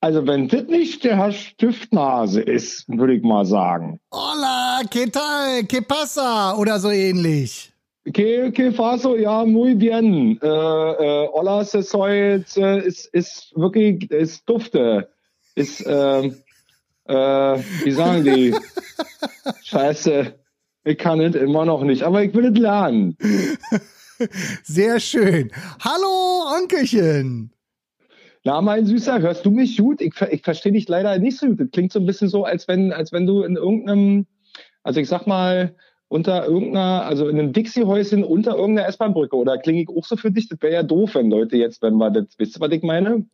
Also 0.00 0.24
wenn 0.26 0.46
das 0.46 0.64
nicht 0.64 1.02
der 1.02 1.16
Herr 1.16 1.32
Stiftnase 1.32 2.40
ist, 2.40 2.88
würde 2.88 3.14
ich 3.14 3.22
mal 3.22 3.44
sagen. 3.44 3.98
Hola, 4.12 4.82
¿qué 4.90 5.10
tal? 5.10 5.64
¿Qué 5.64 5.82
pasa? 5.82 6.54
Oder 6.56 6.78
so 6.78 6.90
ähnlich. 6.90 7.72
Que, 8.12 8.52
que 8.52 8.72
faso, 8.72 9.16
ja, 9.16 9.44
muy 9.44 9.74
bien. 9.74 10.38
Äh, 10.40 10.46
äh, 10.46 11.28
hola, 11.32 11.64
se 11.64 11.82
soy, 11.82 12.42
äh, 12.56 12.86
ist, 12.86 13.06
ist 13.12 13.52
wirklich, 13.56 14.10
ist 14.10 14.48
dufte. 14.48 15.08
Ist, 15.56 15.84
äh, 15.84 16.26
äh, 17.06 17.58
wie 17.84 17.90
sagen 17.90 18.24
die? 18.24 18.54
Scheiße, 19.64 20.32
ich 20.84 20.98
kann 20.98 21.20
es 21.20 21.34
immer 21.34 21.64
noch 21.64 21.82
nicht, 21.82 22.02
aber 22.04 22.22
ich 22.22 22.32
will 22.34 22.46
es 22.46 22.58
lernen. 22.58 23.16
Sehr 24.62 25.00
schön. 25.00 25.50
Hallo, 25.80 26.56
Onkelchen. 26.56 27.52
Na, 28.44 28.60
mein 28.60 28.86
Süßer, 28.86 29.20
hörst 29.20 29.44
du 29.44 29.50
mich 29.50 29.76
gut? 29.78 30.00
Ich, 30.00 30.14
ich 30.30 30.42
verstehe 30.42 30.72
dich 30.72 30.88
leider 30.88 31.18
nicht 31.18 31.38
so 31.38 31.48
gut. 31.48 31.60
Das 31.60 31.70
klingt 31.70 31.92
so 31.92 31.98
ein 31.98 32.06
bisschen 32.06 32.28
so, 32.28 32.44
als 32.44 32.68
wenn, 32.68 32.92
als 32.92 33.12
wenn 33.12 33.26
du 33.26 33.42
in 33.42 33.56
irgendeinem, 33.56 34.26
also 34.82 35.00
ich 35.00 35.08
sag 35.08 35.26
mal, 35.26 35.74
unter 36.08 36.46
irgendeiner, 36.46 37.04
also 37.04 37.28
in 37.28 37.38
einem 37.38 37.52
Dixie-Häuschen 37.52 38.24
unter 38.24 38.56
irgendeiner 38.56 38.88
S-Bahn-Brücke. 38.88 39.36
Oder 39.36 39.58
klinge 39.58 39.82
ich 39.82 39.88
auch 39.88 40.04
so 40.04 40.16
für 40.16 40.30
dich? 40.30 40.48
Das 40.48 40.62
wäre 40.62 40.72
ja 40.72 40.82
doof, 40.82 41.14
wenn 41.14 41.30
Leute 41.30 41.56
jetzt, 41.56 41.82
wenn 41.82 41.96
wir 41.96 42.10
das, 42.10 42.26
wisst 42.38 42.56
ihr, 42.56 42.60
was 42.60 42.72
ich 42.72 42.82
meine? 42.82 43.26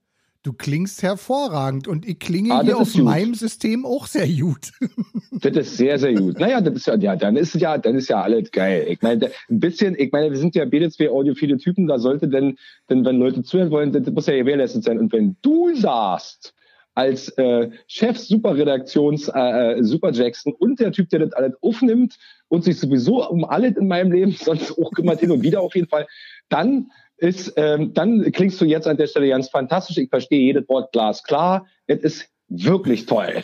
Du 0.44 0.52
klingst 0.52 1.02
hervorragend 1.02 1.88
und 1.88 2.06
ich 2.06 2.18
klinge 2.18 2.52
ah, 2.52 2.62
hier 2.62 2.76
auf 2.76 2.92
gut. 2.92 3.02
meinem 3.02 3.32
System 3.32 3.86
auch 3.86 4.06
sehr 4.06 4.28
gut. 4.28 4.72
das 5.32 5.56
ist 5.56 5.78
sehr, 5.78 5.98
sehr 5.98 6.12
gut. 6.12 6.38
Naja, 6.38 6.60
das 6.60 6.74
ist 6.74 6.86
ja, 6.86 6.96
ja, 6.96 7.16
dann 7.16 7.36
ist 7.36 7.54
ja, 7.54 7.78
dann 7.78 7.94
ist 7.94 8.10
ja 8.10 8.20
alles 8.20 8.50
geil. 8.50 8.84
Ich 8.90 9.00
meine, 9.00 9.30
ein 9.48 9.58
bisschen, 9.58 9.98
ich 9.98 10.12
meine, 10.12 10.30
wir 10.30 10.36
sind 10.36 10.54
ja 10.54 10.66
beide 10.66 10.90
zwei 10.90 11.08
audiophile 11.08 11.56
Typen, 11.56 11.86
da 11.86 11.98
sollte 11.98 12.28
denn, 12.28 12.58
denn 12.90 13.06
wenn 13.06 13.18
Leute 13.18 13.42
zuhören 13.42 13.70
wollen, 13.70 13.92
das 13.92 14.04
muss 14.12 14.26
ja 14.26 14.36
gewährleistet 14.36 14.84
sein. 14.84 14.98
Und 14.98 15.14
wenn 15.14 15.34
du 15.40 15.74
sagst, 15.74 16.52
als 16.94 17.30
äh, 17.38 17.70
Chef 17.86 18.18
Superredaktions 18.18 19.28
äh, 19.28 19.78
äh, 19.78 19.82
Super 19.82 20.12
Jackson 20.12 20.52
und 20.52 20.78
der 20.78 20.92
Typ, 20.92 21.08
der 21.08 21.20
das 21.20 21.32
alles 21.32 21.54
aufnimmt 21.62 22.18
und 22.48 22.64
sich 22.64 22.78
sowieso 22.78 23.26
um 23.28 23.44
alles 23.44 23.76
in 23.76 23.88
meinem 23.88 24.12
Leben 24.12 24.32
sonst 24.38 24.78
auch 24.78 24.90
kümmert 24.92 25.20
hin 25.20 25.30
und 25.30 25.42
wieder 25.42 25.62
auf 25.62 25.74
jeden 25.74 25.88
Fall, 25.88 26.06
dann 26.50 26.90
ist, 27.16 27.54
ähm, 27.56 27.94
dann 27.94 28.30
klingst 28.32 28.60
du 28.60 28.64
jetzt 28.64 28.86
an 28.86 28.96
der 28.96 29.06
Stelle 29.06 29.28
ganz 29.28 29.48
fantastisch. 29.48 29.98
Ich 29.98 30.08
verstehe 30.10 30.40
jedes 30.40 30.68
Wort 30.68 30.92
glasklar. 30.92 31.66
Es 31.86 32.00
ist 32.02 32.28
wirklich 32.48 33.06
toll. 33.06 33.40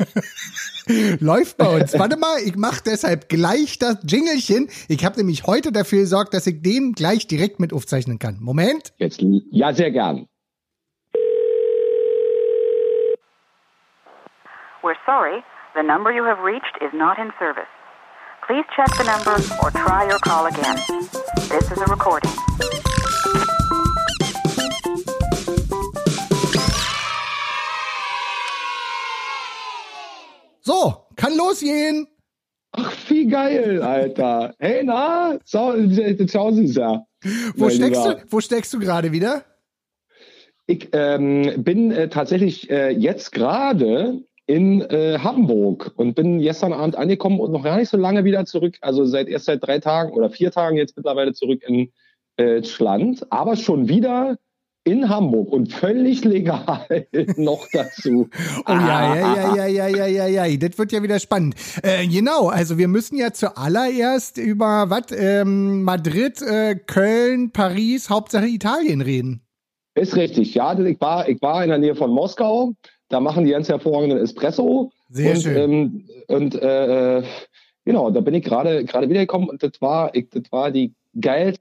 Läuft 1.20 1.56
bei 1.56 1.80
uns. 1.80 1.98
Warte 1.98 2.16
mal, 2.16 2.38
ich 2.44 2.56
mache 2.56 2.82
deshalb 2.84 3.28
gleich 3.28 3.78
das 3.78 3.98
Jingelchen. 4.06 4.68
Ich 4.88 5.04
habe 5.04 5.16
nämlich 5.18 5.46
heute 5.46 5.72
dafür 5.72 6.00
gesorgt, 6.00 6.34
dass 6.34 6.46
ich 6.46 6.62
den 6.62 6.92
gleich 6.92 7.26
direkt 7.26 7.60
mit 7.60 7.72
aufzeichnen 7.72 8.18
kann. 8.18 8.38
Moment. 8.40 8.92
Jetzt, 8.96 9.22
ja, 9.50 9.72
sehr 9.72 9.90
gern. 9.90 10.26
We're 14.82 14.96
sorry, 15.04 15.42
the 15.74 15.82
number 15.82 16.10
you 16.10 16.24
have 16.24 16.42
reached 16.42 16.76
is 16.80 16.90
not 16.94 17.18
in 17.18 17.30
service. 17.38 17.68
Please 18.46 18.64
check 18.74 18.88
the 18.96 19.04
number 19.04 19.36
or 19.62 19.70
try 19.70 20.08
your 20.08 20.18
call 20.18 20.46
again. 20.46 20.76
This 21.50 21.70
is 21.70 21.78
a 21.78 21.86
recording. 21.86 22.32
So, 30.70 30.94
kann 31.16 31.36
losgehen. 31.36 32.06
Ach, 32.70 32.94
wie 33.08 33.26
geil, 33.26 33.82
Alter. 33.82 34.54
Hey, 34.60 34.84
na, 34.84 35.40
so, 35.44 35.74
schau 36.28 36.52
sie 36.52 36.66
ja. 36.66 37.04
Wo 37.56 37.68
steckst, 37.70 38.06
du, 38.06 38.22
wo 38.28 38.40
steckst 38.40 38.72
du 38.72 38.78
gerade 38.78 39.10
wieder? 39.10 39.44
Ich 40.68 40.90
ähm, 40.92 41.64
bin 41.64 41.90
äh, 41.90 42.08
tatsächlich 42.08 42.70
äh, 42.70 42.90
jetzt 42.90 43.32
gerade 43.32 44.22
in 44.46 44.82
äh, 44.82 45.18
Hamburg 45.18 45.90
und 45.96 46.14
bin 46.14 46.38
gestern 46.38 46.72
Abend 46.72 46.94
angekommen 46.94 47.40
und 47.40 47.50
noch 47.50 47.64
gar 47.64 47.76
nicht 47.76 47.88
so 47.88 47.96
lange 47.96 48.22
wieder 48.22 48.44
zurück. 48.44 48.78
Also 48.80 49.04
seit 49.04 49.26
erst 49.26 49.46
seit 49.46 49.66
drei 49.66 49.80
Tagen 49.80 50.12
oder 50.12 50.30
vier 50.30 50.52
Tagen 50.52 50.76
jetzt 50.76 50.96
mittlerweile 50.96 51.32
zurück 51.32 51.64
in 51.66 51.90
äh, 52.36 52.62
Schland, 52.62 53.26
aber 53.32 53.56
schon 53.56 53.88
wieder 53.88 54.38
in 54.84 55.08
Hamburg 55.08 55.52
und 55.52 55.72
völlig 55.72 56.24
legal 56.24 57.06
noch 57.36 57.66
dazu. 57.72 58.28
Oh 58.66 58.72
ja, 58.72 59.14
ja, 59.14 59.36
ja, 59.36 59.66
ja, 59.66 59.66
ja, 59.66 60.06
ja, 60.06 60.26
ja, 60.26 60.46
ja, 60.46 60.56
das 60.56 60.78
wird 60.78 60.92
ja 60.92 61.02
wieder 61.02 61.18
spannend. 61.18 61.54
Äh, 61.82 62.06
genau, 62.06 62.48
also 62.48 62.78
wir 62.78 62.88
müssen 62.88 63.16
ja 63.16 63.32
zuallererst 63.32 64.38
über 64.38 64.88
was 64.88 65.12
ähm, 65.12 65.82
Madrid, 65.82 66.40
äh, 66.42 66.76
Köln, 66.76 67.50
Paris, 67.50 68.08
Hauptsache 68.10 68.46
Italien 68.46 69.00
reden. 69.00 69.42
Ist 69.94 70.16
richtig, 70.16 70.54
ja. 70.54 70.78
Ich 70.78 71.00
war, 71.00 71.28
ich 71.28 71.42
war 71.42 71.62
in 71.62 71.70
der 71.70 71.78
Nähe 71.78 71.94
von 71.94 72.10
Moskau. 72.10 72.72
Da 73.08 73.20
machen 73.20 73.44
die 73.44 73.50
ganz 73.50 73.68
hervorragenden 73.68 74.18
Espresso. 74.18 74.92
Sehr 75.10 75.34
und, 75.34 75.42
schön. 75.42 75.56
Ähm, 75.56 76.08
und 76.28 76.54
äh, 76.54 77.22
genau, 77.84 78.10
da 78.10 78.20
bin 78.20 78.34
ich 78.34 78.44
gerade 78.44 78.84
gerade 78.84 79.08
wiedergekommen 79.08 79.50
und 79.50 79.62
das 79.62 79.72
war, 79.80 80.14
ich, 80.14 80.30
das 80.30 80.44
war 80.50 80.70
die 80.70 80.94
geilste 81.20 81.60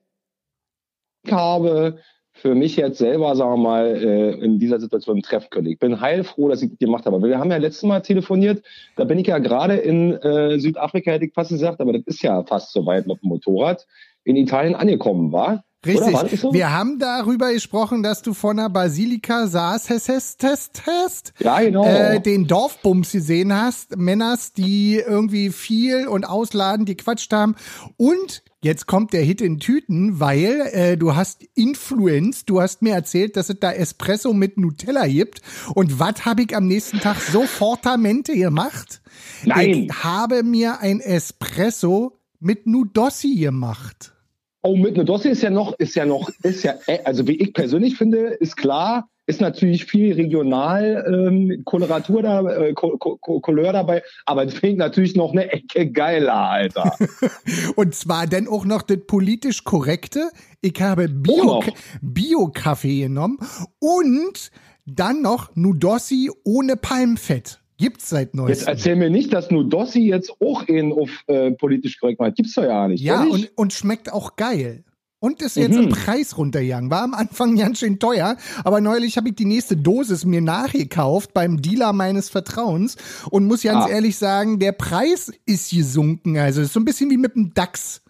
habe 1.30 2.00
für 2.42 2.56
mich 2.56 2.76
jetzt 2.76 2.98
selber, 2.98 3.36
sagen 3.36 3.52
wir 3.52 3.58
mal, 3.58 3.86
äh, 3.86 4.32
in 4.44 4.60
dieser 4.60 4.80
Situation 4.80 5.22
treffen 5.22 5.50
können. 5.50 5.68
Ich 5.68 5.80
bin 5.80 6.00
heilfroh, 6.00 6.50
dass 6.50 6.62
ich 6.62 6.70
das 6.70 6.80
gemacht 6.80 7.06
habe. 7.06 7.22
Wir 7.22 7.40
haben 7.40 7.52
ja 7.52 7.58
letztes 7.58 7.84
Mal 7.84 8.02
telefoniert, 8.02 8.64
da 8.96 9.04
bin 9.04 9.20
ich 9.20 9.28
ja 9.28 9.40
gerade 9.40 9.76
in 9.76 10.14
äh, 10.14 10.60
Südafrika, 10.60 11.12
hätte 11.12 11.26
ich 11.26 11.34
fast 11.34 11.50
gesagt, 11.50 11.82
aber 11.82 11.94
das 11.94 12.04
ist 12.06 12.22
ja 12.22 12.44
fast 12.44 12.72
so 12.72 12.86
weit 12.86 13.08
mit 13.08 13.22
dem 13.22 13.30
Motorrad, 13.30 13.86
in 14.24 14.36
Italien 14.36 14.76
angekommen 14.76 15.32
war. 15.32 15.64
Richtig. 15.86 16.42
So? 16.42 16.54
Wir 16.54 16.74
haben 16.74 17.00
darüber 17.00 17.54
gesprochen, 17.54 18.04
dass 18.04 18.22
du 18.22 18.34
vor 18.34 18.52
einer 18.52 18.70
Basilika 18.70 19.48
saß, 19.48 19.86
test, 19.86 20.40
test, 20.40 20.82
test. 20.84 21.34
Ja, 21.40 21.62
genau. 21.62 21.86
Äh, 21.86 22.20
den 22.20 22.48
Dorfbums 22.48 23.14
gesehen 23.14 23.54
hast, 23.54 23.96
Männers, 23.96 24.52
die 24.52 24.96
irgendwie 24.96 25.52
viel 25.52 26.08
und 26.08 26.28
ausladen, 26.28 26.86
die 26.86 26.96
quatscht 26.96 27.32
haben. 27.32 27.56
Und 27.96 28.44
jetzt 28.62 28.88
kommt 28.88 29.14
der 29.14 29.22
Hit 29.22 29.42
in 29.42 29.60
Tüten, 29.60 30.20
weil 30.20 30.62
äh, 30.72 30.98
du 30.98 31.16
hast 31.16 31.44
Influence, 31.56 32.46
du 32.46 32.62
hast 32.62 32.82
mir 32.82 32.94
erzählt, 32.94 33.38
dass 33.38 33.50
es 33.50 33.60
da 33.60 33.72
Espresso 33.72 34.34
mit 34.34 34.58
Nutella 34.58 35.08
gibt. 35.08 35.42
Und 35.76 36.00
was 36.00 36.26
habe 36.26 36.44
ich 36.44 36.56
am 36.56 36.68
nächsten 36.68 37.00
Tag 37.00 37.18
sofortamente 37.22 38.36
gemacht? 38.36 39.02
Nein. 39.44 39.88
Ich 39.90 40.04
habe 40.04 40.44
mir 40.44 40.80
ein 40.80 41.00
Espresso 41.00 42.18
mit 42.40 42.68
Nudossi 42.68 43.36
gemacht. 43.36 44.14
Oh, 44.62 44.76
mit 44.76 44.96
einer 44.96 45.06
Dossier 45.06 45.32
ist 45.32 45.42
ja 45.42 45.50
noch, 45.50 45.74
ist 45.80 45.96
ja 45.96 46.06
noch, 46.06 46.30
ist 46.44 46.64
ja, 46.64 46.76
äh, 46.88 47.00
also 47.06 47.28
wie 47.28 47.36
ich 47.36 47.54
persönlich 47.54 47.96
finde, 47.96 48.28
ist 48.28 48.58
klar, 48.58 49.10
ist 49.30 49.42
natürlich 49.42 49.86
viel 49.86 50.14
regional 50.14 51.06
ähm, 51.08 51.62
Koloratur 51.64 52.24
da, 52.24 52.42
äh, 52.50 52.74
Couleur 52.74 53.74
dabei, 53.74 54.02
aber 54.26 54.50
finde 54.50 54.70
ich 54.70 54.78
natürlich 54.78 55.16
noch 55.16 55.34
eine 55.34 55.52
Ecke 55.52 55.92
geiler, 55.92 56.50
Alter. 56.50 56.98
Und 57.76 57.94
zwar 57.94 58.26
dann 58.26 58.48
auch 58.48 58.66
noch 58.66 58.82
das 58.82 58.98
politisch 59.06 59.64
korrekte. 59.64 60.32
Ich 60.62 60.82
habe 60.82 61.08
Bio, 61.08 61.64
Bio-Kaffee 62.02 63.02
genommen 63.02 63.38
und 63.80 64.52
dann 64.86 65.22
noch 65.22 65.56
Nudossi 65.56 66.32
ohne 66.44 66.76
Palmfett. 66.76 67.62
Gibt's 67.78 68.10
seit 68.10 68.34
neuestem. 68.34 68.68
Jetzt 68.68 68.68
erzähl 68.68 68.96
mir 68.96 69.10
nicht, 69.10 69.32
dass 69.32 69.52
Nudossi 69.52 70.02
jetzt 70.02 70.34
auch 70.42 70.64
in 70.64 70.92
auf 70.92 71.10
äh, 71.28 71.52
politisch 71.52 72.00
korrekt 72.00 72.20
macht. 72.20 72.36
Gibt's 72.36 72.56
doch 72.56 72.64
ja 72.64 72.88
nicht. 72.88 73.02
Ja, 73.02 73.24
und, 73.24 73.52
und 73.56 73.72
schmeckt 73.74 74.12
auch 74.12 74.36
geil. 74.36 74.84
Und 75.22 75.42
ist 75.42 75.58
jetzt 75.58 75.76
mhm. 75.76 75.84
im 75.84 75.90
Preis 75.90 76.38
runtergegangen. 76.38 76.90
War 76.90 77.04
am 77.04 77.14
Anfang 77.14 77.58
ganz 77.58 77.80
schön 77.80 78.00
teuer, 78.00 78.38
aber 78.64 78.80
neulich 78.80 79.18
habe 79.18 79.30
ich 79.30 79.36
die 79.36 79.46
nächste 79.46 79.76
Dosis 79.76 80.24
mir 80.24 80.40
nachgekauft 80.40 81.34
beim 81.34 81.62
Dealer 81.62 81.92
meines 81.92 82.30
Vertrauens 82.30 82.96
und 83.30 83.46
muss 83.46 83.64
ganz 83.64 83.86
ah. 83.86 83.90
ehrlich 83.90 84.18
sagen, 84.18 84.60
der 84.60 84.72
Preis 84.72 85.32
ist 85.46 85.72
gesunken. 85.72 86.38
Also 86.38 86.62
ist 86.62 86.72
so 86.72 86.80
ein 86.80 86.86
bisschen 86.86 87.10
wie 87.10 87.18
mit 87.18 87.36
dem 87.36 87.54
DAX. 87.54 88.02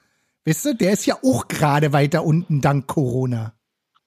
Weißt 0.46 0.66
du, 0.66 0.76
der 0.76 0.94
ist 0.94 1.08
ja 1.08 1.18
auch 1.24 1.48
gerade 1.48 1.94
weiter 1.94 2.24
unten 2.24 2.62
dank 2.62 2.86
Corona. 2.86 3.54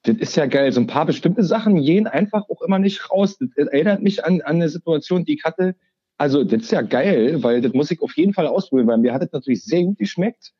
Das 0.05 0.16
ist 0.16 0.37
ja 0.37 0.46
geil. 0.46 0.72
So 0.72 0.81
ein 0.81 0.87
paar 0.87 1.06
bestimmte 1.06 1.44
Sachen 1.44 1.81
gehen 1.81 2.06
einfach 2.06 2.48
auch 2.48 2.62
immer 2.62 2.78
nicht 2.78 3.10
raus. 3.10 3.37
Das 3.38 3.50
erinnert 3.56 4.02
mich 4.02 4.25
an, 4.25 4.40
an 4.43 4.56
eine 4.56 4.69
Situation, 4.69 5.25
die 5.25 5.34
ich 5.34 5.44
hatte. 5.44 5.76
Also, 6.19 6.44
das 6.44 6.62
ist 6.62 6.72
ja 6.72 6.82
geil, 6.82 7.43
weil 7.43 7.60
das 7.60 7.72
muss 7.72 7.90
ich 7.90 8.00
auf 8.00 8.16
jeden 8.16 8.32
Fall 8.32 8.46
ausprobieren, 8.46 8.88
weil 8.88 8.98
mir 8.98 9.12
hat 9.12 9.22
das 9.22 9.32
natürlich 9.32 9.64
sehr 9.64 9.82
gut 9.82 9.98
geschmeckt. 9.98 10.52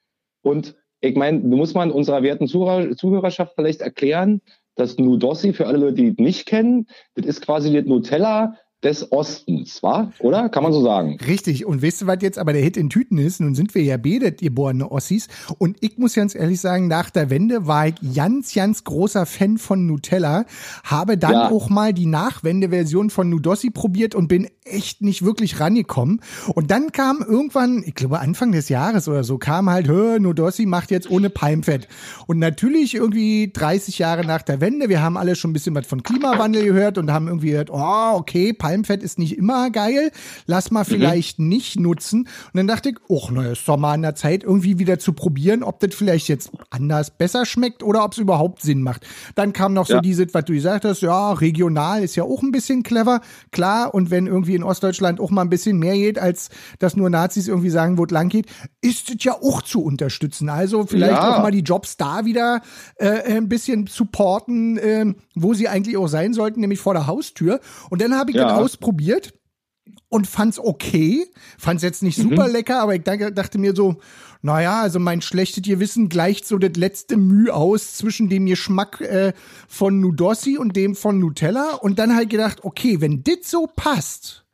Und 0.43 0.75
ich 1.03 1.17
meine, 1.17 1.41
du 1.41 1.57
musst 1.57 1.75
mal 1.75 1.91
unserer 1.91 2.23
werten 2.23 2.47
Zuhörer, 2.47 2.97
Zuhörerschaft 2.97 3.55
vielleicht 3.57 3.81
erklären, 3.81 4.41
dass 4.77 4.97
Nudossi, 4.99 5.53
für 5.53 5.67
alle 5.67 5.79
Leute, 5.79 5.95
die 5.95 6.09
es 6.09 6.17
nicht 6.17 6.47
kennen, 6.47 6.87
das 7.15 7.27
ist 7.27 7.43
quasi 7.43 7.73
das 7.73 7.85
Nutella 7.85 8.55
des 8.83 9.13
Ostens, 9.13 9.83
war? 9.83 10.13
Oder? 10.19 10.49
Kann 10.49 10.65
man 10.65 10.73
so 10.73 10.83
sagen. 10.83 11.17
Richtig. 11.27 11.67
Und 11.67 11.83
weißt 11.83 12.03
du, 12.03 12.07
was 12.07 12.19
jetzt 12.21 12.39
aber 12.39 12.53
der 12.53 12.63
Hit 12.63 12.77
in 12.77 12.91
Tüten 12.91 13.19
ist? 13.19 13.41
Nun 13.41 13.55
sind 13.55 13.75
wir 13.75 13.83
ja 13.83 13.97
beide 13.97 14.33
geborene 14.33 14.91
Ossis. 14.91 15.29
Und 15.59 15.77
ich 15.81 15.99
muss 15.99 16.15
ganz 16.15 16.35
ehrlich 16.35 16.61
sagen, 16.61 16.89
nach 16.89 17.11
der 17.11 17.31
Wende 17.31 17.67
war 17.67 17.87
ich 17.87 17.95
ganz, 18.15 18.53
ganz 18.55 18.83
großer 18.83 19.25
Fan 19.25 19.59
von 19.59 19.87
Nutella. 19.87 20.47
Habe 20.83 21.17
dann 21.17 21.33
ja. 21.33 21.51
auch 21.51 21.71
mal 21.71 21.93
die 21.93 22.07
Nachwendeversion 22.07 23.11
von 23.11 23.29
Nudossi 23.29 23.71
probiert 23.71 24.15
und 24.15 24.27
bin 24.27 24.49
echt 24.65 25.01
nicht 25.01 25.25
wirklich 25.25 25.61
rangekommen. 25.61 26.21
Und 26.55 26.71
dann 26.71 26.93
kam 26.93 27.25
irgendwann, 27.27 27.83
ich 27.87 27.95
glaube 27.95 28.21
Anfang 28.21 28.53
des 28.53 28.69
Jahres 28.69 29.09
oder 29.09 29.23
so, 29.25 29.39
kam 29.39 29.71
halt, 29.71 29.89
hör, 29.89 30.19
Nudossi 30.19 30.67
macht 30.67 30.91
jetzt 30.91 31.11
ohne 31.11 31.31
Palmfett. 31.31 31.89
Und 32.27 32.39
natürlich 32.39 32.95
irgendwie 32.95 33.51
30 33.53 33.99
Jahre 33.99 34.25
nach 34.25 34.43
der 34.43 34.61
Wende, 34.61 34.89
wir 34.89 35.03
haben 35.03 35.17
alle 35.17 35.37
schon 35.37 35.51
ein 35.51 35.55
bisschen 35.55 35.75
was 35.75 35.87
von 35.87 36.03
Klimawandel 36.03 36.65
gehört 36.65 36.99
und 36.99 37.13
haben 37.13 37.29
irgendwie 37.29 37.51
gehört, 37.51 37.71
oh, 37.71 38.15
okay, 38.15 38.53
Palmfett 38.53 38.72
Palmfett 38.73 39.03
ist 39.03 39.19
nicht 39.19 39.37
immer 39.37 39.71
geil, 39.71 40.11
lass 40.47 40.71
mal 40.71 40.81
mhm. 40.81 40.87
vielleicht 40.87 41.39
mhm. 41.39 41.49
nicht 41.49 41.79
nutzen. 41.79 42.21
Und 42.23 42.55
dann 42.55 42.67
dachte 42.67 42.91
ich, 42.91 42.97
ach, 43.11 43.31
na, 43.31 43.53
ist 43.53 43.69
doch 43.69 43.77
mal 43.77 43.93
an 43.93 44.03
der 44.03 44.15
Zeit, 44.15 44.45
irgendwie 44.45 44.79
wieder 44.79 44.99
zu 44.99 45.13
probieren, 45.13 45.63
ob 45.63 45.81
das 45.81 45.95
vielleicht 45.95 46.29
jetzt 46.29 46.51
anders 46.71 47.11
besser 47.11 47.45
schmeckt 47.45 47.83
oder 47.83 48.05
ob 48.05 48.13
es 48.13 48.19
überhaupt 48.19 48.63
Sinn 48.63 48.83
macht. 48.83 49.07
Dann 49.35 49.53
kam 49.53 49.75
noch 49.75 49.87
so 49.87 49.95
ja. 49.95 50.01
diese, 50.01 50.33
was 50.33 50.45
du 50.47 50.55
gesagt 50.55 50.87
hast, 50.87 51.03
ja, 51.03 51.33
regional 51.33 52.03
ist 52.03 52.17
ja 52.17 52.25
auch 52.25 52.43
ein 52.43 52.51
bisschen 52.51 52.83
clever, 52.83 53.21
klar. 53.51 53.95
Und 53.95 54.11
wenn 54.11 54.27
irgendwie 54.27 54.55
in 54.55 54.63
Ostdeutschland 54.63 55.21
auch 55.21 55.31
mal 55.31 55.43
ein 55.43 55.51
bisschen 55.51 55.79
mehr 55.79 55.95
geht, 55.95 56.19
als 56.19 56.49
dass 56.79 56.97
nur 56.97 57.11
Nazis 57.11 57.49
irgendwie 57.49 57.71
sagen, 57.71 57.99
wo 57.99 58.05
es 58.05 58.11
lang 58.11 58.31
geht, 58.31 58.47
ist 58.81 59.11
es 59.11 59.23
ja 59.23 59.35
auch 59.35 59.61
zu 59.61 59.83
unterstützen. 59.83 60.49
Also 60.49 60.87
vielleicht 60.87 61.13
ja. 61.13 61.37
auch 61.37 61.43
mal 61.43 61.51
die 61.51 61.61
Jobs 61.61 61.99
da 61.99 62.25
wieder 62.25 62.63
äh, 62.97 63.37
ein 63.37 63.49
bisschen 63.49 63.87
supporten, 63.87 64.79
äh, 64.79 65.15
wo 65.35 65.53
sie 65.53 65.69
eigentlich 65.69 65.97
auch 65.97 66.09
sein 66.09 66.33
sollten, 66.33 66.61
nämlich 66.61 66.81
vor 66.81 66.95
der 66.95 67.07
Haustür. 67.07 67.61
Und 67.91 68.01
dann 68.01 68.17
habe 68.17 68.31
ich 68.31 68.37
ja. 68.37 68.49
dann 68.49 68.57
ausprobiert 68.63 69.35
und 70.09 70.27
fand's 70.27 70.59
okay. 70.59 71.27
Fand's 71.59 71.83
jetzt 71.83 72.03
nicht 72.03 72.17
super 72.17 72.47
mhm. 72.47 72.53
lecker, 72.53 72.81
aber 72.81 72.95
ich 72.95 73.03
dachte 73.03 73.59
mir 73.59 73.75
so, 73.75 73.97
naja, 74.43 74.83
also 74.83 74.99
mein 74.99 75.23
schlechtes 75.23 75.63
Gewissen 75.63 76.09
gleicht 76.09 76.47
so 76.47 76.59
das 76.59 76.77
letzte 76.77 77.17
Mühe 77.17 77.55
aus 77.55 77.95
zwischen 77.95 78.29
dem 78.29 78.47
Geschmack 78.47 79.01
äh, 79.01 79.33
von 79.69 80.01
Nudossi 80.01 80.59
und 80.59 80.77
dem 80.77 80.97
von 80.97 81.19
Nutella. 81.19 81.75
Und 81.77 81.99
dann 81.99 82.15
halt 82.15 82.29
gedacht, 82.29 82.65
okay, 82.65 83.01
wenn 83.01 83.23
dit 83.23 83.47
so 83.47 83.69
passt, 83.75 84.45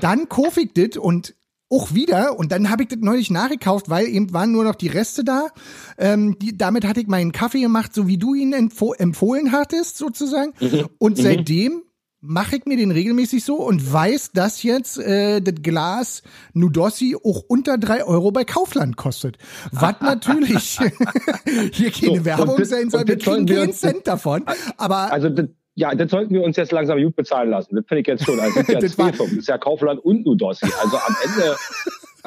dann 0.00 0.28
kaufe 0.28 0.62
ich 0.62 0.72
dit 0.72 0.96
und 0.96 1.34
auch 1.70 1.92
wieder 1.92 2.38
und 2.38 2.50
dann 2.50 2.70
habe 2.70 2.84
ich 2.84 2.88
das 2.88 2.98
neulich 3.00 3.30
nachgekauft, 3.30 3.90
weil 3.90 4.06
eben 4.06 4.32
waren 4.32 4.52
nur 4.52 4.64
noch 4.64 4.74
die 4.74 4.88
Reste 4.88 5.22
da. 5.22 5.48
Ähm, 5.98 6.38
die, 6.38 6.56
damit 6.56 6.86
hatte 6.86 7.00
ich 7.00 7.08
meinen 7.08 7.32
Kaffee 7.32 7.60
gemacht, 7.60 7.94
so 7.94 8.08
wie 8.08 8.16
du 8.16 8.34
ihn 8.34 8.54
empfoh 8.54 8.94
empfohlen 8.94 9.52
hattest, 9.52 9.98
sozusagen. 9.98 10.54
Mhm. 10.60 10.88
Und 10.98 11.18
mhm. 11.18 11.22
seitdem 11.22 11.82
mache 12.20 12.56
ich 12.56 12.66
mir 12.66 12.76
den 12.76 12.90
regelmäßig 12.90 13.44
so 13.44 13.56
und 13.56 13.92
weiß, 13.92 14.32
dass 14.32 14.62
jetzt 14.62 14.98
äh, 14.98 15.40
das 15.40 15.54
Glas 15.62 16.22
Nudossi 16.52 17.16
auch 17.16 17.42
unter 17.48 17.78
drei 17.78 18.04
Euro 18.04 18.32
bei 18.32 18.44
Kaufland 18.44 18.96
kostet. 18.96 19.38
Was 19.70 19.94
natürlich 20.00 20.78
hier 21.72 21.90
keine 21.90 22.18
so, 22.18 22.24
Werbung 22.24 22.64
sein 22.64 22.90
soll, 22.90 23.06
wir 23.06 23.18
kriegen 23.18 23.46
keinen 23.46 23.72
Cent 23.72 24.06
davon. 24.06 24.44
Aber 24.76 25.12
also 25.12 25.28
das, 25.28 25.46
ja, 25.74 25.94
das 25.94 26.10
sollten 26.10 26.34
wir 26.34 26.42
uns 26.42 26.56
jetzt 26.56 26.72
langsam 26.72 27.00
gut 27.00 27.14
bezahlen 27.14 27.50
lassen. 27.50 27.76
Das 27.76 27.84
finde 27.86 28.00
ich 28.00 28.06
jetzt 28.08 28.24
schon. 28.24 28.40
Also, 28.40 28.62
das 28.62 28.68
ist 28.68 28.74
ja, 28.74 28.80
das, 28.80 28.98
war, 28.98 29.12
das 29.12 29.32
ist 29.32 29.48
ja 29.48 29.58
Kaufland 29.58 30.04
und 30.04 30.26
Nudossi. 30.26 30.66
Also 30.82 30.96
am 30.96 31.16
Ende 31.24 31.56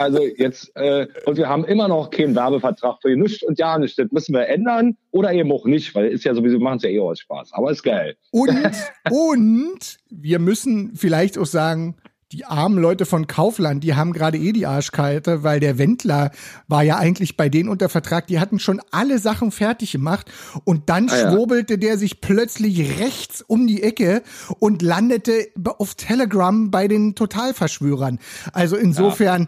also 0.01 0.25
jetzt, 0.37 0.75
äh, 0.75 1.07
und 1.25 1.37
wir 1.37 1.47
haben 1.47 1.65
immer 1.65 1.87
noch 1.87 2.09
keinen 2.09 2.35
Werbevertrag 2.35 2.97
für 3.01 3.15
nichts 3.15 3.43
und 3.43 3.59
ja 3.59 3.77
nicht. 3.77 3.97
Das 3.97 4.11
müssen 4.11 4.33
wir 4.33 4.47
ändern 4.47 4.97
oder 5.11 5.31
eben 5.31 5.51
auch 5.51 5.65
nicht, 5.65 5.93
weil 5.95 6.07
ist 6.07 6.23
ja 6.23 6.33
sowieso, 6.33 6.59
machen 6.59 6.77
es 6.77 6.83
ja 6.83 6.89
eh 6.89 6.99
aus 6.99 7.19
Spaß. 7.19 7.51
Aber 7.53 7.71
ist 7.71 7.83
geil. 7.83 8.15
Und, 8.31 8.73
und 9.09 9.97
wir 10.09 10.39
müssen 10.39 10.95
vielleicht 10.95 11.37
auch 11.37 11.45
sagen, 11.45 11.95
die 12.31 12.45
armen 12.45 12.77
Leute 12.77 13.05
von 13.05 13.27
Kaufland, 13.27 13.83
die 13.83 13.95
haben 13.95 14.13
gerade 14.13 14.37
eh 14.37 14.53
die 14.53 14.65
Arschkalte, 14.65 15.43
weil 15.43 15.59
der 15.59 15.77
Wendler 15.77 16.31
war 16.67 16.81
ja 16.81 16.97
eigentlich 16.97 17.35
bei 17.35 17.49
denen 17.49 17.69
unter 17.69 17.89
Vertrag, 17.89 18.27
die 18.27 18.39
hatten 18.39 18.59
schon 18.59 18.81
alle 18.91 19.19
Sachen 19.19 19.51
fertig 19.51 19.91
gemacht 19.91 20.31
und 20.63 20.89
dann 20.89 21.09
ah, 21.09 21.15
schwurbelte 21.15 21.73
ja. 21.73 21.79
der 21.79 21.97
sich 21.97 22.21
plötzlich 22.21 22.99
rechts 23.01 23.41
um 23.41 23.67
die 23.67 23.83
Ecke 23.83 24.23
und 24.59 24.81
landete 24.81 25.47
auf 25.77 25.95
Telegram 25.95 26.71
bei 26.71 26.87
den 26.87 27.15
Totalverschwörern. 27.15 28.19
Also 28.53 28.77
insofern, 28.77 29.43
ja 29.43 29.47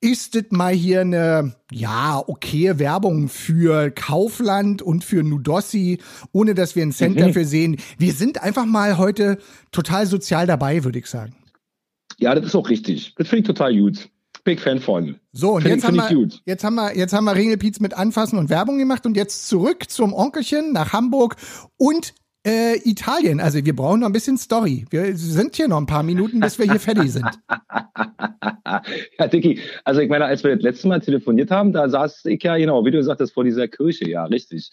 ist 0.00 0.36
es 0.36 0.44
mal 0.50 0.72
hier 0.72 1.00
eine, 1.00 1.54
ja, 1.72 2.22
okay 2.26 2.78
Werbung 2.78 3.28
für 3.28 3.90
Kaufland 3.90 4.80
und 4.82 5.04
für 5.04 5.22
Nudossi, 5.22 5.98
ohne 6.32 6.54
dass 6.54 6.76
wir 6.76 6.82
einen 6.82 6.92
Cent 6.92 7.16
mhm. 7.16 7.20
dafür 7.20 7.44
sehen. 7.44 7.76
Wir 7.98 8.12
sind 8.12 8.42
einfach 8.42 8.66
mal 8.66 8.98
heute 8.98 9.38
total 9.72 10.06
sozial 10.06 10.46
dabei, 10.46 10.84
würde 10.84 10.98
ich 10.98 11.06
sagen. 11.06 11.34
Ja, 12.18 12.34
das 12.34 12.46
ist 12.46 12.54
auch 12.54 12.68
richtig. 12.68 13.14
Das 13.16 13.28
finde 13.28 13.40
ich 13.40 13.46
total 13.46 13.76
gut. 13.76 14.08
Big 14.44 14.60
Fan 14.60 14.80
von. 14.80 15.16
So, 15.32 15.56
und 15.56 15.66
jetzt, 15.66 15.84
haben 15.84 15.96
wir, 15.96 16.28
jetzt 16.46 16.64
haben 16.64 16.76
wir, 16.76 16.96
jetzt 16.96 17.12
haben 17.12 17.24
wir 17.24 17.34
Ringelpiez 17.34 17.80
mit 17.80 17.94
Anfassen 17.94 18.38
und 18.38 18.48
Werbung 18.48 18.78
gemacht 18.78 19.04
und 19.04 19.16
jetzt 19.16 19.48
zurück 19.48 19.90
zum 19.90 20.14
Onkelchen 20.14 20.72
nach 20.72 20.92
Hamburg 20.92 21.36
und 21.76 22.14
äh, 22.46 22.76
Italien. 22.84 23.40
Also 23.40 23.64
wir 23.64 23.74
brauchen 23.74 24.00
noch 24.00 24.06
ein 24.06 24.12
bisschen 24.12 24.38
Story. 24.38 24.86
Wir 24.90 25.16
sind 25.16 25.56
hier 25.56 25.68
noch 25.68 25.78
ein 25.78 25.86
paar 25.86 26.02
Minuten, 26.02 26.40
bis 26.40 26.58
wir 26.58 26.66
hier 26.66 26.80
fertig 26.80 27.12
sind. 27.12 27.26
ja, 29.18 29.26
Dicky, 29.26 29.60
also 29.84 30.00
ich 30.00 30.08
meine, 30.08 30.24
als 30.24 30.44
wir 30.44 30.54
das 30.54 30.62
letzte 30.62 30.88
Mal 30.88 31.00
telefoniert 31.00 31.50
haben, 31.50 31.72
da 31.72 31.88
saß 31.88 32.24
ich 32.26 32.42
ja, 32.42 32.56
genau, 32.56 32.84
wie 32.84 32.90
du 32.90 33.02
sagtest, 33.02 33.34
vor 33.34 33.44
dieser 33.44 33.68
Kirche, 33.68 34.08
ja, 34.08 34.24
richtig. 34.24 34.70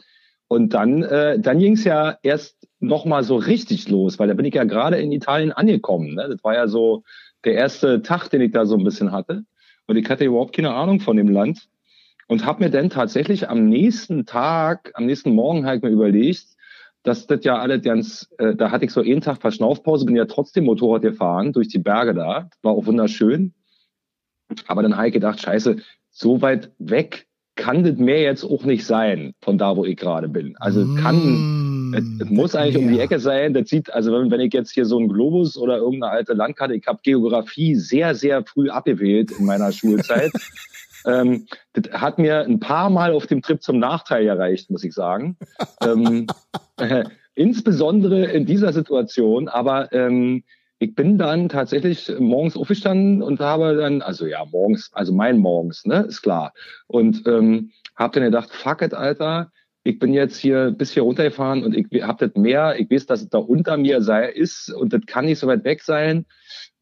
Und 0.47 0.73
dann, 0.73 1.03
äh, 1.03 1.39
dann 1.39 1.59
ging 1.59 1.73
es 1.73 1.83
ja 1.83 2.17
erst 2.21 2.67
noch 2.79 3.05
mal 3.05 3.23
so 3.23 3.35
richtig 3.35 3.89
los, 3.89 4.19
weil 4.19 4.27
da 4.27 4.35
bin 4.35 4.45
ich 4.45 4.53
ja 4.53 4.63
gerade 4.63 4.97
in 4.97 5.11
Italien 5.11 5.51
angekommen. 5.51 6.13
Ne? 6.15 6.27
Das 6.29 6.43
war 6.43 6.53
ja 6.53 6.67
so 6.67 7.03
der 7.45 7.53
erste 7.53 8.01
Tag, 8.01 8.29
den 8.29 8.41
ich 8.41 8.51
da 8.51 8.65
so 8.65 8.77
ein 8.77 8.83
bisschen 8.83 9.11
hatte. 9.11 9.43
Und 9.87 9.97
ich 9.97 10.09
hatte 10.09 10.25
überhaupt 10.25 10.55
keine 10.55 10.73
Ahnung 10.73 10.99
von 10.99 11.17
dem 11.17 11.29
Land. 11.29 11.67
Und 12.27 12.43
habe 12.43 12.63
mir 12.63 12.71
dann 12.71 12.89
tatsächlich 12.89 13.49
am 13.49 13.69
nächsten 13.69 14.25
Tag, 14.25 14.91
am 14.95 15.05
nächsten 15.05 15.35
Morgen 15.35 15.67
halt 15.67 15.83
mir 15.83 15.89
überlegt, 15.89 16.54
dass 17.05 17.27
das 17.27 17.43
ja 17.43 17.57
alle 17.59 17.79
ganz, 17.79 18.27
äh, 18.39 18.55
da 18.55 18.71
hatte 18.71 18.85
ich 18.85 18.91
so 18.91 19.01
einen 19.01 19.21
Tag 19.21 19.39
Verschnaufpause, 19.39 20.05
bin 20.05 20.15
ja 20.15 20.25
trotzdem 20.25 20.65
Motorrad 20.65 21.03
gefahren 21.03 21.53
durch 21.53 21.67
die 21.67 21.79
Berge 21.79 22.15
da, 22.15 22.49
war 22.63 22.73
auch 22.73 22.87
wunderschön. 22.87 23.53
Aber 24.67 24.81
dann 24.81 24.97
habe 24.97 25.07
ich 25.07 25.13
gedacht, 25.13 25.39
scheiße, 25.39 25.77
so 26.09 26.41
weit 26.41 26.71
weg 26.79 27.27
kann 27.55 27.83
das 27.83 27.97
mehr 27.97 28.21
jetzt 28.21 28.43
auch 28.43 28.65
nicht 28.65 28.85
sein 28.85 29.33
von 29.41 29.57
da, 29.57 29.77
wo 29.77 29.85
ich 29.85 29.97
gerade 29.97 30.27
bin. 30.27 30.57
Also 30.57 30.95
kann, 30.95 31.91
mm, 31.91 31.93
es, 31.93 32.29
muss 32.29 32.55
eigentlich 32.55 32.77
um 32.77 32.91
die 32.91 32.99
Ecke 32.99 33.19
sein. 33.19 33.53
Das 33.53 33.69
sieht, 33.69 33.93
also 33.93 34.11
wenn, 34.11 34.31
wenn 34.31 34.41
ich 34.41 34.53
jetzt 34.53 34.71
hier 34.71 34.85
so 34.85 34.97
einen 34.97 35.07
Globus 35.07 35.57
oder 35.57 35.77
irgendeine 35.77 36.11
alte 36.11 36.33
Landkarte, 36.33 36.75
ich 36.75 36.85
habe 36.87 36.99
Geografie 37.03 37.75
sehr, 37.75 38.15
sehr 38.15 38.43
früh 38.43 38.69
abgewählt 38.69 39.31
in 39.31 39.45
meiner 39.45 39.71
Schulzeit. 39.71 40.31
Ähm, 41.05 41.47
das 41.73 41.91
hat 41.93 42.19
mir 42.19 42.41
ein 42.41 42.59
paar 42.59 42.89
Mal 42.89 43.13
auf 43.13 43.27
dem 43.27 43.41
Trip 43.41 43.61
zum 43.61 43.79
Nachteil 43.79 44.25
erreicht, 44.27 44.69
muss 44.69 44.83
ich 44.83 44.93
sagen. 44.93 45.37
ähm, 45.81 46.27
äh, 46.77 47.03
insbesondere 47.35 48.25
in 48.25 48.45
dieser 48.45 48.71
Situation, 48.73 49.49
aber 49.49 49.91
ähm, 49.91 50.43
ich 50.79 50.95
bin 50.95 51.17
dann 51.17 51.49
tatsächlich 51.49 52.11
morgens 52.19 52.57
aufgestanden 52.57 53.21
und 53.21 53.39
habe 53.39 53.75
dann, 53.75 54.01
also 54.01 54.25
ja, 54.25 54.43
morgens, 54.45 54.91
also 54.93 55.13
mein 55.13 55.37
morgens, 55.37 55.85
ne, 55.85 56.05
ist 56.07 56.21
klar. 56.21 56.53
Und 56.87 57.25
ähm, 57.27 57.71
habe 57.95 58.15
dann 58.15 58.23
gedacht, 58.23 58.49
fuck 58.51 58.81
it, 58.81 58.93
Alter, 58.93 59.51
ich 59.83 59.99
bin 59.99 60.13
jetzt 60.13 60.37
hier 60.37 60.71
bis 60.71 60.91
hier 60.91 61.03
runtergefahren 61.03 61.63
und 61.63 61.75
ich 61.75 62.03
habe 62.03 62.27
das 62.27 62.35
Meer, 62.35 62.75
ich 62.79 62.89
weiß, 62.89 63.05
dass 63.05 63.21
es 63.21 63.29
da 63.29 63.37
unter 63.37 63.77
mir 63.77 64.01
sei, 64.01 64.27
ist 64.29 64.73
und 64.73 64.91
das 64.91 65.01
kann 65.05 65.25
nicht 65.25 65.39
so 65.39 65.47
weit 65.47 65.63
weg 65.63 65.81
sein. 65.83 66.25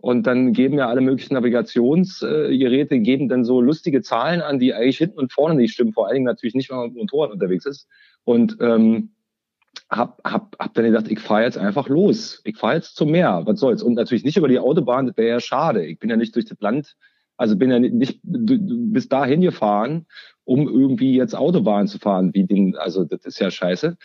Und 0.04 0.28
dann 0.28 0.52
geben 0.52 0.78
ja 0.78 0.90
alle 0.90 1.00
möglichen 1.00 1.34
Navigationsgeräte, 1.34 3.00
geben 3.00 3.30
dann 3.30 3.46
so 3.46 3.62
lustige 3.62 4.02
Zahlen 4.02 4.42
an, 4.42 4.60
die 4.60 4.74
eigentlich 4.74 4.98
hinten 4.98 5.18
und 5.18 5.32
vorne 5.32 5.56
nicht 5.56 5.72
stimmen. 5.72 5.94
Vor 5.94 6.08
allen 6.08 6.16
Dingen 6.16 6.26
natürlich 6.26 6.56
nicht, 6.56 6.70
wenn 6.70 6.76
man 6.76 6.88
mit 6.88 6.98
Motorrad 6.98 7.32
unterwegs 7.32 7.66
ist. 7.66 7.88
Und 8.26 8.58
ähm, 8.60 9.12
hab, 9.90 10.20
hab, 10.26 10.58
hab 10.60 10.74
dann 10.74 10.84
gedacht, 10.84 11.10
ich 11.10 11.22
fahre 11.22 11.44
jetzt 11.44 11.58
einfach 11.58 11.88
los. 11.88 12.42
Ich 12.44 12.58
fahre 12.58 12.76
jetzt 12.76 12.98
zum 12.98 13.12
Meer. 13.12 13.44
Was 13.46 13.62
soll's? 13.62 13.82
Und 13.82 13.94
natürlich 13.94 14.26
nicht 14.26 14.36
über 14.36 14.50
die 14.50 14.60
Autobahn, 14.60 15.08
das 15.08 15.16
wäre 15.16 15.30
ja 15.30 15.40
schade. 15.40 15.86
Ich 15.86 16.00
bin 16.00 16.10
ja 16.10 16.18
nicht 16.18 16.36
durch 16.36 16.48
das 16.48 16.60
Land, 16.60 16.98
also 17.38 17.56
bin 17.56 17.72
ja 17.72 17.80
nicht 17.80 18.20
bis 18.26 19.08
dahin 19.08 19.40
gefahren, 19.40 20.06
um 20.44 20.68
irgendwie 20.68 21.16
jetzt 21.16 21.34
Autobahn 21.34 21.88
zu 21.88 21.98
fahren, 21.98 22.34
wie 22.34 22.44
den, 22.44 22.76
also 22.76 23.06
das 23.06 23.24
ist 23.24 23.40
ja 23.40 23.50
scheiße. 23.50 23.96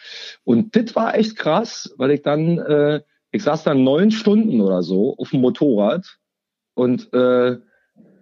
Und 0.44 0.76
das 0.76 0.94
war 0.94 1.16
echt 1.16 1.34
krass, 1.34 1.92
weil 1.96 2.12
ich 2.12 2.22
dann 2.22 2.58
äh, 2.58 3.00
ich 3.30 3.42
saß 3.42 3.64
dann 3.64 3.84
neun 3.84 4.10
Stunden 4.10 4.60
oder 4.60 4.82
so 4.82 5.16
auf 5.18 5.30
dem 5.30 5.40
Motorrad 5.40 6.18
und 6.74 7.12
äh, 7.12 7.58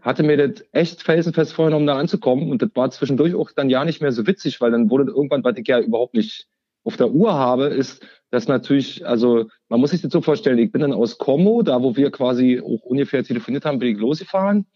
hatte 0.01 0.23
mir 0.23 0.37
das 0.37 0.65
echt 0.73 1.03
felsenfest 1.03 1.53
vorgenommen, 1.53 1.87
da 1.87 1.99
anzukommen. 1.99 2.51
Und 2.51 2.63
das 2.63 2.71
war 2.75 2.91
zwischendurch 2.91 3.35
auch 3.35 3.51
dann 3.51 3.71
ja 3.71 3.85
nicht 3.85 4.01
mehr 4.01 4.13
so 4.13 4.27
witzig, 4.27 4.61
weil 4.61 4.71
dann 4.71 4.89
wurde 4.89 5.11
irgendwann, 5.11 5.45
was 5.45 5.57
ich 5.57 5.67
ja 5.67 5.81
überhaupt 5.81 6.15
nicht 6.15 6.47
auf 6.85 6.97
der 6.97 7.11
Uhr 7.11 7.35
habe, 7.35 7.67
ist, 7.67 8.07
dass 8.31 8.47
natürlich, 8.47 9.05
also 9.07 9.47
man 9.69 9.81
muss 9.81 9.91
sich 9.91 10.03
das 10.03 10.13
so 10.13 10.21
vorstellen, 10.21 10.59
ich 10.59 10.71
bin 10.71 10.83
dann 10.83 10.93
aus 10.93 11.19
Como, 11.19 11.63
da 11.63 11.83
wo 11.83 11.97
wir 11.97 12.13
quasi 12.13 12.61
auch 12.61 12.83
ungefähr 12.83 13.25
telefoniert 13.25 13.65
haben, 13.65 13.81
bin 13.81 13.95
ich 13.95 13.99
losgefahren 13.99 14.67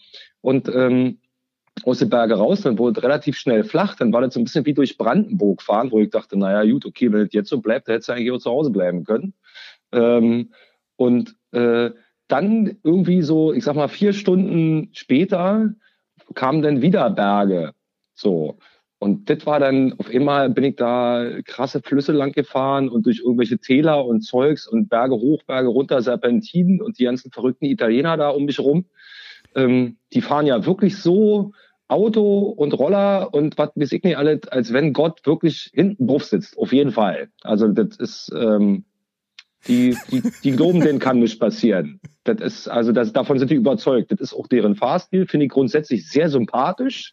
und 0.40 0.68
ähm, 0.74 1.20
aus 1.84 1.98
den 1.98 2.10
Berge 2.10 2.34
raus, 2.34 2.62
dann 2.62 2.78
wurde 2.78 2.98
es 2.98 3.04
relativ 3.04 3.38
schnell 3.38 3.62
flach, 3.62 3.94
dann 3.94 4.12
war 4.12 4.20
das 4.20 4.34
so 4.34 4.40
ein 4.40 4.44
bisschen 4.44 4.66
wie 4.66 4.74
durch 4.74 4.98
Brandenburg 4.98 5.62
fahren, 5.62 5.92
wo 5.92 6.00
ich 6.00 6.10
dachte, 6.10 6.36
naja 6.36 6.68
gut, 6.70 6.84
okay, 6.84 7.12
wenn 7.12 7.26
es 7.26 7.32
jetzt 7.32 7.48
so 7.48 7.60
bleibt, 7.60 7.86
dann 7.86 7.94
hättest 7.94 8.08
du 8.08 8.12
eigentlich 8.12 8.32
auch 8.32 8.38
zu 8.38 8.50
Hause 8.50 8.70
bleiben 8.70 9.04
können. 9.04 9.34
Ähm, 9.92 10.52
und 10.96 11.36
äh, 11.52 11.90
dann 12.28 12.78
irgendwie 12.84 13.22
so, 13.22 13.52
ich 13.52 13.64
sag 13.64 13.74
mal, 13.74 13.88
vier 13.88 14.12
Stunden 14.12 14.90
später 14.92 15.70
kamen 16.34 16.62
dann 16.62 16.82
wieder 16.82 17.10
Berge. 17.10 17.72
So. 18.14 18.58
Und 18.98 19.30
das 19.30 19.46
war 19.46 19.58
dann, 19.58 19.94
auf 19.98 20.10
einmal 20.10 20.50
bin 20.50 20.64
ich 20.64 20.76
da 20.76 21.26
krasse 21.44 21.80
Flüsse 21.80 22.12
lang 22.12 22.32
gefahren 22.32 22.90
und 22.90 23.06
durch 23.06 23.20
irgendwelche 23.20 23.58
Täler 23.58 24.04
und 24.04 24.20
Zeugs 24.20 24.68
und 24.68 24.90
Berge 24.90 25.14
hoch, 25.14 25.42
Berge 25.44 25.68
runter, 25.68 26.02
Serpentinen 26.02 26.82
und 26.82 26.98
die 26.98 27.04
ganzen 27.04 27.30
verrückten 27.30 27.64
Italiener 27.64 28.18
da 28.18 28.28
um 28.28 28.44
mich 28.44 28.60
rum. 28.60 28.84
Ähm, 29.54 29.96
die 30.12 30.20
fahren 30.20 30.46
ja 30.46 30.66
wirklich 30.66 30.98
so 30.98 31.52
Auto 31.88 32.42
und 32.42 32.78
Roller 32.78 33.32
und 33.32 33.56
was 33.56 33.70
weiß 33.74 33.90
ich 33.92 34.04
nicht 34.04 34.18
alles, 34.18 34.46
als 34.48 34.72
wenn 34.72 34.92
Gott 34.92 35.26
wirklich 35.26 35.70
hinten 35.72 36.06
drauf 36.06 36.24
sitzt. 36.24 36.58
Auf 36.58 36.72
jeden 36.72 36.92
Fall. 36.92 37.30
Also 37.42 37.68
das 37.68 37.96
ist, 37.96 38.30
ähm, 38.36 38.84
Die, 39.68 39.96
die, 40.10 40.22
die 40.42 40.52
glauben, 40.52 40.80
denen 40.80 40.98
kann 40.98 41.18
nichts 41.18 41.38
passieren. 41.38 42.00
Das 42.24 42.40
ist, 42.40 42.68
also 42.68 42.92
das, 42.92 43.12
davon 43.12 43.38
sind 43.38 43.50
die 43.50 43.56
überzeugt. 43.56 44.10
Das 44.10 44.20
ist 44.20 44.32
auch 44.32 44.46
deren 44.46 44.74
Fahrstil, 44.74 45.26
finde 45.26 45.46
ich 45.46 45.52
grundsätzlich 45.52 46.08
sehr 46.08 46.30
sympathisch. 46.30 47.12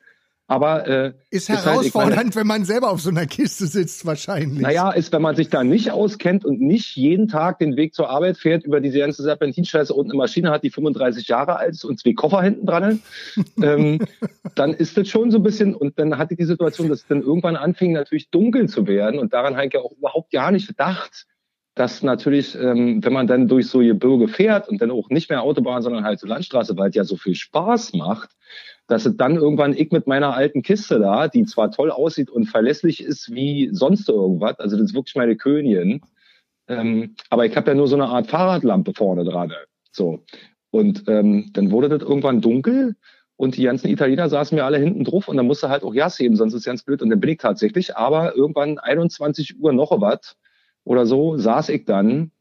Aber 0.50 0.88
äh, 0.88 1.14
ist 1.30 1.50
herausfordernd, 1.50 2.16
halt, 2.16 2.26
meine, 2.28 2.36
wenn 2.36 2.48
man 2.48 2.64
selber 2.64 2.90
auf 2.90 3.02
so 3.02 3.10
einer 3.10 3.26
Kiste 3.26 3.68
sitzt, 3.68 4.06
wahrscheinlich. 4.06 4.62
Naja, 4.62 4.92
ist, 4.92 5.12
wenn 5.12 5.22
man 5.22 5.36
sich 5.36 5.50
da 5.50 5.66
nicht 5.66 5.92
auskennt 5.92 6.46
und 6.46 6.62
nicht 6.62 6.96
jeden 6.96 7.28
Tag 7.28 7.60
den 7.60 7.76
Weg 7.76 7.94
zur 7.94 8.10
Arbeit 8.10 8.38
fährt, 8.38 8.64
über 8.64 8.80
diese 8.80 9.00
ganze 9.00 9.24
Serpentinscheiße 9.24 9.94
und 9.94 10.06
eine 10.06 10.18
Maschine 10.18 10.50
hat, 10.50 10.64
die 10.64 10.70
35 10.70 11.28
Jahre 11.28 11.58
alt 11.58 11.72
ist 11.72 11.84
und 11.84 12.00
zwei 12.00 12.14
Koffer 12.14 12.42
hinten 12.42 12.66
dran, 12.66 13.02
ähm, 13.62 14.00
dann 14.56 14.74
ist 14.74 14.96
das 14.96 15.10
schon 15.10 15.32
so 15.32 15.40
ein 15.40 15.44
bisschen, 15.44 15.76
und 15.76 16.00
dann 16.00 16.18
hatte 16.18 16.34
ich 16.34 16.38
die 16.38 16.46
Situation, 16.46 16.88
dass 16.88 17.00
es 17.00 17.08
dann 17.08 17.24
irgendwann 17.24 17.58
anfing, 17.58 17.92
natürlich 17.92 18.30
dunkel 18.30 18.70
zu 18.70 18.88
werden. 18.88 19.20
Und 19.20 19.34
daran 19.34 19.58
habe 19.58 19.68
ich 19.68 19.74
ja 19.74 19.82
auch 19.82 19.98
überhaupt 19.98 20.32
gar 20.32 20.52
nicht 20.52 20.70
gedacht, 20.70 21.28
dass 21.78 22.04
natürlich, 22.04 22.56
ähm, 22.56 23.04
wenn 23.04 23.14
man 23.14 23.28
dann 23.28 23.48
durch 23.48 23.68
so 23.68 23.80
Gebirge 23.80 24.28
fährt 24.28 24.68
und 24.68 24.82
dann 24.82 24.92
auch 24.92 25.10
nicht 25.10 25.30
mehr 25.30 25.44
Autobahn, 25.44 25.82
sondern 25.82 26.04
halt 26.04 26.20
so 26.20 26.28
Landstraße, 26.28 26.78
weil 26.78 26.90
es 26.90 26.96
ja 26.96 27.04
so 27.04 27.18
viel 27.18 27.36
Spaß 27.36 27.94
macht, 27.94 28.30
dass 28.88 29.06
es 29.06 29.16
dann 29.18 29.36
irgendwann 29.36 29.74
ich 29.74 29.92
mit 29.92 30.08
meiner 30.08 30.34
alten 30.34 30.64
Kiste 30.64 31.00
da, 31.00 31.28
die 31.28 31.46
zwar 31.46 31.72
toll 31.72 31.92
aussieht 31.92 32.30
und 32.30 32.46
verlässlich 32.46 33.04
ist 33.04 33.34
wie 33.34 33.70
sonst 33.72 34.10
irgendwas, 34.10 34.60
also 34.60 34.78
das 34.78 34.88
ist 34.88 34.96
wirklich 34.96 35.16
meine 35.16 35.36
Königin, 35.36 36.02
ähm, 36.68 37.16
aber 37.30 37.46
ich 37.46 37.56
habe 37.56 37.72
ja 37.72 37.76
nur 37.76 37.88
so 37.88 37.96
eine 37.96 38.08
Art 38.08 38.28
Fahrradlampe 38.28 38.94
vorne 38.94 39.24
dran. 39.24 39.54
So. 39.92 40.24
Und 40.72 41.04
ähm, 41.08 41.52
dann 41.54 41.72
wurde 41.72 41.90
das 41.90 42.02
irgendwann 42.02 42.42
dunkel 42.42 42.96
und 43.36 43.56
die 43.56 43.64
ganzen 43.64 43.88
Italiener 43.88 44.30
saßen 44.30 44.56
mir 44.56 44.66
alle 44.66 44.80
hinten 44.80 45.04
drauf 45.04 45.28
und 45.28 45.38
dann 45.38 45.48
musste 45.48 45.70
halt 45.70 45.84
auch 45.84 45.94
Gas 45.94 46.20
heben, 46.20 46.36
sonst 46.36 46.54
ist 46.54 46.62
es 46.62 46.66
ganz 46.66 46.84
blöd. 46.84 47.02
Und 47.02 47.10
dann 47.10 47.20
bin 47.20 47.30
ich 47.30 47.38
tatsächlich, 47.38 47.96
aber 47.96 48.36
irgendwann 48.36 48.80
21 48.80 49.60
Uhr 49.60 49.74
noch 49.74 49.92
was 50.02 50.36
oder 50.88 51.06
so, 51.06 51.38
saß 51.38 51.70
ich 51.70 51.86
dann 51.86 52.32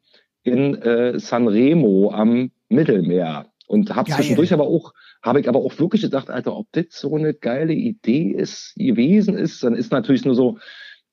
in 0.42 0.74
äh, 0.76 1.18
Sanremo 1.18 2.10
am 2.12 2.50
Mittelmeer 2.68 3.46
und 3.66 3.94
habe 3.94 4.10
zwischendurch 4.10 4.52
aber 4.52 4.66
auch 4.66 4.92
habe 5.22 5.40
ich 5.40 5.48
aber 5.48 5.58
auch 5.58 5.78
wirklich 5.78 6.02
gedacht, 6.02 6.30
Alter, 6.30 6.56
ob 6.56 6.68
das 6.72 6.86
so 6.90 7.16
eine 7.16 7.34
geile 7.34 7.72
Idee 7.72 8.30
ist, 8.30 8.74
gewesen 8.76 9.36
ist, 9.36 9.62
dann 9.64 9.74
ist 9.74 9.90
natürlich 9.90 10.24
nur 10.24 10.36
so, 10.36 10.58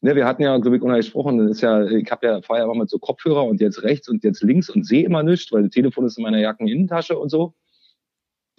ne, 0.02 0.16
wir 0.16 0.26
hatten 0.26 0.44
ja, 0.44 0.56
glaube 0.58 0.78
ich, 0.78 0.84
gesprochen, 0.84 1.40
das 1.40 1.58
ist 1.58 1.62
ja, 1.62 1.84
ich 1.86 2.10
habe 2.12 2.28
ja 2.28 2.42
vorher 2.42 2.66
immer 2.66 2.76
mit 2.76 2.90
so 2.90 3.00
Kopfhörer 3.00 3.44
und 3.44 3.60
jetzt 3.60 3.82
rechts 3.82 4.08
und 4.08 4.24
jetzt 4.24 4.44
links 4.44 4.70
und 4.70 4.86
sehe 4.86 5.04
immer 5.04 5.24
nichts, 5.24 5.52
weil 5.52 5.64
das 5.64 5.72
Telefon 5.72 6.06
ist 6.06 6.18
in 6.18 6.24
meiner 6.24 6.40
Jackeninnentasche 6.40 7.18
und 7.18 7.30
so. 7.30 7.56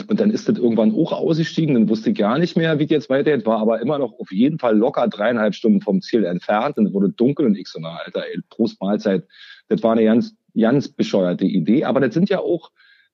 Und 0.08 0.20
dann 0.20 0.30
ist 0.30 0.48
das 0.48 0.58
irgendwann 0.58 0.94
auch 0.94 1.12
ausgestiegen, 1.12 1.74
dann 1.74 1.88
wusste 1.88 2.10
ich 2.10 2.18
gar 2.18 2.38
nicht 2.38 2.56
mehr, 2.56 2.78
wie 2.78 2.84
es 2.84 2.90
jetzt 2.90 3.10
weitergeht, 3.10 3.46
war 3.46 3.60
aber 3.60 3.80
immer 3.80 3.98
noch 3.98 4.12
auf 4.18 4.32
jeden 4.32 4.58
Fall 4.58 4.76
locker 4.76 5.06
dreieinhalb 5.08 5.54
Stunden 5.54 5.80
vom 5.80 6.02
Ziel 6.02 6.24
entfernt 6.24 6.76
und 6.76 6.86
es 6.86 6.92
wurde 6.92 7.10
dunkel 7.10 7.46
und 7.46 7.56
ich 7.56 7.68
so, 7.68 7.78
na, 7.80 8.00
Alter, 8.04 8.24
ey, 8.26 8.40
Prost 8.50 8.80
Mahlzeit. 8.80 9.24
Das 9.68 9.82
war 9.82 9.92
eine 9.92 10.04
ganz, 10.04 10.34
ganz 10.58 10.88
bescheuerte 10.88 11.44
Idee, 11.44 11.84
aber 11.84 12.00
das 12.00 12.12
sind 12.12 12.28
ja 12.28 12.40
auch, 12.40 12.70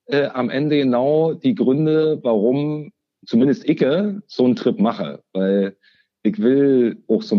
äh, 0.06 0.26
am 0.26 0.50
Ende 0.50 0.78
genau 0.78 1.34
die 1.34 1.54
Gründe, 1.54 2.18
warum 2.22 2.92
zumindest 3.26 3.68
ich 3.68 3.84
so 4.26 4.44
einen 4.44 4.56
Trip 4.56 4.78
mache. 4.78 5.22
Weil 5.32 5.76
ich 6.22 6.38
will 6.40 7.02
auch 7.06 7.22
so, 7.22 7.38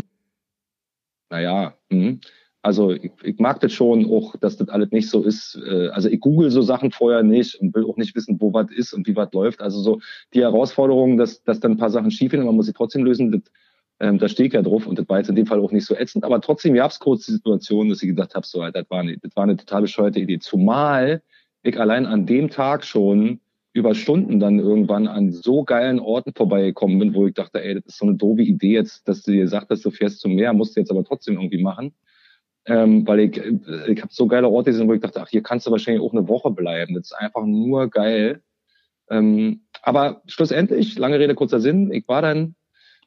naja, 1.30 1.76
hm, 1.92 2.22
also 2.62 2.92
ich, 2.92 3.12
ich 3.24 3.40
mag 3.40 3.60
das 3.60 3.74
schon 3.74 4.06
auch, 4.06 4.36
dass 4.38 4.58
das 4.58 4.70
alles 4.70 4.92
nicht 4.92 5.10
so 5.10 5.24
ist. 5.24 5.60
Äh, 5.66 5.90
also 5.90 6.10
ich 6.10 6.20
google 6.20 6.52
so 6.52 6.62
Sachen 6.62 6.92
vorher 6.92 7.24
nicht 7.24 7.56
und 7.56 7.74
will 7.74 7.86
auch 7.86 7.98
nicht 7.98 8.16
wissen, 8.16 8.40
wo 8.40 8.54
was 8.54 8.72
ist 8.72 8.94
und 8.94 9.08
wie 9.08 9.16
was 9.16 9.32
läuft. 9.34 9.62
Also 9.62 9.80
so 9.82 10.00
die 10.34 10.42
Herausforderung, 10.42 11.18
dass, 11.18 11.44
dass 11.44 11.60
dann 11.60 11.72
ein 11.72 11.78
paar 11.78 11.90
Sachen 11.90 12.12
schief 12.12 12.32
gehen, 12.32 12.46
man 12.46 12.56
muss 12.56 12.68
sie 12.68 12.74
trotzdem 12.74 13.04
lösen, 13.04 13.32
das, 13.32 13.42
ähm, 14.00 14.20
da 14.20 14.28
stehe 14.28 14.48
ich 14.48 14.54
ja 14.54 14.62
drauf 14.62 14.86
und 14.86 15.00
das 15.00 15.10
war 15.10 15.18
jetzt 15.18 15.30
in 15.30 15.36
dem 15.36 15.48
Fall 15.48 15.60
auch 15.60 15.72
nicht 15.72 15.86
so 15.86 15.96
ätzend. 15.96 16.24
Aber 16.24 16.40
trotzdem 16.40 16.76
gab 16.76 16.92
es 16.92 17.00
kurz 17.00 17.26
die 17.26 17.34
Situation, 17.34 17.90
dass 17.90 18.04
ich 18.04 18.10
gedacht 18.10 18.36
habe, 18.36 18.46
so, 18.46 18.60
das 18.70 18.90
war, 18.90 19.00
eine, 19.00 19.18
das 19.18 19.36
war 19.36 19.44
eine 19.44 19.58
total 19.58 19.82
bescheuerte 19.82 20.20
Idee. 20.20 20.40
Zumal 20.40 21.24
ich 21.64 21.80
allein 21.80 22.06
an 22.06 22.26
dem 22.28 22.50
Tag 22.50 22.86
schon 22.86 23.40
über 23.74 23.96
Stunden 23.96 24.40
dann 24.40 24.60
irgendwann 24.60 25.08
an 25.08 25.32
so 25.32 25.64
geilen 25.64 26.00
Orten 26.00 26.34
vorbeigekommen 26.34 27.00
bin, 27.00 27.14
wo 27.16 27.26
ich 27.26 27.34
dachte, 27.34 27.64
ey, 27.64 27.76
das 27.76 27.86
ist 27.86 27.98
so 28.00 28.06
eine 28.06 28.16
doofe 28.16 28.42
Idee 28.42 28.74
jetzt, 28.74 29.08
dass 29.08 29.24
du 29.24 29.32
dir 29.32 29.48
sagst, 29.48 29.86
du 29.86 29.92
fährst 29.92 30.20
zum 30.20 30.36
Meer, 30.36 30.54
musst 30.54 30.76
du 30.76 30.82
jetzt 30.82 30.92
aber 30.92 31.04
trotzdem 31.04 31.36
irgendwie 31.36 31.62
machen. 31.62 31.94
Ähm, 32.66 33.08
weil 33.08 33.22
ich, 33.22 33.38
ich 33.38 34.02
habe 34.02 34.12
so 34.12 34.28
geile 34.28 34.48
Orte 34.48 34.72
gesehen, 34.72 34.88
wo 34.88 34.94
ich 34.94 35.02
dachte, 35.02 35.22
ach, 35.22 35.30
hier 35.30 35.42
kannst 35.42 35.66
du 35.66 35.72
wahrscheinlich 35.72 36.04
auch 36.04 36.14
eine 36.14 36.28
Woche 36.28 36.52
bleiben. 36.52 36.94
Das 36.94 37.06
ist 37.06 37.14
einfach 37.14 37.44
nur 37.46 37.90
geil. 37.90 38.42
Ähm, 39.10 39.62
aber 39.82 40.22
schlussendlich, 40.28 40.98
lange 40.98 41.20
Rede, 41.20 41.36
kurzer 41.36 41.60
Sinn, 41.60 41.92
ich 41.92 42.08
war 42.08 42.22
dann 42.22 42.56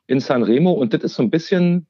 in 0.07 0.21
Sanremo 0.21 0.73
und 0.73 0.93
das 0.93 1.03
ist 1.03 1.15
so 1.15 1.23
ein 1.23 1.31
bisschen, 1.31 1.87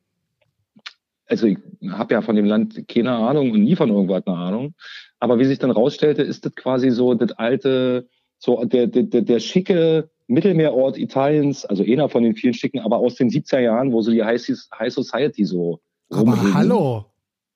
also 1.26 1.46
ich 1.46 1.58
habe 1.88 2.14
ja 2.14 2.22
von 2.22 2.36
dem 2.36 2.44
Land 2.44 2.86
keine 2.86 3.12
Ahnung 3.12 3.50
und 3.50 3.64
nie 3.64 3.76
von 3.76 3.88
irgendwas 3.88 4.26
eine 4.26 4.36
Ahnung. 4.36 4.74
Aber 5.18 5.38
wie 5.38 5.44
sich 5.46 5.58
dann 5.58 5.70
rausstellte, 5.70 6.22
ist 6.22 6.44
das 6.44 6.54
quasi 6.54 6.90
so 6.90 7.14
das 7.14 7.32
alte, 7.32 8.08
so 8.38 8.64
der, 8.64 8.86
der, 8.86 9.22
der 9.22 9.40
schicke 9.40 10.10
Mittelmeerort 10.26 10.96
Italiens, 10.96 11.64
also 11.64 11.82
einer 11.82 12.08
von 12.08 12.22
den 12.22 12.34
vielen 12.34 12.54
schicken, 12.54 12.80
aber 12.80 12.98
aus 12.98 13.16
den 13.16 13.30
70er 13.30 13.60
Jahren, 13.60 13.92
wo 13.92 14.00
so 14.00 14.10
die 14.10 14.22
High, 14.22 14.40
High 14.78 14.92
Society 14.92 15.44
so. 15.44 15.80
Aber 16.10 16.32
rumhängen. 16.32 16.54
hallo. 16.54 17.06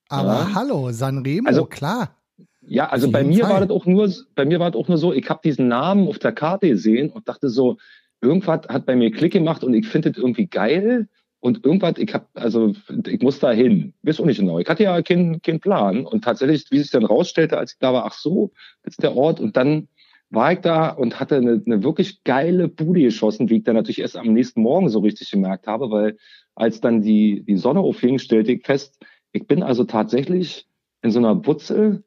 Aber 0.09 0.33
ja. 0.33 0.55
hallo, 0.55 0.91
Sanremo, 0.91 1.47
also, 1.47 1.65
klar. 1.65 2.15
Ja, 2.61 2.89
also 2.89 3.09
bei 3.09 3.23
mir 3.23 3.45
Fall. 3.45 3.53
war 3.53 3.59
das 3.61 3.69
auch 3.69 3.85
nur, 3.85 4.11
bei 4.35 4.45
mir 4.45 4.59
war 4.59 4.71
das 4.71 4.79
auch 4.79 4.87
nur 4.87 4.97
so, 4.97 5.13
ich 5.13 5.29
habe 5.29 5.39
diesen 5.43 5.67
Namen 5.67 6.07
auf 6.07 6.19
der 6.19 6.33
Karte 6.33 6.67
gesehen 6.67 7.09
und 7.09 7.27
dachte 7.27 7.49
so, 7.49 7.77
irgendwas 8.21 8.67
hat 8.67 8.85
bei 8.85 8.95
mir 8.95 9.11
Klick 9.11 9.33
gemacht 9.33 9.63
und 9.63 9.73
ich 9.73 9.87
finde 9.87 10.11
das 10.11 10.21
irgendwie 10.21 10.47
geil. 10.47 11.07
Und 11.41 11.63
irgendwann, 11.65 11.93
ich 11.97 12.13
hab, 12.13 12.27
also 12.33 12.73
ich 13.07 13.21
muss 13.21 13.39
da 13.39 13.51
hin. 13.51 13.93
Weiß 14.03 14.19
auch 14.19 14.25
nicht 14.25 14.39
genau. 14.39 14.59
Ich 14.59 14.67
hatte 14.67 14.83
ja 14.83 15.01
keinen 15.01 15.41
keinen 15.41 15.61
Plan. 15.61 16.05
Und 16.05 16.25
tatsächlich, 16.25 16.65
wie 16.69 16.79
sich 16.79 16.91
dann 16.91 17.05
rausstellte, 17.05 17.57
als 17.57 17.73
ich 17.73 17.79
da 17.79 17.93
war, 17.93 18.05
ach 18.05 18.13
so, 18.13 18.51
das 18.83 18.95
ist 18.95 19.03
der 19.03 19.15
Ort. 19.15 19.39
Und 19.39 19.55
dann 19.55 19.87
war 20.29 20.51
ich 20.51 20.59
da 20.59 20.89
und 20.89 21.19
hatte 21.19 21.37
eine, 21.37 21.61
eine 21.65 21.81
wirklich 21.81 22.23
geile 22.25 22.67
Bude 22.67 23.01
geschossen, 23.01 23.49
wie 23.49 23.57
ich 23.57 23.63
dann 23.63 23.75
natürlich 23.75 23.99
erst 23.99 24.17
am 24.17 24.33
nächsten 24.33 24.61
Morgen 24.61 24.89
so 24.89 24.99
richtig 24.99 25.31
gemerkt 25.31 25.65
habe, 25.65 25.89
weil 25.89 26.17
als 26.55 26.81
dann 26.81 27.01
die, 27.01 27.43
die 27.47 27.55
Sonne 27.55 27.79
aufhing, 27.79 28.19
stellte 28.19 28.51
ich 28.51 28.65
fest, 28.65 28.99
ich 29.31 29.47
bin 29.47 29.63
also 29.63 29.83
tatsächlich 29.83 30.67
in 31.01 31.11
so 31.11 31.19
einer 31.19 31.45
Wurzel, 31.45 32.03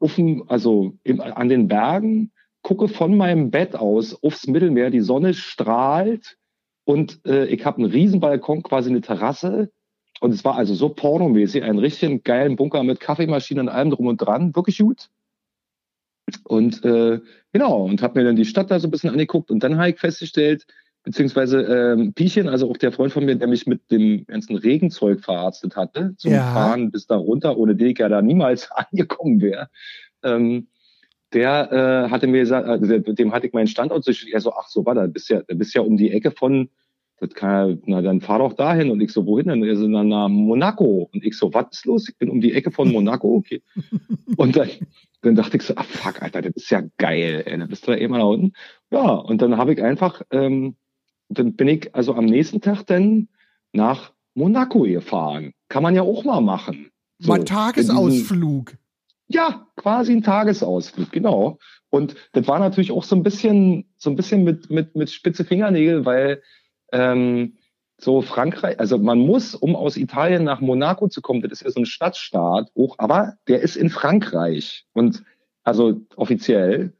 dem, 0.00 0.44
also 0.48 0.94
im, 1.04 1.20
an 1.20 1.48
den 1.48 1.68
Bergen, 1.68 2.32
gucke 2.62 2.88
von 2.88 3.16
meinem 3.16 3.50
Bett 3.50 3.76
aus 3.76 4.22
aufs 4.22 4.46
Mittelmeer, 4.46 4.90
die 4.90 5.00
Sonne 5.00 5.34
strahlt 5.34 6.36
und 6.84 7.20
äh, 7.26 7.46
ich 7.46 7.64
habe 7.64 7.78
einen 7.78 7.90
riesen 7.90 8.20
Balkon, 8.20 8.62
quasi 8.62 8.90
eine 8.90 9.00
Terrasse. 9.00 9.70
Und 10.20 10.32
es 10.32 10.44
war 10.44 10.56
also 10.56 10.74
so 10.74 10.88
pornomäßig, 10.88 11.62
einen 11.62 11.78
richtigen 11.78 12.22
geilen 12.22 12.56
Bunker 12.56 12.82
mit 12.84 13.00
Kaffeemaschine 13.00 13.60
und 13.60 13.68
allem 13.68 13.90
drum 13.90 14.06
und 14.06 14.16
dran. 14.18 14.54
Wirklich 14.54 14.78
gut. 14.78 15.10
Und 16.44 16.84
äh, 16.84 17.20
genau, 17.52 17.84
und 17.84 18.02
habe 18.02 18.18
mir 18.18 18.24
dann 18.24 18.36
die 18.36 18.44
Stadt 18.44 18.70
da 18.70 18.78
so 18.78 18.88
ein 18.88 18.90
bisschen 18.90 19.10
angeguckt 19.10 19.50
und 19.50 19.62
dann 19.62 19.76
habe 19.76 19.90
ich 19.90 19.98
festgestellt, 19.98 20.66
beziehungsweise 21.06 21.62
ähm, 21.62 22.14
Piechen, 22.14 22.48
also 22.48 22.68
auch 22.68 22.76
der 22.76 22.90
Freund 22.90 23.12
von 23.12 23.24
mir, 23.24 23.36
der 23.36 23.46
mich 23.46 23.64
mit 23.64 23.92
dem 23.92 24.26
ganzen 24.26 24.56
Regenzeug 24.56 25.20
verarztet 25.20 25.76
hatte, 25.76 26.14
zum 26.16 26.32
ja. 26.32 26.52
Fahren 26.52 26.90
bis 26.90 27.06
da 27.06 27.14
runter, 27.14 27.56
ohne 27.56 27.76
den 27.76 27.90
ich 27.90 27.98
ja 27.98 28.08
da 28.08 28.20
niemals 28.20 28.68
angekommen 28.72 29.40
wäre, 29.40 29.68
ähm, 30.24 30.66
der 31.32 31.70
äh, 31.70 32.10
hatte 32.10 32.26
mir 32.26 32.40
gesagt, 32.40 32.66
also 32.66 32.98
dem 32.98 33.32
hatte 33.32 33.46
ich 33.46 33.52
meinen 33.52 33.68
Standort 33.68 34.02
so, 34.02 34.10
er 34.32 34.40
so, 34.40 34.52
ach 34.52 34.66
so, 34.66 34.84
warte, 34.84 35.06
bist 35.06 35.30
ja, 35.30 35.42
bist 35.46 35.74
ja 35.76 35.82
um 35.82 35.96
die 35.96 36.10
Ecke 36.10 36.32
von, 36.32 36.70
das 37.20 37.30
kann 37.34 37.70
ja, 37.70 37.76
na 37.86 38.02
dann 38.02 38.20
fahr 38.20 38.40
doch 38.40 38.54
dahin 38.54 38.90
und 38.90 39.00
ich 39.00 39.12
so, 39.12 39.26
wohin 39.26 39.46
denn? 39.46 39.62
Er 39.62 39.76
so, 39.76 39.86
na, 39.86 40.02
na 40.02 40.28
Monaco 40.28 41.08
und 41.12 41.24
ich 41.24 41.38
so, 41.38 41.54
was 41.54 41.66
ist 41.70 41.86
los? 41.86 42.08
Ich 42.08 42.18
bin 42.18 42.30
um 42.30 42.40
die 42.40 42.52
Ecke 42.52 42.72
von 42.72 42.90
Monaco, 42.90 43.32
okay. 43.36 43.62
und 44.36 44.56
dann, 44.56 44.70
dann 45.22 45.36
dachte 45.36 45.56
ich 45.56 45.62
so, 45.62 45.74
ach 45.76 45.84
fuck, 45.84 46.20
Alter, 46.20 46.42
das 46.42 46.56
ist 46.56 46.70
ja 46.70 46.82
geil, 46.98 47.44
ey, 47.46 47.56
dann 47.56 47.68
bist 47.68 47.86
du 47.86 47.92
da 47.92 47.96
immer 47.96 48.18
da 48.18 48.24
unten. 48.24 48.54
Ja, 48.90 49.12
und 49.12 49.40
dann 49.40 49.56
habe 49.56 49.72
ich 49.72 49.80
einfach, 49.80 50.22
ähm, 50.32 50.74
dann 51.28 51.54
bin 51.54 51.68
ich 51.68 51.94
also 51.94 52.14
am 52.14 52.26
nächsten 52.26 52.60
Tag 52.60 52.84
dann 52.84 53.28
nach 53.72 54.12
Monaco 54.34 54.82
gefahren. 54.82 55.52
Kann 55.68 55.82
man 55.82 55.94
ja 55.94 56.02
auch 56.02 56.24
mal 56.24 56.40
machen. 56.40 56.90
So, 57.18 57.32
mal 57.32 57.44
Tagesausflug. 57.44 58.74
Ja, 59.28 59.66
quasi 59.76 60.12
ein 60.12 60.22
Tagesausflug, 60.22 61.10
genau. 61.10 61.58
Und 61.90 62.14
das 62.32 62.46
war 62.46 62.58
natürlich 62.58 62.92
auch 62.92 63.04
so 63.04 63.16
ein 63.16 63.22
bisschen, 63.22 63.86
so 63.96 64.10
ein 64.10 64.16
bisschen 64.16 64.44
mit, 64.44 64.70
mit, 64.70 64.94
mit 64.94 65.10
spitze 65.10 65.44
Fingernägel, 65.44 66.04
weil 66.04 66.42
ähm, 66.92 67.56
so 67.98 68.20
Frankreich, 68.20 68.78
also 68.78 68.98
man 68.98 69.18
muss, 69.18 69.54
um 69.54 69.74
aus 69.74 69.96
Italien 69.96 70.44
nach 70.44 70.60
Monaco 70.60 71.08
zu 71.08 71.22
kommen, 71.22 71.40
das 71.42 71.52
ist 71.52 71.62
ja 71.62 71.70
so 71.70 71.80
ein 71.80 71.86
Stadtstaat, 71.86 72.70
auch, 72.76 72.96
aber 72.98 73.34
der 73.48 73.62
ist 73.62 73.76
in 73.76 73.88
Frankreich 73.88 74.84
und 74.92 75.24
also 75.64 76.02
offiziell. 76.16 76.92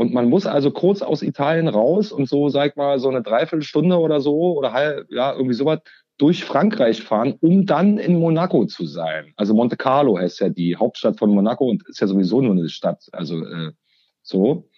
Und 0.00 0.14
man 0.14 0.30
muss 0.30 0.46
also 0.46 0.70
kurz 0.70 1.02
aus 1.02 1.20
Italien 1.20 1.68
raus 1.68 2.10
und 2.10 2.26
so, 2.26 2.48
sag 2.48 2.74
mal, 2.78 2.98
so 2.98 3.10
eine 3.10 3.20
Dreiviertelstunde 3.20 3.98
oder 3.98 4.22
so 4.22 4.56
oder 4.56 4.72
halb, 4.72 5.06
ja, 5.10 5.34
irgendwie 5.34 5.52
sowas 5.52 5.80
durch 6.16 6.42
Frankreich 6.42 7.02
fahren, 7.02 7.34
um 7.42 7.66
dann 7.66 7.98
in 7.98 8.18
Monaco 8.18 8.64
zu 8.64 8.86
sein. 8.86 9.34
Also 9.36 9.52
Monte 9.52 9.76
Carlo 9.76 10.16
heißt 10.16 10.40
ja 10.40 10.48
die 10.48 10.74
Hauptstadt 10.74 11.18
von 11.18 11.34
Monaco 11.34 11.68
und 11.68 11.86
ist 11.86 12.00
ja 12.00 12.06
sowieso 12.06 12.40
nur 12.40 12.52
eine 12.52 12.70
Stadt. 12.70 13.04
Also 13.12 13.44
äh, 13.44 13.72
so. 14.22 14.70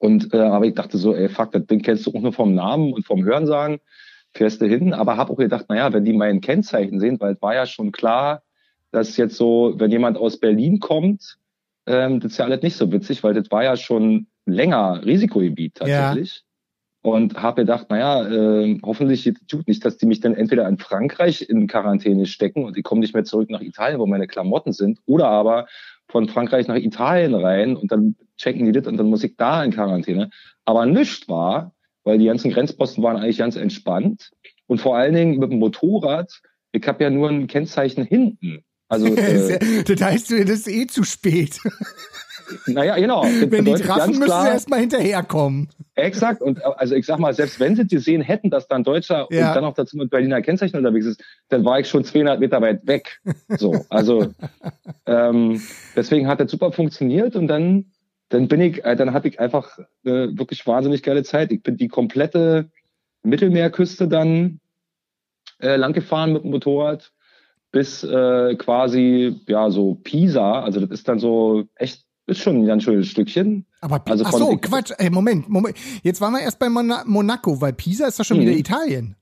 Und 0.00 0.34
äh, 0.34 0.38
aber 0.38 0.66
ich 0.66 0.74
dachte 0.74 0.98
so, 0.98 1.14
ey, 1.14 1.28
fuck, 1.28 1.52
das 1.52 1.66
Ding 1.66 1.82
kennst 1.82 2.04
du 2.04 2.10
auch 2.10 2.20
nur 2.20 2.32
vom 2.32 2.56
Namen 2.56 2.92
und 2.92 3.06
vom 3.06 3.22
Hörensagen, 3.22 3.78
fährst 4.32 4.60
du 4.60 4.66
hin. 4.66 4.94
Aber 4.94 5.16
habe 5.16 5.32
auch 5.32 5.36
gedacht, 5.36 5.66
naja, 5.68 5.92
wenn 5.92 6.04
die 6.04 6.12
mein 6.12 6.40
Kennzeichen 6.40 6.98
sehen, 6.98 7.20
weil 7.20 7.34
es 7.34 7.40
war 7.40 7.54
ja 7.54 7.66
schon 7.66 7.92
klar, 7.92 8.42
dass 8.90 9.16
jetzt 9.16 9.36
so, 9.36 9.74
wenn 9.76 9.92
jemand 9.92 10.18
aus 10.18 10.40
Berlin 10.40 10.80
kommt, 10.80 11.38
ähm, 11.86 12.20
das 12.20 12.32
ist 12.32 12.38
ja 12.38 12.44
alles 12.44 12.62
nicht 12.62 12.76
so 12.76 12.90
witzig, 12.92 13.22
weil 13.22 13.34
das 13.34 13.50
war 13.50 13.64
ja 13.64 13.76
schon 13.76 14.26
länger 14.46 15.04
Risikogebiet 15.04 15.76
tatsächlich. 15.76 16.36
Ja. 16.36 16.40
Und 17.02 17.42
habe 17.42 17.62
gedacht, 17.62 17.90
naja, 17.90 18.26
äh, 18.26 18.80
hoffentlich 18.82 19.30
tut 19.46 19.68
nicht, 19.68 19.84
dass 19.84 19.98
die 19.98 20.06
mich 20.06 20.20
dann 20.20 20.34
entweder 20.34 20.66
in 20.66 20.78
Frankreich 20.78 21.46
in 21.46 21.66
Quarantäne 21.66 22.24
stecken 22.24 22.64
und 22.64 22.78
ich 22.78 22.82
komme 22.82 23.02
nicht 23.02 23.12
mehr 23.12 23.24
zurück 23.24 23.50
nach 23.50 23.60
Italien, 23.60 24.00
wo 24.00 24.06
meine 24.06 24.26
Klamotten 24.26 24.72
sind, 24.72 25.00
oder 25.04 25.28
aber 25.28 25.66
von 26.08 26.28
Frankreich 26.28 26.66
nach 26.66 26.76
Italien 26.76 27.34
rein 27.34 27.76
und 27.76 27.92
dann 27.92 28.16
checken 28.38 28.64
die 28.64 28.72
das 28.72 28.86
und 28.86 28.96
dann 28.96 29.10
muss 29.10 29.24
ich 29.24 29.36
da 29.36 29.62
in 29.62 29.72
Quarantäne. 29.72 30.30
Aber 30.64 30.86
nichts 30.86 31.28
war, 31.28 31.74
weil 32.04 32.18
die 32.18 32.26
ganzen 32.26 32.50
Grenzposten 32.50 33.02
waren 33.02 33.16
eigentlich 33.16 33.38
ganz 33.38 33.56
entspannt. 33.56 34.30
Und 34.66 34.80
vor 34.80 34.96
allen 34.96 35.14
Dingen 35.14 35.38
mit 35.38 35.50
dem 35.50 35.58
Motorrad, 35.58 36.40
ich 36.72 36.86
habe 36.86 37.04
ja 37.04 37.10
nur 37.10 37.28
ein 37.28 37.46
Kennzeichen 37.46 38.04
hinten. 38.04 38.64
Also, 38.94 39.06
äh, 39.16 39.82
das 39.82 40.00
heißt, 40.00 40.30
das 40.30 40.50
ist 40.50 40.68
eh 40.68 40.86
zu 40.86 41.04
spät. 41.04 41.58
Naja, 42.66 42.96
genau. 42.96 43.24
wenn 43.24 43.64
die 43.64 43.72
Drachen 43.72 44.18
müssen 44.18 44.40
sie 44.42 44.48
erstmal 44.48 44.80
hinterherkommen. 44.80 45.68
Exakt. 45.94 46.42
Und 46.42 46.62
also 46.64 46.94
ich 46.94 47.06
sag 47.06 47.18
mal, 47.18 47.32
selbst 47.32 47.58
wenn 47.58 47.74
sie 47.74 47.86
gesehen 47.86 48.20
hätten, 48.20 48.50
dass 48.50 48.68
da 48.68 48.76
ein 48.76 48.84
Deutscher 48.84 49.26
ja. 49.30 49.48
und 49.48 49.54
dann 49.54 49.64
noch 49.64 49.74
dazu 49.74 49.96
mit 49.96 50.10
Berliner 50.10 50.42
Kennzeichen 50.42 50.76
unterwegs 50.76 51.06
ist, 51.06 51.24
dann 51.48 51.64
war 51.64 51.80
ich 51.80 51.88
schon 51.88 52.04
200 52.04 52.40
Meter 52.40 52.60
weit 52.60 52.86
weg. 52.86 53.20
So, 53.48 53.84
also 53.88 54.28
ähm, 55.06 55.62
deswegen 55.96 56.28
hat 56.28 56.40
das 56.40 56.50
super 56.50 56.72
funktioniert 56.72 57.34
und 57.36 57.48
dann 57.48 57.86
dann 58.30 58.48
bin 58.48 58.60
ich, 58.60 58.84
äh, 58.84 58.96
dann 58.96 59.12
hatte 59.12 59.28
ich 59.28 59.38
einfach 59.38 59.78
äh, 60.04 60.28
wirklich 60.36 60.66
wahnsinnig 60.66 61.02
geile 61.02 61.22
Zeit. 61.22 61.52
Ich 61.52 61.62
bin 61.62 61.76
die 61.76 61.88
komplette 61.88 62.70
Mittelmeerküste 63.22 64.08
dann 64.08 64.60
äh, 65.60 65.76
lang 65.76 65.92
gefahren 65.92 66.32
mit 66.32 66.42
dem 66.42 66.50
Motorrad 66.50 67.12
bis 67.74 68.04
äh, 68.04 68.54
quasi 68.54 69.40
ja 69.48 69.68
so 69.68 69.96
Pisa. 69.96 70.62
Also 70.62 70.78
das 70.78 70.90
ist 70.90 71.08
dann 71.08 71.18
so 71.18 71.64
echt 71.74 72.04
ist 72.26 72.40
schon 72.40 72.62
ein 72.62 72.66
ganz 72.66 72.84
schönes 72.84 73.08
Stückchen. 73.08 73.66
Aber 73.80 74.00
also 74.08 74.24
ach 74.24 74.32
so, 74.32 74.56
Quatsch, 74.56 74.92
ey, 74.96 75.10
Moment, 75.10 75.48
Moment. 75.48 75.76
Jetzt 76.02 76.20
waren 76.20 76.32
wir 76.32 76.40
erst 76.40 76.58
bei 76.58 76.70
Mon 76.70 76.90
Monaco, 77.04 77.60
weil 77.60 77.74
Pisa 77.74 78.06
ist 78.06 78.18
doch 78.18 78.24
schon 78.24 78.38
mhm. 78.38 78.42
wieder 78.42 78.52
Italien. 78.52 79.16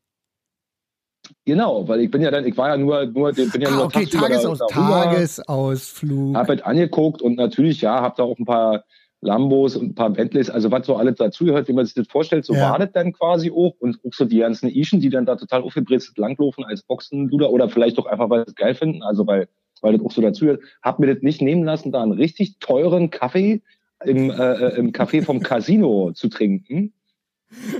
Genau, 1.44 1.88
weil 1.88 2.00
ich 2.00 2.11
bin 2.11 2.21
ja 2.21 2.30
dann, 2.30 2.47
ich 2.47 2.56
war 2.56 2.68
ja 2.68 2.76
nur, 2.76 3.06
nur, 3.06 3.32
bin 3.32 3.50
ja 3.59 3.68
ah, 3.68 3.73
nur 3.73 3.85
okay, 3.87 4.06
Tagesaus 4.06 4.61
Tagesausflug. 4.68 6.37
Hab 6.37 6.49
halt 6.49 6.64
angeguckt 6.64 7.23
und 7.23 7.37
natürlich, 7.37 7.80
ja, 7.80 8.02
hab 8.02 8.16
da 8.16 8.25
auch 8.25 8.38
ein 8.38 8.44
paar 8.44 8.85
Lambos 9.22 9.76
und 9.76 9.90
ein 9.90 9.94
paar 9.94 10.10
Bentleys, 10.10 10.50
also 10.50 10.70
was 10.70 10.84
so 10.84 10.96
alles 10.96 11.16
dazugehört, 11.16 11.68
wie 11.68 11.72
man 11.72 11.86
sich 11.86 11.94
das 11.94 12.08
vorstellt, 12.08 12.44
so 12.44 12.54
ja. 12.54 12.70
war 12.70 12.78
das 12.78 12.90
dann 12.92 13.12
quasi 13.12 13.50
auch 13.50 13.74
und 13.78 13.98
auch 14.04 14.12
so 14.12 14.24
die 14.24 14.38
ganzen 14.38 14.68
Ischen, 14.68 15.00
die 15.00 15.10
dann 15.10 15.24
da 15.24 15.36
total 15.36 15.62
aufgebrezelt 15.62 16.18
langlaufen 16.18 16.64
als 16.64 16.82
Boxenluder 16.82 17.50
oder 17.50 17.68
vielleicht 17.68 17.98
doch 17.98 18.06
einfach, 18.06 18.28
weil 18.28 18.40
sie 18.40 18.50
es 18.50 18.54
geil 18.56 18.74
finden, 18.74 19.02
also 19.02 19.26
weil, 19.26 19.48
weil 19.80 19.96
das 19.96 20.04
auch 20.04 20.10
so 20.10 20.20
dazugehört, 20.20 20.60
hab 20.82 20.98
mir 20.98 21.14
das 21.14 21.22
nicht 21.22 21.40
nehmen 21.40 21.62
lassen, 21.62 21.92
da 21.92 22.02
einen 22.02 22.12
richtig 22.12 22.58
teuren 22.58 23.10
Kaffee 23.10 23.62
im, 24.04 24.30
äh, 24.30 24.34
äh 24.34 24.76
im 24.76 24.90
Café 24.90 25.22
vom 25.22 25.40
Casino 25.42 26.10
zu 26.12 26.28
trinken. 26.28 26.92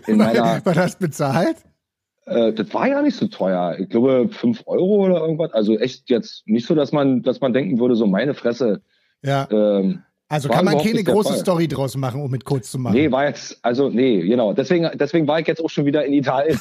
In 0.07 0.19
meiner, 0.19 0.65
war 0.65 0.75
das 0.75 0.97
bezahlt? 0.97 1.57
Äh, 2.27 2.53
das 2.53 2.73
war 2.73 2.87
ja 2.87 3.03
nicht 3.03 3.17
so 3.17 3.27
teuer. 3.27 3.77
Ich 3.81 3.89
glaube 3.89 4.29
fünf 4.31 4.63
Euro 4.67 5.07
oder 5.07 5.21
irgendwas. 5.21 5.53
Also 5.53 5.77
echt 5.79 6.09
jetzt 6.09 6.47
nicht 6.47 6.67
so, 6.67 6.75
dass 6.75 6.93
man, 6.93 7.23
dass 7.23 7.41
man 7.41 7.53
denken 7.53 7.81
würde, 7.81 7.97
so 7.97 8.07
meine 8.07 8.35
Fresse. 8.35 8.83
Ja. 9.23 9.49
Ähm, 9.51 10.03
also 10.33 10.49
kann 10.49 10.65
man 10.65 10.79
keine 10.79 11.05
große 11.05 11.35
Story 11.35 11.69
draus 11.69 11.95
machen, 11.95 12.23
um 12.23 12.31
mit 12.31 12.47
kurz 12.47 12.71
zu 12.71 12.79
machen. 12.79 12.95
Nee, 12.95 13.11
war 13.13 13.27
jetzt, 13.27 13.59
also 13.61 13.91
nee, 13.91 14.23
genau. 14.23 14.55
Deswegen, 14.55 14.89
deswegen 14.95 15.29
war 15.29 15.39
ich 15.39 15.47
jetzt 15.47 15.63
auch 15.63 15.69
schon 15.69 15.85
wieder 15.85 16.07
in 16.07 16.15
Italien. 16.15 16.59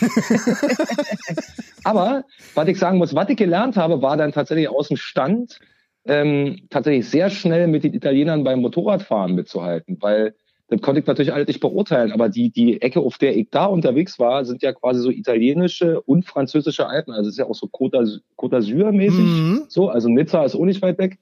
Aber 1.85 2.25
was 2.53 2.67
ich 2.67 2.77
sagen 2.77 2.97
muss, 2.97 3.15
was 3.15 3.29
ich 3.29 3.37
gelernt 3.37 3.77
habe, 3.77 4.01
war 4.01 4.17
dann 4.17 4.33
tatsächlich 4.33 4.67
aus 4.67 4.89
dem 4.89 4.97
Stand 4.97 5.57
ähm, 6.03 6.67
tatsächlich 6.69 7.07
sehr 7.09 7.29
schnell 7.29 7.67
mit 7.67 7.85
den 7.85 7.93
Italienern 7.93 8.43
beim 8.43 8.59
Motorradfahren 8.59 9.35
mitzuhalten, 9.35 9.97
weil 10.01 10.35
das 10.67 10.81
konnte 10.81 10.99
ich 10.99 11.07
natürlich 11.07 11.31
alles 11.31 11.47
nicht 11.47 11.61
beurteilen, 11.61 12.11
aber 12.11 12.27
die, 12.27 12.49
die 12.49 12.81
Ecke, 12.81 12.99
auf 12.99 13.17
der 13.17 13.37
ich 13.37 13.49
da 13.51 13.65
unterwegs 13.65 14.19
war, 14.19 14.43
sind 14.43 14.63
ja 14.63 14.73
quasi 14.73 14.99
so 14.99 15.11
italienische 15.11 16.01
und 16.01 16.25
französische 16.25 16.87
Alpen. 16.87 17.13
Also 17.13 17.29
es 17.29 17.35
ist 17.35 17.39
ja 17.39 17.45
auch 17.45 17.55
so 17.55 17.67
Côte 17.67 18.21
d'Azur 18.37 18.91
mäßig. 18.91 19.19
Mhm. 19.19 19.63
So, 19.69 19.87
also 19.87 20.09
Nizza 20.09 20.43
ist 20.43 20.55
auch 20.55 20.65
nicht 20.65 20.81
weit 20.81 20.97
weg 20.97 21.19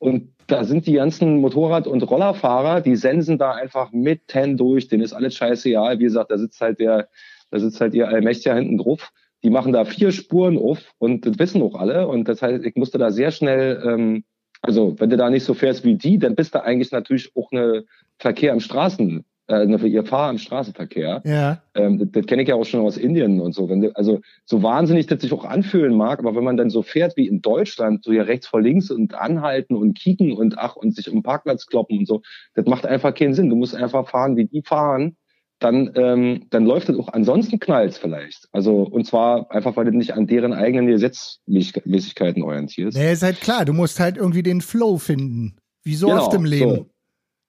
und 0.00 0.32
da 0.46 0.64
sind 0.64 0.86
die 0.86 0.94
ganzen 0.94 1.40
Motorrad- 1.40 1.86
und 1.86 2.02
Rollerfahrer, 2.02 2.80
die 2.80 2.96
sensen 2.96 3.38
da 3.38 3.52
einfach 3.52 3.92
mitten 3.92 4.56
durch, 4.56 4.88
denen 4.88 5.02
ist 5.02 5.12
alles 5.12 5.34
scheißegal. 5.34 5.98
Wie 5.98 6.04
gesagt, 6.04 6.30
da 6.30 6.38
sitzt 6.38 6.60
halt 6.60 6.80
der, 6.80 7.08
da 7.50 7.60
sitzt 7.60 7.80
halt 7.80 7.94
ihr 7.94 8.08
Allmächtiger 8.08 8.56
hinten 8.56 8.78
drauf. 8.78 9.12
Die 9.42 9.50
machen 9.50 9.72
da 9.72 9.84
vier 9.84 10.10
Spuren 10.10 10.58
auf 10.58 10.92
und 10.98 11.26
das 11.26 11.38
wissen 11.38 11.62
auch 11.62 11.74
alle. 11.74 12.08
Und 12.08 12.28
das 12.28 12.40
heißt, 12.40 12.64
ich 12.64 12.74
musste 12.76 12.96
da 12.96 13.10
sehr 13.10 13.30
schnell, 13.30 13.82
ähm, 13.86 14.24
also 14.62 14.98
wenn 14.98 15.10
du 15.10 15.18
da 15.18 15.28
nicht 15.28 15.44
so 15.44 15.52
fährst 15.52 15.84
wie 15.84 15.96
die, 15.96 16.18
dann 16.18 16.34
bist 16.34 16.54
du 16.54 16.64
eigentlich 16.64 16.92
natürlich 16.92 17.30
auch 17.36 17.52
eine 17.52 17.84
Verkehr 18.18 18.52
im 18.54 18.60
Straßen, 18.60 19.24
äh, 19.50 19.78
für 19.78 19.88
ihr 19.88 20.04
Fahr 20.04 20.30
im 20.30 20.38
Straßenverkehr. 20.38 21.22
Ja. 21.24 21.62
Ähm, 21.74 21.98
das, 21.98 22.08
das 22.12 22.26
kenne 22.26 22.42
ich 22.42 22.48
ja 22.48 22.54
auch 22.54 22.64
schon 22.64 22.80
aus 22.80 22.96
Indien 22.96 23.40
und 23.40 23.54
so. 23.54 23.68
Wenn 23.68 23.94
also 23.94 24.20
so 24.44 24.62
wahnsinnig 24.62 25.06
das 25.06 25.20
sich 25.20 25.32
auch 25.32 25.44
anfühlen 25.44 25.96
mag, 25.96 26.20
aber 26.20 26.34
wenn 26.34 26.44
man 26.44 26.56
dann 26.56 26.70
so 26.70 26.82
fährt 26.82 27.16
wie 27.16 27.26
in 27.26 27.42
Deutschland, 27.42 28.04
so 28.04 28.12
hier 28.12 28.26
rechts 28.26 28.46
vor 28.46 28.60
links 28.60 28.90
und 28.90 29.14
anhalten 29.14 29.74
und 29.74 29.98
kicken 29.98 30.32
und 30.32 30.58
ach 30.58 30.76
und 30.76 30.94
sich 30.94 31.10
um 31.10 31.22
Parkplatz 31.22 31.66
kloppen 31.66 31.98
und 31.98 32.06
so, 32.06 32.22
das 32.54 32.66
macht 32.66 32.86
einfach 32.86 33.14
keinen 33.14 33.34
Sinn. 33.34 33.50
Du 33.50 33.56
musst 33.56 33.74
einfach 33.74 34.08
fahren, 34.08 34.36
wie 34.36 34.46
die 34.46 34.62
fahren. 34.62 35.16
Dann, 35.58 35.90
ähm, 35.94 36.46
dann 36.48 36.64
läuft 36.64 36.88
das 36.88 36.96
auch. 36.96 37.08
Ansonsten 37.08 37.58
knallt 37.58 37.92
vielleicht. 37.92 38.48
Also, 38.50 38.80
und 38.80 39.06
zwar 39.06 39.50
einfach, 39.50 39.76
weil 39.76 39.84
du 39.84 39.90
nicht 39.90 40.14
an 40.14 40.26
deren 40.26 40.54
eigenen 40.54 40.86
Gesetzmäßigkeiten 40.86 42.42
orientierst. 42.42 42.96
Nee, 42.96 43.12
ist 43.12 43.22
halt 43.22 43.42
klar. 43.42 43.66
Du 43.66 43.74
musst 43.74 44.00
halt 44.00 44.16
irgendwie 44.16 44.42
den 44.42 44.62
Flow 44.62 44.96
finden. 44.96 45.56
Wie 45.82 45.96
so 45.96 46.06
genau, 46.06 46.24
oft 46.24 46.32
im 46.32 46.46
Leben. 46.46 46.70
So. 46.76 46.86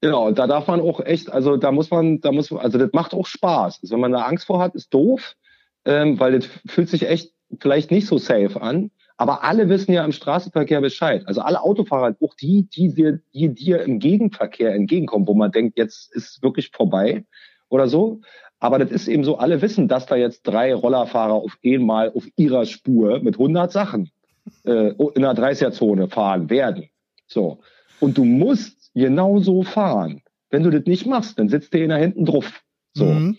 Genau, 0.02 0.32
da 0.32 0.48
darf 0.48 0.68
man 0.68 0.82
auch 0.82 1.00
echt, 1.00 1.32
also 1.32 1.58
da 1.58 1.72
muss 1.72 1.92
man, 1.92 2.20
da 2.22 2.32
muss 2.32 2.50
man, 2.50 2.62
also 2.62 2.80
das 2.80 2.92
macht 2.92 3.14
auch 3.14 3.28
Spaß. 3.28 3.80
Also 3.84 3.94
wenn 3.94 4.02
man 4.02 4.12
da 4.12 4.24
Angst 4.24 4.48
vor 4.48 4.60
hat, 4.60 4.74
ist 4.74 4.92
doof, 4.92 5.36
ähm, 5.86 6.20
weil 6.20 6.40
das 6.40 6.50
fühlt 6.66 6.90
sich 6.90 7.08
echt 7.08 7.34
vielleicht 7.60 7.92
nicht 7.92 8.08
so 8.08 8.18
safe 8.18 8.60
an. 8.60 8.90
Aber 9.18 9.44
alle 9.44 9.70
wissen 9.70 9.92
ja 9.92 10.04
im 10.04 10.12
Straßenverkehr 10.12 10.82
Bescheid. 10.82 11.22
Also 11.28 11.42
alle 11.42 11.62
Autofahrer, 11.62 12.16
auch 12.20 12.34
die, 12.34 12.68
die 12.74 12.96
dir, 12.96 13.20
die 13.36 13.50
dir 13.54 13.84
im 13.84 14.00
Gegenverkehr 14.00 14.74
entgegenkommen, 14.74 15.28
wo 15.28 15.36
man 15.36 15.52
denkt, 15.52 15.78
jetzt 15.78 16.12
ist 16.16 16.42
wirklich 16.42 16.72
vorbei 16.72 17.24
oder 17.70 17.88
so. 17.88 18.22
Aber 18.60 18.80
das 18.80 18.90
ist 18.90 19.08
eben 19.08 19.24
so, 19.24 19.38
alle 19.38 19.62
wissen, 19.62 19.88
dass 19.88 20.08
da 20.08 20.16
jetzt 20.16 20.42
drei 20.48 20.74
Rollerfahrer 20.74 21.34
auf 21.34 21.60
einmal 21.64 22.12
auf 22.12 22.26
ihrer 22.36 22.66
Spur 22.66 23.20
mit 23.20 23.36
100 23.36 23.72
Sachen 23.72 24.10
äh, 24.64 24.90
in 24.90 25.22
der 25.22 25.36
30er-Zone 25.36 26.08
fahren 26.08 26.50
werden. 26.50 26.90
So. 27.28 27.60
Und 28.00 28.18
du 28.18 28.26
musst 28.26 28.81
genauso 28.94 29.64
fahren. 29.64 30.22
Wenn 30.50 30.64
du 30.64 30.70
das 30.70 30.86
nicht 30.86 31.06
machst, 31.06 31.40
dann 31.40 31.50
sitzt 31.50 31.74
der 31.74 31.88
da 31.88 31.96
hinten 31.96 32.26
drauf. 32.26 32.62
So. 32.94 33.06
Mhm. 33.06 33.38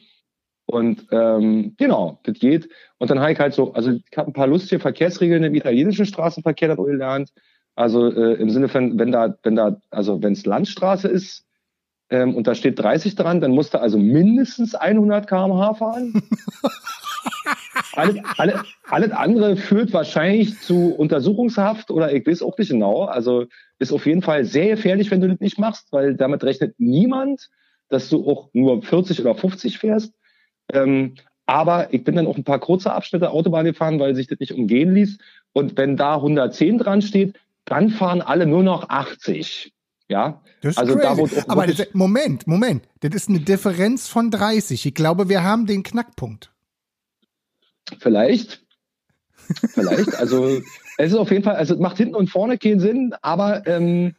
Und 0.66 1.06
ähm, 1.10 1.74
genau, 1.76 2.20
das 2.22 2.38
geht. 2.38 2.68
Und 2.98 3.10
dann 3.10 3.20
habe 3.20 3.32
ich 3.32 3.38
halt 3.38 3.52
so, 3.52 3.72
also 3.74 3.90
ich 3.90 4.16
habe 4.16 4.30
ein 4.30 4.32
paar 4.32 4.46
lustige 4.46 4.80
Verkehrsregeln 4.80 5.44
im 5.44 5.54
italienischen 5.54 6.06
Straßenverkehr 6.06 6.68
da 6.68 6.74
gelernt. 6.76 7.30
Also 7.74 8.10
äh, 8.10 8.34
im 8.34 8.50
Sinne 8.50 8.68
von, 8.68 8.98
wenn 8.98 9.12
da, 9.12 9.36
wenn 9.42 9.56
da, 9.56 9.80
also 9.90 10.22
wenn 10.22 10.32
es 10.32 10.46
Landstraße 10.46 11.08
ist 11.08 11.44
ähm, 12.10 12.34
und 12.34 12.46
da 12.46 12.54
steht 12.54 12.78
30 12.78 13.14
dran, 13.14 13.40
dann 13.40 13.52
musst 13.52 13.74
du 13.74 13.80
also 13.80 13.98
mindestens 13.98 14.74
100 14.74 15.26
km/h 15.26 15.74
fahren. 15.74 16.22
alles, 17.92 18.16
alles, 18.36 18.60
alles 18.84 19.10
andere 19.12 19.56
führt 19.56 19.92
wahrscheinlich 19.92 20.60
zu 20.60 20.94
Untersuchungshaft 20.94 21.90
oder 21.90 22.12
ich 22.12 22.26
weiß 22.26 22.42
auch 22.42 22.56
nicht 22.58 22.70
genau. 22.70 23.04
Also 23.04 23.46
ist 23.78 23.92
auf 23.92 24.06
jeden 24.06 24.22
Fall 24.22 24.44
sehr 24.44 24.68
gefährlich, 24.68 25.10
wenn 25.10 25.20
du 25.20 25.28
das 25.28 25.40
nicht 25.40 25.58
machst, 25.58 25.88
weil 25.92 26.14
damit 26.14 26.44
rechnet 26.44 26.74
niemand, 26.78 27.50
dass 27.88 28.08
du 28.08 28.28
auch 28.28 28.48
nur 28.52 28.82
40 28.82 29.20
oder 29.20 29.34
50 29.34 29.78
fährst. 29.78 30.14
Ähm, 30.72 31.14
aber 31.46 31.92
ich 31.92 32.04
bin 32.04 32.14
dann 32.14 32.26
auch 32.26 32.36
ein 32.36 32.44
paar 32.44 32.60
kurze 32.60 32.92
Abschnitte 32.92 33.30
Autobahn 33.30 33.64
gefahren, 33.64 33.98
weil 33.98 34.14
sich 34.14 34.28
das 34.28 34.38
nicht 34.38 34.52
umgehen 34.52 34.94
ließ. 34.94 35.18
Und 35.52 35.76
wenn 35.76 35.96
da 35.96 36.14
110 36.14 36.78
dran 36.78 37.02
steht, 37.02 37.38
dann 37.64 37.90
fahren 37.90 38.22
alle 38.22 38.46
nur 38.46 38.62
noch 38.62 38.88
80. 38.88 39.72
Ja, 40.08 40.42
das 40.60 40.72
ist 40.72 40.78
also 40.78 40.96
crazy. 40.96 41.36
da 41.36 41.44
Aber 41.48 41.66
das, 41.66 41.88
Moment, 41.94 42.46
Moment, 42.46 42.86
das 43.00 43.14
ist 43.14 43.28
eine 43.28 43.40
Differenz 43.40 44.08
von 44.08 44.30
30. 44.30 44.86
Ich 44.86 44.94
glaube, 44.94 45.28
wir 45.28 45.42
haben 45.42 45.66
den 45.66 45.82
Knackpunkt. 45.82 46.52
Vielleicht. 47.98 48.62
Vielleicht. 49.68 50.14
Also 50.14 50.60
es 50.98 51.12
ist 51.12 51.16
auf 51.16 51.30
jeden 51.30 51.42
Fall, 51.44 51.56
also 51.56 51.74
es 51.74 51.80
macht 51.80 51.96
hinten 51.96 52.14
und 52.14 52.28
vorne 52.28 52.58
keinen 52.58 52.80
Sinn, 52.80 53.14
aber 53.22 53.66
ähm, 53.66 54.14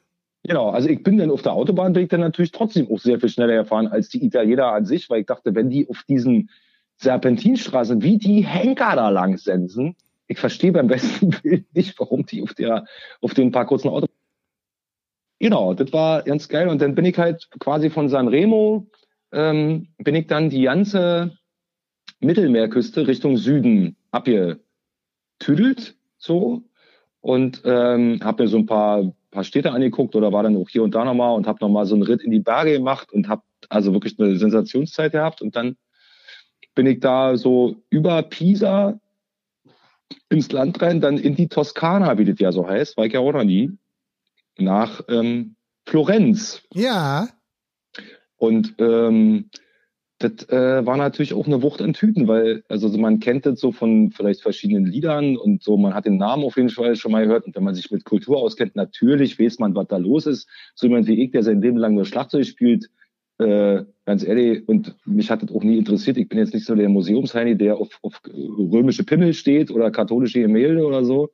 Genau, 0.46 0.72
also 0.72 0.90
ich 0.90 1.02
bin 1.04 1.18
dann 1.18 1.32
auf 1.32 1.42
der 1.42 1.54
Autobahn, 1.54 1.94
bin 1.94 2.04
ich 2.04 2.10
dann 2.10 2.20
natürlich 2.20 2.52
trotzdem 2.52 2.92
auch 2.92 3.00
sehr 3.00 3.18
viel 3.20 3.30
schneller 3.30 3.64
gefahren 3.64 3.88
als 3.88 4.10
die 4.10 4.26
Italiener 4.26 4.74
an 4.74 4.86
sich, 4.86 5.10
weil 5.10 5.22
ich 5.22 5.26
dachte, 5.26 5.56
wenn 5.56 5.70
die 5.70 5.90
auf 5.90 6.04
diesen 6.04 6.50
Serpentinstraßen 6.98 8.02
wie 8.02 8.18
die 8.18 8.46
Henker 8.46 8.96
da 8.96 9.10
lang 9.10 9.38
sensen, 9.38 9.96
ich 10.28 10.40
verstehe 10.40 10.74
beim 10.74 10.88
besten 10.88 11.34
Willen 11.44 11.66
nicht, 11.74 11.98
warum 11.98 12.26
die 12.26 12.44
auf 12.44 12.54
der, 12.54 12.86
auf 13.22 13.34
den 13.34 13.52
paar 13.52 13.66
kurzen 13.66 13.88
Auto. 13.88 14.08
Genau, 15.40 15.74
das 15.74 15.94
war 15.94 16.24
ganz 16.24 16.50
geil. 16.50 16.68
Und 16.68 16.82
dann 16.82 16.96
bin 16.96 17.06
ich 17.06 17.18
halt 17.18 17.50
quasi 17.60 17.90
von 17.90 18.10
Sanremo, 18.10 18.88
ähm, 19.32 19.88
bin 19.98 20.16
ich 20.16 20.28
dann 20.28 20.50
die 20.50 20.64
ganze 20.64 21.38
Mittelmeerküste 22.20 23.08
Richtung 23.08 23.38
Süden 23.38 23.96
abgetüdelt, 24.12 25.96
so. 26.18 26.64
Und 27.22 27.62
ähm, 27.64 28.20
habe 28.22 28.44
mir 28.44 28.50
so 28.50 28.58
ein 28.58 28.66
paar, 28.66 29.14
paar 29.32 29.44
Städte 29.44 29.72
angeguckt 29.72 30.16
oder 30.16 30.34
war 30.34 30.44
dann 30.44 30.58
auch 30.58 30.68
hier 30.68 30.84
und 30.84 30.94
da 30.94 31.06
nochmal 31.06 31.36
und 31.36 31.48
habe 31.48 31.60
nochmal 31.62 31.86
so 31.86 31.96
einen 31.96 32.04
Ritt 32.04 32.22
in 32.22 32.32
die 32.32 32.42
Berge 32.42 32.74
gemacht 32.74 33.14
und 33.14 33.30
habe 33.30 33.44
also 33.70 33.94
wirklich 33.94 34.20
eine 34.20 34.36
Sensationszeit 34.38 35.14
gehabt. 35.14 35.42
Und 35.42 35.56
dann 35.56 35.78
bin 36.76 36.86
ich 36.86 37.00
da 37.00 37.38
so 37.38 37.78
über 37.90 38.24
Pisa 38.24 39.00
ins 40.30 40.52
Land 40.52 40.82
rein, 40.82 41.02
dann 41.02 41.18
in 41.18 41.36
die 41.36 41.48
Toskana, 41.48 42.18
wie 42.18 42.26
das 42.26 42.40
ja 42.40 42.52
so 42.52 42.68
heißt, 42.68 42.98
war 42.98 43.06
ich 43.06 43.14
ja 43.14 43.20
auch 43.20 43.32
noch 43.32 43.44
nie, 43.44 43.72
nach 44.58 45.02
ähm, 45.08 45.56
Florenz. 45.86 46.62
Ja. 46.74 47.30
Und 48.38 48.76
ähm, 48.80 49.50
das 50.24 50.50
äh, 50.50 50.86
war 50.86 50.98
natürlich 50.98 51.34
auch 51.34 51.46
eine 51.46 51.62
Wucht 51.62 51.82
an 51.82 51.94
Tüten, 51.94 52.28
weil 52.28 52.64
also 52.70 52.90
man 52.98 53.20
kennt 53.20 53.46
das 53.46 53.60
so 53.60 53.72
von 53.72 54.12
vielleicht 54.12 54.42
verschiedenen 54.42 54.86
Liedern 54.86 55.38
und 55.38 55.62
so, 55.62 55.78
man 55.78 55.94
hat 55.94 56.06
den 56.06 56.18
Namen 56.18 56.44
auf 56.44 56.56
jeden 56.58 56.70
Fall 56.70 56.96
schon 56.96 57.12
mal 57.12 57.26
gehört 57.26 57.46
und 57.46 57.56
wenn 57.56 57.64
man 57.64 57.76
sich 57.76 57.92
mit 57.92 58.06
Kultur 58.06 58.38
auskennt, 58.38 58.76
natürlich 58.76 59.40
weiß 59.40 59.60
man, 59.60 59.76
was 59.76 59.88
da 59.88 59.98
los 59.98 60.26
ist. 60.26 60.48
So 60.76 60.88
jemand 60.88 61.08
wie 61.08 61.24
ich, 61.24 61.32
der 61.32 61.44
sein 61.44 61.62
Leben 61.62 61.78
lang 61.78 61.96
nur 61.96 62.06
Schlagzeug 62.06 62.46
spielt, 62.46 62.90
äh, 63.40 63.84
ganz 64.06 64.24
ehrlich, 64.24 64.68
und 64.68 64.96
mich 65.06 65.32
hat 65.32 65.44
das 65.44 65.52
auch 65.52 65.64
nie 65.64 65.78
interessiert. 65.78 66.18
Ich 66.18 66.30
bin 66.30 66.40
jetzt 66.40 66.54
nicht 66.54 66.66
so 66.66 66.76
der 66.76 66.90
Museumsheini, 66.90 67.58
der 67.58 67.78
auf, 67.78 68.00
auf 68.02 68.22
römische 68.26 69.04
Pimmel 69.04 69.34
steht 69.34 69.72
oder 69.72 69.92
katholische 69.92 70.42
Gemälde 70.42 70.86
oder 70.86 71.04
so. 71.04 71.30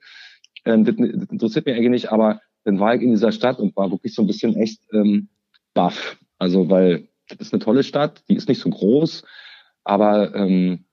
Ähm, 0.66 0.86
das, 0.86 0.96
das, 0.96 1.30
interessiert 1.30 1.66
mich 1.66 1.76
eigentlich 1.76 1.90
nicht, 1.90 2.12
aber 2.12 2.42
dann 2.64 2.80
war 2.80 2.96
ich 2.96 3.02
in 3.02 3.12
dieser 3.12 3.32
Stadt 3.32 3.60
und 3.60 3.76
war 3.76 3.92
wirklich 3.92 4.14
so 4.14 4.22
ein 4.22 4.28
bisschen 4.28 4.56
echt 4.56 4.82
ähm, 4.94 5.30
baff. 5.74 6.18
Also, 6.38 6.70
weil 6.70 7.09
das 7.30 7.48
ist 7.48 7.54
eine 7.54 7.62
tolle 7.62 7.84
Stadt, 7.84 8.24
die 8.30 8.36
ist 8.36 8.50
nicht 8.50 8.62
so 8.62 8.70
groß, 8.70 9.24
aber 9.84 10.36
ähm, 10.36 10.86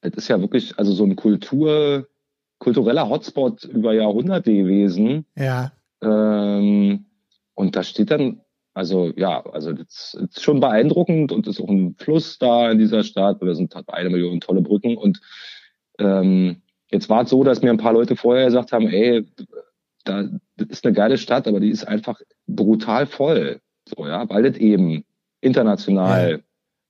es 0.00 0.14
ist 0.14 0.28
ja 0.28 0.40
wirklich 0.40 0.78
also 0.78 0.92
so 0.92 1.04
ein 1.04 1.16
Kultur, 1.16 2.08
kultureller 2.58 3.08
Hotspot 3.08 3.64
über 3.64 3.92
Jahrhunderte 3.92 4.52
gewesen. 4.52 5.26
Ja. 5.36 5.72
Ähm, 6.02 7.06
und 7.54 7.76
da 7.76 7.82
steht 7.82 8.10
dann 8.10 8.40
also 8.74 9.12
ja, 9.16 9.44
also 9.44 9.72
das 9.72 10.14
ist 10.14 10.42
schon 10.42 10.60
beeindruckend 10.60 11.30
und 11.30 11.46
ist 11.46 11.60
auch 11.60 11.68
ein 11.68 11.94
Fluss 11.98 12.38
da 12.38 12.70
in 12.70 12.78
dieser 12.78 13.04
Stadt. 13.04 13.42
Da 13.42 13.54
sind 13.54 13.74
halt 13.74 13.88
eine 13.90 14.10
Million 14.10 14.40
tolle 14.40 14.62
Brücken. 14.62 14.96
Und 14.96 15.20
ähm, 15.98 16.62
jetzt 16.90 17.10
war 17.10 17.22
es 17.22 17.30
so, 17.30 17.44
dass 17.44 17.62
mir 17.62 17.70
ein 17.70 17.78
paar 17.78 17.92
Leute 17.92 18.16
vorher 18.16 18.46
gesagt 18.46 18.72
haben, 18.72 18.88
ey, 18.88 19.26
da, 20.04 20.28
das 20.56 20.68
ist 20.68 20.86
eine 20.86 20.94
geile 20.94 21.18
Stadt, 21.18 21.46
aber 21.46 21.60
die 21.60 21.70
ist 21.70 21.86
einfach 21.86 22.20
brutal 22.46 23.06
voll. 23.06 23.60
So, 23.86 24.06
ja, 24.06 24.28
weil 24.30 24.44
das 24.44 24.56
eben 24.56 25.04
international, 25.42 26.30
ja. 26.30 26.38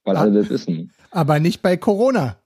weil 0.04 0.16
alle 0.16 0.32
das 0.32 0.50
wissen. 0.50 0.92
Aber 1.10 1.40
nicht 1.40 1.62
bei 1.62 1.76
Corona. 1.76 2.36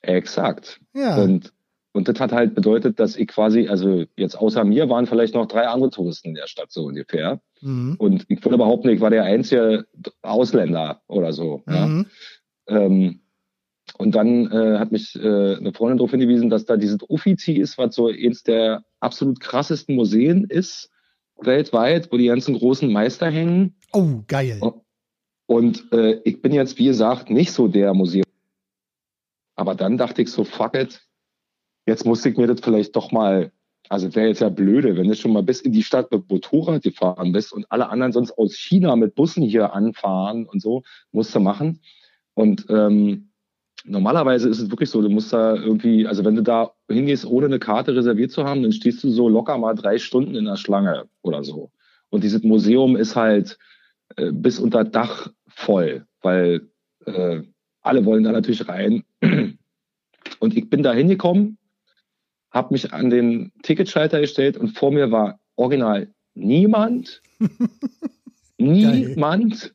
Exakt. 0.00 0.80
Ja. 0.94 1.16
Und 1.22 1.52
und 1.94 2.08
das 2.08 2.18
hat 2.20 2.32
halt 2.32 2.54
bedeutet, 2.54 2.98
dass 2.98 3.16
ich 3.16 3.28
quasi, 3.28 3.68
also 3.68 4.04
jetzt 4.16 4.34
außer 4.34 4.64
mir 4.64 4.88
waren 4.88 5.06
vielleicht 5.06 5.34
noch 5.34 5.46
drei 5.46 5.68
andere 5.68 5.90
Touristen 5.90 6.28
in 6.28 6.34
der 6.34 6.46
Stadt 6.46 6.72
so 6.72 6.84
ungefähr. 6.84 7.40
Mhm. 7.60 7.96
Und 7.98 8.24
ich 8.28 8.42
würde 8.42 8.56
behaupten, 8.56 8.88
ich 8.88 9.00
war 9.02 9.10
der 9.10 9.24
einzige 9.24 9.86
Ausländer 10.22 11.02
oder 11.06 11.34
so. 11.34 11.62
Mhm. 11.66 12.06
Ja. 12.66 12.76
Ähm, 12.76 13.20
und 13.98 14.14
dann 14.14 14.50
äh, 14.50 14.78
hat 14.78 14.90
mich 14.90 15.14
äh, 15.16 15.56
eine 15.56 15.74
Freundin 15.74 15.98
darauf 15.98 16.12
hingewiesen, 16.12 16.48
dass 16.48 16.64
da 16.64 16.78
dieses 16.78 16.98
Uffizi 17.08 17.52
ist, 17.52 17.76
was 17.76 17.94
so 17.94 18.08
eins 18.08 18.42
der 18.42 18.84
absolut 19.00 19.40
krassesten 19.40 19.94
Museen 19.94 20.44
ist 20.44 20.88
weltweit, 21.44 22.10
wo 22.10 22.16
die 22.16 22.26
ganzen 22.26 22.56
großen 22.56 22.90
Meister 22.90 23.30
hängen. 23.30 23.74
Oh, 23.92 24.22
geil. 24.28 24.58
Und 24.60 24.74
äh, 25.48 26.20
ich 26.24 26.40
bin 26.40 26.52
jetzt, 26.52 26.78
wie 26.78 26.86
gesagt, 26.86 27.30
nicht 27.30 27.52
so 27.52 27.68
der 27.68 27.94
Museum. 27.94 28.24
Aber 29.56 29.74
dann 29.74 29.98
dachte 29.98 30.22
ich 30.22 30.30
so, 30.30 30.44
fuck 30.44 30.74
it, 30.74 31.02
jetzt 31.86 32.06
musste 32.06 32.28
ich 32.28 32.36
mir 32.36 32.46
das 32.46 32.60
vielleicht 32.60 32.96
doch 32.96 33.12
mal, 33.12 33.52
also 33.88 34.14
wäre 34.14 34.28
jetzt 34.28 34.40
ja 34.40 34.48
blöde, 34.48 34.96
wenn 34.96 35.08
du 35.08 35.14
schon 35.14 35.32
mal 35.32 35.42
bis 35.42 35.60
in 35.60 35.72
die 35.72 35.82
Stadt 35.82 36.10
mit 36.10 36.28
Motorrad 36.30 36.82
gefahren 36.82 37.32
bist 37.32 37.52
und 37.52 37.70
alle 37.70 37.88
anderen 37.88 38.12
sonst 38.12 38.32
aus 38.38 38.54
China 38.54 38.96
mit 38.96 39.14
Bussen 39.14 39.42
hier 39.42 39.72
anfahren 39.74 40.46
und 40.46 40.62
so, 40.62 40.82
musst 41.10 41.34
du 41.34 41.40
machen. 41.40 41.80
Und 42.34 42.66
ähm, 42.70 43.30
normalerweise 43.84 44.48
ist 44.48 44.60
es 44.60 44.70
wirklich 44.70 44.90
so, 44.90 45.02
du 45.02 45.10
musst 45.10 45.32
da 45.32 45.54
irgendwie, 45.54 46.06
also 46.06 46.24
wenn 46.24 46.36
du 46.36 46.42
da 46.42 46.72
hingehst, 46.88 47.26
ohne 47.26 47.46
eine 47.46 47.58
Karte 47.58 47.94
reserviert 47.94 48.30
zu 48.30 48.44
haben, 48.44 48.62
dann 48.62 48.72
stehst 48.72 49.02
du 49.04 49.10
so 49.10 49.28
locker 49.28 49.58
mal 49.58 49.74
drei 49.74 49.98
Stunden 49.98 50.34
in 50.34 50.46
der 50.46 50.56
Schlange 50.56 51.08
oder 51.22 51.44
so. 51.44 51.70
Und 52.08 52.24
dieses 52.24 52.42
Museum 52.42 52.96
ist 52.96 53.16
halt 53.16 53.58
äh, 54.16 54.32
bis 54.32 54.58
unter 54.58 54.84
Dach 54.84 55.30
voll, 55.48 56.06
weil 56.20 56.68
äh, 57.06 57.42
alle 57.82 58.04
wollen 58.04 58.24
da 58.24 58.32
natürlich 58.32 58.68
rein. 58.68 59.04
Und 60.38 60.56
ich 60.56 60.70
bin 60.70 60.82
da 60.82 60.92
hingekommen 60.92 61.58
habe 62.52 62.74
mich 62.74 62.92
an 62.92 63.10
den 63.10 63.50
Ticketschalter 63.62 64.20
gestellt 64.20 64.56
und 64.56 64.76
vor 64.76 64.92
mir 64.92 65.10
war 65.10 65.40
original 65.56 66.12
niemand. 66.34 67.22
niemand. 68.58 69.74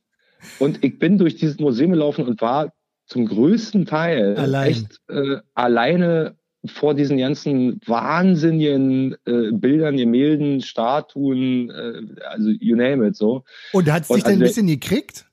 Und 0.58 0.84
ich 0.84 0.98
bin 0.98 1.18
durch 1.18 1.36
dieses 1.36 1.58
Museum 1.58 1.90
gelaufen 1.90 2.24
und 2.26 2.40
war 2.40 2.72
zum 3.06 3.26
größten 3.26 3.86
Teil 3.86 4.36
Allein. 4.36 4.70
echt 4.70 5.00
äh, 5.08 5.38
alleine 5.54 6.36
vor 6.66 6.94
diesen 6.94 7.18
ganzen 7.18 7.80
wahnsinnigen 7.86 9.14
äh, 9.26 9.52
Bildern, 9.52 9.96
Gemälden, 9.96 10.60
Statuen, 10.60 11.70
äh, 11.70 12.20
also 12.26 12.50
you 12.50 12.76
name 12.76 13.06
it 13.06 13.16
so. 13.16 13.44
Und 13.72 13.90
hat 13.90 14.02
es 14.02 14.08
dich 14.08 14.24
denn 14.24 14.32
also, 14.32 14.44
ein 14.44 14.48
bisschen 14.48 14.66
gekriegt? 14.66 15.26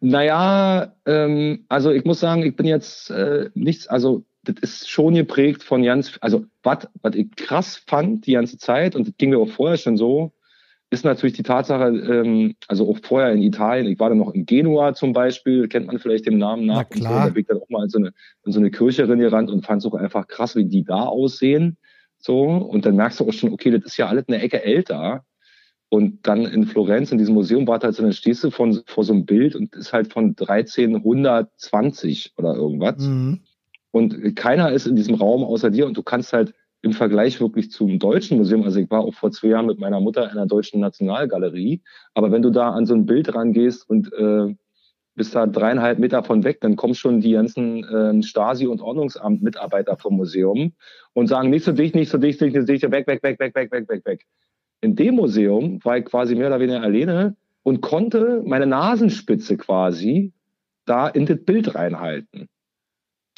Naja, 0.00 0.94
ähm, 1.04 1.64
also 1.68 1.90
ich 1.90 2.04
muss 2.04 2.20
sagen, 2.20 2.44
ich 2.44 2.54
bin 2.54 2.66
jetzt 2.66 3.10
äh, 3.10 3.50
nichts, 3.54 3.88
also 3.88 4.24
das 4.44 4.56
ist 4.60 4.90
schon 4.90 5.14
geprägt 5.14 5.62
von 5.62 5.82
ganz, 5.82 6.12
also 6.20 6.44
was 6.62 6.86
ich 7.14 7.34
krass 7.36 7.82
fand 7.86 8.26
die 8.26 8.34
ganze 8.34 8.58
Zeit, 8.58 8.94
und 8.94 9.08
das 9.08 9.14
ging 9.16 9.30
mir 9.30 9.38
auch 9.38 9.48
vorher 9.48 9.78
schon 9.78 9.96
so, 9.96 10.32
ist 10.94 11.04
natürlich 11.04 11.34
die 11.34 11.42
Tatsache, 11.42 11.88
ähm, 11.88 12.54
also 12.68 12.88
auch 12.88 12.98
vorher 13.02 13.32
in 13.32 13.42
Italien, 13.42 13.86
ich 13.86 13.98
war 13.98 14.08
dann 14.08 14.18
noch 14.18 14.32
in 14.32 14.46
Genua 14.46 14.94
zum 14.94 15.12
Beispiel, 15.12 15.68
kennt 15.68 15.88
man 15.88 15.98
vielleicht 15.98 16.26
dem 16.26 16.38
Namen 16.38 16.64
nach, 16.64 16.76
Na 16.76 16.84
klar. 16.84 17.12
und 17.12 17.18
da 17.18 17.28
bin 17.30 17.40
ich 17.42 17.46
dann 17.48 17.58
auch 17.58 17.68
mal 17.68 17.82
in 17.84 17.90
so 17.90 17.98
eine, 17.98 18.12
in 18.44 18.52
so 18.52 18.60
eine 18.60 18.70
Kirche 18.70 19.06
gerannt 19.06 19.50
und 19.50 19.66
fand 19.66 19.82
es 19.82 19.86
auch 19.86 19.94
einfach 19.94 20.26
krass, 20.26 20.56
wie 20.56 20.64
die 20.64 20.84
da 20.84 21.02
aussehen. 21.02 21.76
So, 22.18 22.42
und 22.42 22.86
dann 22.86 22.96
merkst 22.96 23.20
du 23.20 23.28
auch 23.28 23.32
schon, 23.32 23.52
okay, 23.52 23.70
das 23.70 23.84
ist 23.84 23.98
ja 23.98 24.06
alles 24.06 24.24
eine 24.28 24.40
Ecke 24.40 24.62
älter. 24.62 25.24
Und 25.90 26.26
dann 26.26 26.46
in 26.46 26.66
Florenz, 26.66 27.12
in 27.12 27.18
diesem 27.18 27.34
Museum, 27.34 27.66
war 27.66 27.78
halt 27.80 27.94
so, 27.94 28.02
dann 28.02 28.14
stehst 28.14 28.42
du 28.42 28.50
von, 28.50 28.80
vor 28.86 29.04
so 29.04 29.12
einem 29.12 29.26
Bild 29.26 29.54
und 29.54 29.74
ist 29.74 29.92
halt 29.92 30.12
von 30.12 30.34
1320 30.38 32.32
oder 32.36 32.54
irgendwas. 32.54 33.06
Mhm. 33.06 33.40
Und 33.90 34.34
keiner 34.34 34.72
ist 34.72 34.86
in 34.86 34.96
diesem 34.96 35.14
Raum 35.14 35.44
außer 35.44 35.70
dir 35.70 35.86
und 35.86 35.96
du 35.96 36.02
kannst 36.02 36.32
halt 36.32 36.54
im 36.84 36.92
Vergleich 36.92 37.40
wirklich 37.40 37.70
zum 37.70 37.98
deutschen 37.98 38.36
Museum, 38.36 38.62
also 38.62 38.78
ich 38.78 38.90
war 38.90 39.00
auch 39.00 39.14
vor 39.14 39.30
zwei 39.30 39.48
Jahren 39.48 39.66
mit 39.66 39.78
meiner 39.78 40.00
Mutter 40.00 40.28
in 40.28 40.36
der 40.36 40.44
deutschen 40.44 40.80
Nationalgalerie, 40.80 41.80
aber 42.12 42.30
wenn 42.30 42.42
du 42.42 42.50
da 42.50 42.70
an 42.70 42.84
so 42.84 42.94
ein 42.94 43.06
Bild 43.06 43.34
rangehst 43.34 43.88
und 43.88 44.12
äh, 44.12 44.54
bist 45.14 45.34
da 45.34 45.46
dreieinhalb 45.46 45.98
Meter 45.98 46.22
von 46.22 46.44
weg, 46.44 46.60
dann 46.60 46.76
kommen 46.76 46.94
schon 46.94 47.20
die 47.22 47.32
ganzen 47.32 47.84
äh, 47.84 48.22
Stasi- 48.22 48.66
und 48.66 48.82
Ordnungsamt-Mitarbeiter 48.82 49.96
vom 49.96 50.16
Museum 50.16 50.72
und 51.14 51.28
sagen, 51.28 51.48
nicht 51.48 51.64
so 51.64 51.72
dicht, 51.72 51.94
nicht 51.94 52.10
so 52.10 52.18
dicht, 52.18 52.42
nicht 52.42 52.54
so 52.54 52.62
dicht, 52.62 52.82
weg, 52.82 53.06
weg, 53.06 53.22
weg, 53.22 53.40
weg, 53.40 53.54
weg, 53.54 53.72
weg, 53.72 53.88
weg, 53.88 54.04
weg. 54.04 54.26
In 54.82 54.94
dem 54.94 55.14
Museum 55.14 55.82
war 55.84 55.96
ich 55.96 56.04
quasi 56.04 56.34
mehr 56.34 56.48
oder 56.48 56.60
weniger 56.60 56.82
alleine 56.82 57.34
und 57.62 57.80
konnte 57.80 58.42
meine 58.44 58.66
Nasenspitze 58.66 59.56
quasi 59.56 60.34
da 60.84 61.08
in 61.08 61.24
das 61.24 61.42
Bild 61.44 61.74
reinhalten. 61.74 62.48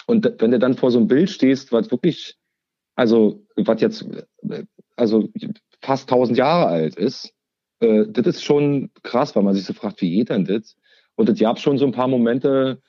Und 0.06 0.32
wenn 0.40 0.50
du 0.50 0.58
dann 0.58 0.74
vor 0.74 0.90
so 0.90 0.98
einem 0.98 1.06
Bild 1.06 1.30
stehst, 1.30 1.70
was 1.70 1.92
wirklich, 1.92 2.36
also 2.96 3.46
was 3.54 3.80
jetzt, 3.80 4.06
also 4.96 5.28
fast 5.80 6.08
tausend 6.08 6.36
Jahre 6.36 6.66
alt 6.66 6.96
ist, 6.96 7.32
äh, 7.80 8.06
das 8.08 8.26
ist 8.26 8.44
schon 8.44 8.90
krass, 9.02 9.36
weil 9.36 9.42
man 9.42 9.54
sich 9.54 9.64
so 9.64 9.72
fragt, 9.72 10.00
wie 10.02 10.10
geht 10.10 10.30
denn 10.30 10.44
das? 10.44 10.76
Und 11.14 11.28
es 11.28 11.38
gab 11.38 11.58
schon 11.58 11.78
so 11.78 11.86
ein 11.86 11.92
paar 11.92 12.08
Momente, 12.08 12.82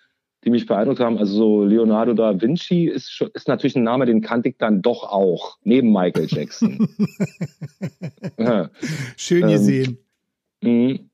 die 0.43 0.49
mich 0.49 0.65
beeindruckt 0.65 0.99
haben. 0.99 1.17
Also 1.17 1.33
so 1.33 1.63
Leonardo 1.63 2.13
da 2.13 2.39
Vinci 2.39 2.85
ist, 2.85 3.11
schon, 3.11 3.29
ist 3.33 3.47
natürlich 3.47 3.75
ein 3.75 3.83
Name, 3.83 4.05
den 4.05 4.21
kannte 4.21 4.49
ich 4.49 4.57
dann 4.57 4.81
doch 4.81 5.03
auch, 5.03 5.57
neben 5.63 5.91
Michael 5.91 6.27
Jackson. 6.29 6.89
ja. 8.37 8.69
Schön 9.17 9.47
gesehen. 9.47 9.97
Ähm, 10.61 11.09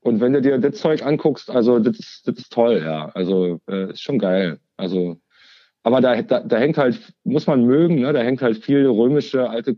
und 0.00 0.20
wenn 0.20 0.32
du 0.32 0.42
dir 0.42 0.58
das 0.58 0.76
Zeug 0.76 1.04
anguckst, 1.04 1.48
also 1.48 1.78
das 1.78 1.98
ist, 1.98 2.22
das 2.26 2.36
ist 2.36 2.52
toll, 2.52 2.82
ja. 2.84 3.08
Also 3.10 3.60
äh, 3.68 3.92
ist 3.92 4.02
schon 4.02 4.18
geil. 4.18 4.58
Also 4.76 5.20
aber 5.84 6.00
da, 6.00 6.22
da, 6.22 6.40
da 6.40 6.58
hängt 6.58 6.78
halt, 6.78 7.12
muss 7.24 7.46
man 7.46 7.64
mögen, 7.64 8.00
ne? 8.00 8.12
da 8.12 8.20
hängt 8.20 8.40
halt 8.40 8.64
viel 8.64 8.86
römische, 8.86 9.50
alte, 9.50 9.76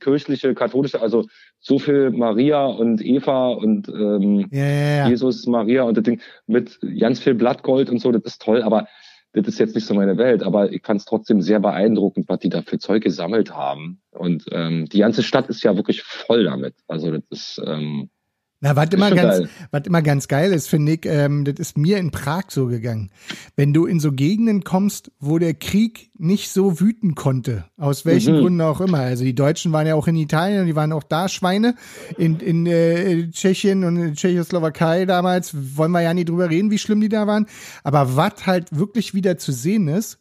kirchliche, 0.00 0.54
katholische, 0.54 1.00
also 1.00 1.26
so 1.60 1.78
viel 1.78 2.10
Maria 2.10 2.66
und 2.66 3.04
Eva 3.04 3.50
und 3.50 3.88
ähm, 3.88 4.48
Ja, 4.50 4.66
ja, 4.66 4.96
ja. 4.96 5.08
Jesus, 5.08 5.46
Maria 5.46 5.84
und 5.84 5.96
das 5.96 6.04
Ding 6.04 6.20
mit 6.46 6.78
ganz 6.98 7.20
viel 7.20 7.34
Blattgold 7.34 7.88
und 7.88 8.00
so, 8.00 8.10
das 8.10 8.22
ist 8.24 8.42
toll, 8.42 8.62
aber 8.62 8.88
das 9.32 9.46
ist 9.46 9.58
jetzt 9.58 9.74
nicht 9.74 9.86
so 9.86 9.94
meine 9.94 10.16
Welt, 10.16 10.42
aber 10.42 10.72
ich 10.72 10.82
fand 10.82 11.00
es 11.00 11.06
trotzdem 11.06 11.40
sehr 11.40 11.60
beeindruckend, 11.60 12.28
was 12.28 12.40
die 12.40 12.48
da 12.48 12.62
für 12.62 12.78
Zeug 12.78 13.02
gesammelt 13.04 13.54
haben. 13.54 14.00
Und 14.10 14.46
ähm, 14.52 14.86
die 14.86 14.98
ganze 14.98 15.22
Stadt 15.22 15.48
ist 15.48 15.62
ja 15.62 15.76
wirklich 15.76 16.02
voll 16.02 16.44
damit. 16.44 16.74
Also 16.88 17.12
das 17.12 17.22
ist 17.30 17.62
ähm, 17.64 18.08
Na, 18.60 18.74
was 18.74 18.88
immer, 18.90 19.12
ganz, 19.12 19.38
geil. 19.38 19.48
was 19.70 19.82
immer 19.86 20.02
ganz 20.02 20.26
geil 20.26 20.52
ist, 20.52 20.68
finde 20.68 20.94
ich, 20.94 21.06
ähm, 21.06 21.44
das 21.44 21.60
ist 21.60 21.78
mir 21.78 21.98
in 21.98 22.10
Prag 22.10 22.46
so 22.48 22.66
gegangen. 22.66 23.10
Wenn 23.54 23.72
du 23.72 23.86
in 23.86 24.00
so 24.00 24.10
Gegenden 24.10 24.64
kommst, 24.64 25.12
wo 25.20 25.38
der 25.38 25.54
Krieg 25.54 26.10
nicht 26.18 26.50
so 26.50 26.80
wüten 26.80 27.14
konnte, 27.14 27.66
aus 27.76 28.04
welchen 28.04 28.34
Mhm. 28.34 28.40
Gründen 28.40 28.60
auch 28.62 28.80
immer. 28.80 28.98
Also 28.98 29.22
die 29.22 29.34
Deutschen 29.36 29.70
waren 29.70 29.86
ja 29.86 29.94
auch 29.94 30.08
in 30.08 30.16
Italien 30.16 30.62
und 30.62 30.66
die 30.66 30.74
waren 30.74 30.92
auch 30.92 31.04
da 31.04 31.28
Schweine. 31.28 31.76
In, 32.16 32.40
in 32.40 32.66
äh, 32.66 33.30
Tschechien 33.30 33.84
und 33.84 33.96
in 33.96 34.14
Tschechoslowakei 34.14 35.04
damals 35.06 35.54
wollen 35.76 35.92
wir 35.92 36.00
ja 36.02 36.12
nie 36.12 36.24
drüber 36.24 36.50
reden, 36.50 36.72
wie 36.72 36.78
schlimm 36.78 37.00
die 37.00 37.08
da 37.08 37.28
waren. 37.28 37.46
Aber 37.84 38.16
was 38.16 38.44
halt 38.46 38.76
wirklich 38.76 39.14
wieder 39.14 39.38
zu 39.38 39.52
sehen 39.52 39.86
ist, 39.86 40.18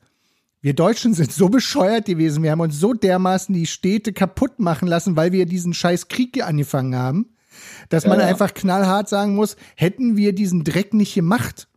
wir 0.62 0.76
Deutschen 0.76 1.16
sind 1.16 1.32
so 1.32 1.50
bescheuert 1.50 2.06
gewesen. 2.06 2.44
Wir 2.44 2.52
haben 2.52 2.60
uns 2.62 2.80
so 2.80 2.94
dermaßen 2.94 3.56
die 3.56 3.66
Städte 3.66 4.14
kaputt 4.14 4.60
machen 4.60 4.88
lassen, 4.88 5.16
weil 5.16 5.32
wir 5.32 5.48
diesen 5.48 5.74
scheiß 5.74 6.08
Krieg 6.08 6.44
angefangen 6.46 6.96
haben, 6.96 7.30
dass 7.90 8.06
man 8.06 8.20
Ja, 8.20 8.26
ja. 8.26 8.30
einfach 8.32 8.54
knallhart 8.54 9.10
sagen 9.10 9.36
muss, 9.36 9.56
hätten 9.76 10.18
wir 10.18 10.34
diesen 10.34 10.64
Dreck 10.64 10.94
nicht 10.94 11.16
gemacht, 11.16 11.68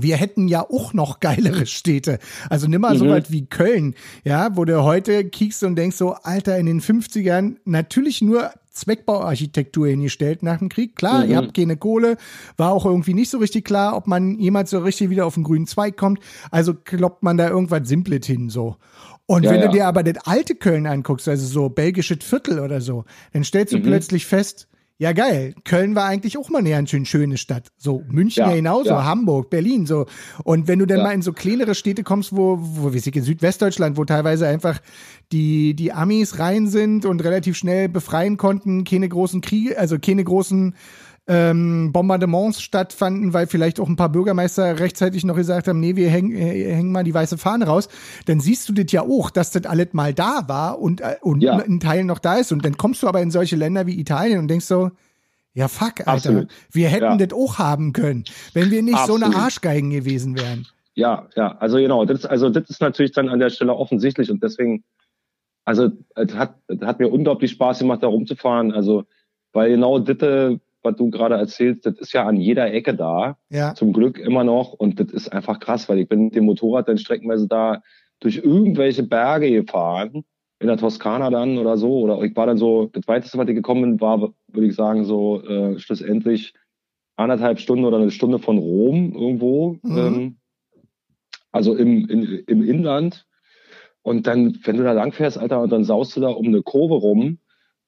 wir 0.00 0.16
hätten 0.16 0.48
ja 0.48 0.62
auch 0.62 0.94
noch 0.94 1.20
geilere 1.20 1.66
Städte. 1.66 2.18
Also 2.48 2.66
nimm 2.66 2.80
mal 2.80 2.96
so 2.96 3.04
Mhm. 3.04 3.10
weit 3.10 3.30
wie 3.30 3.44
Köln, 3.46 3.94
ja, 4.24 4.56
wo 4.56 4.64
du 4.64 4.82
heute 4.84 5.24
kiekst 5.28 5.62
und 5.64 5.76
denkst 5.76 5.96
so, 5.96 6.14
Alter, 6.14 6.56
in 6.58 6.64
den 6.66 6.80
50ern 6.80 7.56
natürlich 7.66 8.22
nur 8.22 8.52
Zweckbauarchitektur 8.70 9.88
hingestellt 9.88 10.42
nach 10.42 10.58
dem 10.58 10.68
Krieg. 10.68 10.96
Klar, 10.96 11.24
Mhm. 11.24 11.30
ihr 11.30 11.36
habt 11.36 11.54
keine 11.54 11.76
Kohle, 11.76 12.16
war 12.56 12.72
auch 12.72 12.86
irgendwie 12.86 13.14
nicht 13.14 13.30
so 13.30 13.38
richtig 13.38 13.64
klar, 13.64 13.96
ob 13.96 14.06
man 14.06 14.38
jemals 14.38 14.70
so 14.70 14.78
richtig 14.78 15.10
wieder 15.10 15.26
auf 15.26 15.34
den 15.34 15.42
grünen 15.44 15.66
Zweig 15.66 15.96
kommt. 15.96 16.20
Also 16.50 16.72
kloppt 16.74 17.22
man 17.22 17.36
da 17.36 17.48
irgendwas 17.48 17.88
Simples 17.88 18.26
hin, 18.26 18.48
so. 18.48 18.76
Und 19.26 19.44
Ja, 19.44 19.50
wenn 19.50 19.60
ja. 19.60 19.66
du 19.66 19.72
dir 19.72 19.86
aber 19.86 20.02
das 20.02 20.24
alte 20.26 20.54
Köln 20.54 20.86
anguckst, 20.86 21.28
also 21.28 21.46
so 21.46 21.68
belgische 21.68 22.16
Viertel 22.20 22.60
oder 22.60 22.80
so, 22.80 23.04
dann 23.32 23.44
stellst 23.44 23.72
du 23.72 23.78
Mhm. 23.78 23.82
plötzlich 23.82 24.26
fest, 24.26 24.68
ja 25.02 25.12
geil, 25.12 25.54
Köln 25.64 25.96
war 25.96 26.04
eigentlich 26.04 26.38
auch 26.38 26.48
mal 26.48 26.60
eine 26.60 26.70
ganz 26.70 26.90
schön 26.90 27.04
schöne 27.04 27.36
Stadt. 27.36 27.68
So, 27.76 28.04
München 28.08 28.44
ja, 28.44 28.50
Ja, 28.50 28.56
genauso, 28.56 28.90
ja. 28.90 29.04
Hamburg, 29.04 29.50
Berlin, 29.50 29.84
so. 29.84 30.06
Und 30.44 30.68
wenn 30.68 30.78
du 30.78 30.86
dann 30.86 30.98
Ja. 30.98 31.04
mal 31.04 31.12
in 31.12 31.22
so 31.22 31.32
kleinere 31.32 31.74
Städte 31.74 32.04
kommst, 32.04 32.34
wo, 32.36 32.58
wo 32.60 32.94
weiß 32.94 33.06
ich, 33.08 33.16
in 33.16 33.24
Südwestdeutschland, 33.24 33.96
wo 33.96 34.04
teilweise 34.04 34.46
einfach 34.46 34.80
die, 35.32 35.74
die 35.74 35.92
Amis 35.92 36.38
rein 36.38 36.68
sind 36.68 37.04
und 37.04 37.24
relativ 37.24 37.56
schnell 37.56 37.88
befreien 37.88 38.36
konnten, 38.36 38.84
keine 38.84 39.08
großen 39.08 39.40
Kriege, 39.40 39.76
also 39.78 39.98
keine 39.98 40.22
großen 40.22 40.74
ähm, 41.32 41.92
Bombardements 41.92 42.60
stattfanden, 42.60 43.32
weil 43.32 43.46
vielleicht 43.46 43.80
auch 43.80 43.88
ein 43.88 43.96
paar 43.96 44.10
Bürgermeister 44.10 44.78
rechtzeitig 44.78 45.24
noch 45.24 45.34
gesagt 45.34 45.66
haben, 45.66 45.80
nee, 45.80 45.96
wir 45.96 46.10
hängen, 46.10 46.32
äh, 46.32 46.74
hängen 46.74 46.92
mal 46.92 47.04
die 47.04 47.14
weiße 47.14 47.38
Fahne 47.38 47.66
raus, 47.66 47.88
dann 48.26 48.38
siehst 48.40 48.68
du 48.68 48.74
das 48.74 48.92
ja 48.92 49.00
auch, 49.02 49.30
dass 49.30 49.50
das 49.50 49.64
alles 49.64 49.88
mal 49.92 50.12
da 50.12 50.42
war 50.46 50.78
und, 50.78 51.00
äh, 51.00 51.16
und 51.22 51.40
Ja. 51.42 51.56
ein 51.56 51.80
Teil 51.80 52.04
noch 52.04 52.18
da 52.18 52.34
ist. 52.36 52.52
Und 52.52 52.64
dann 52.66 52.76
kommst 52.76 53.02
du 53.02 53.08
aber 53.08 53.22
in 53.22 53.30
solche 53.30 53.56
Länder 53.56 53.86
wie 53.86 53.98
Italien 53.98 54.40
und 54.40 54.48
denkst 54.48 54.66
so, 54.66 54.90
ja 55.54 55.68
fuck, 55.68 56.00
Alter, 56.00 56.12
Absolut. 56.12 56.48
wir 56.70 56.88
hätten 56.88 57.18
Ja. 57.18 57.26
das 57.26 57.32
auch 57.38 57.58
haben 57.58 57.92
können, 57.94 58.24
wenn 58.52 58.70
wir 58.70 58.82
nicht 58.82 58.98
so 59.06 59.14
eine 59.14 59.26
Absolut. 59.26 59.44
Arschgeigen 59.44 59.90
gewesen 59.90 60.36
wären. 60.36 60.66
Ja, 60.94 61.28
ja, 61.36 61.56
also 61.56 61.78
genau, 61.78 62.04
das 62.04 62.20
ist, 62.20 62.26
also 62.26 62.50
das 62.50 62.68
ist 62.68 62.82
natürlich 62.82 63.12
dann 63.12 63.30
an 63.30 63.38
der 63.38 63.48
Stelle 63.48 63.74
offensichtlich 63.74 64.30
und 64.30 64.42
deswegen, 64.42 64.84
also 65.64 65.88
es 66.14 66.34
hat, 66.34 66.56
es 66.66 66.80
hat 66.82 66.98
mir 66.98 67.08
unglaublich 67.08 67.52
Spaß 67.52 67.78
gemacht, 67.78 68.02
da 68.02 68.08
rumzufahren, 68.08 68.72
also 68.72 69.04
weil 69.54 69.70
genau 69.70 69.98
das, 69.98 70.18
äh, 70.18 70.58
was 70.82 70.96
du 70.96 71.10
gerade 71.10 71.36
erzählst, 71.36 71.86
das 71.86 71.98
ist 71.98 72.12
ja 72.12 72.26
an 72.26 72.36
jeder 72.36 72.72
Ecke 72.72 72.94
da, 72.94 73.38
Ja, 73.50 73.74
zum 73.74 73.92
Glück 73.92 74.18
immer 74.18 74.44
noch 74.44 74.72
und 74.72 75.00
das 75.00 75.10
ist 75.12 75.32
einfach 75.32 75.60
krass, 75.60 75.88
weil 75.88 75.98
ich 75.98 76.08
bin 76.08 76.24
mit 76.26 76.34
dem 76.34 76.44
Motorrad 76.44 76.88
dann 76.88 76.98
streckenweise 76.98 77.48
da 77.48 77.82
durch 78.20 78.38
irgendwelche 78.38 79.02
Berge 79.02 79.50
gefahren, 79.50 80.24
in 80.60 80.68
der 80.68 80.76
Toskana 80.76 81.30
dann 81.30 81.58
oder 81.58 81.76
so, 81.76 82.00
oder 82.00 82.22
ich 82.22 82.36
war 82.36 82.46
dann 82.46 82.56
so, 82.56 82.86
das 82.86 83.06
weiteste, 83.08 83.36
was 83.36 83.48
ich 83.48 83.54
gekommen 83.54 83.82
bin, 83.82 84.00
war, 84.00 84.20
würde 84.20 84.66
ich 84.66 84.76
sagen, 84.76 85.04
so 85.04 85.42
äh, 85.42 85.78
schlussendlich 85.78 86.54
anderthalb 87.16 87.58
Stunden 87.58 87.84
oder 87.84 87.98
eine 87.98 88.10
Stunde 88.10 88.38
von 88.38 88.58
Rom 88.58 89.12
irgendwo. 89.12 89.78
Mhm. 89.82 89.98
Ähm, 89.98 90.36
also 91.50 91.74
im, 91.74 92.08
in, 92.08 92.22
im 92.46 92.62
Inland. 92.62 93.26
Und 94.02 94.26
dann, 94.26 94.58
wenn 94.64 94.76
du 94.76 94.84
da 94.84 94.92
langfährst, 94.92 95.38
Alter, 95.38 95.60
und 95.60 95.70
dann 95.70 95.84
saust 95.84 96.16
du 96.16 96.20
da 96.20 96.28
um 96.28 96.46
eine 96.46 96.62
Kurve 96.62 96.94
rum 96.94 97.38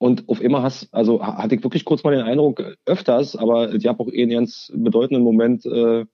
und 0.04 0.28
auf 0.28 0.42
immer 0.42 0.62
hast, 0.62 0.92
also 0.92 1.22
ha- 1.24 1.38
hatte 1.38 1.54
ich 1.54 1.64
wirklich 1.64 1.86
kurz 1.86 2.04
mal 2.04 2.14
den 2.14 2.26
Eindruck, 2.26 2.60
äh, 2.60 2.74
öfters, 2.84 3.36
aber 3.36 3.72
ich 3.72 3.86
habe 3.86 4.00
auch 4.00 4.12
eh 4.12 4.24
einen 4.24 4.32
ganz 4.32 4.70
bedeutenden 4.74 5.24
Moment 5.24 5.64
äh, 5.64 6.04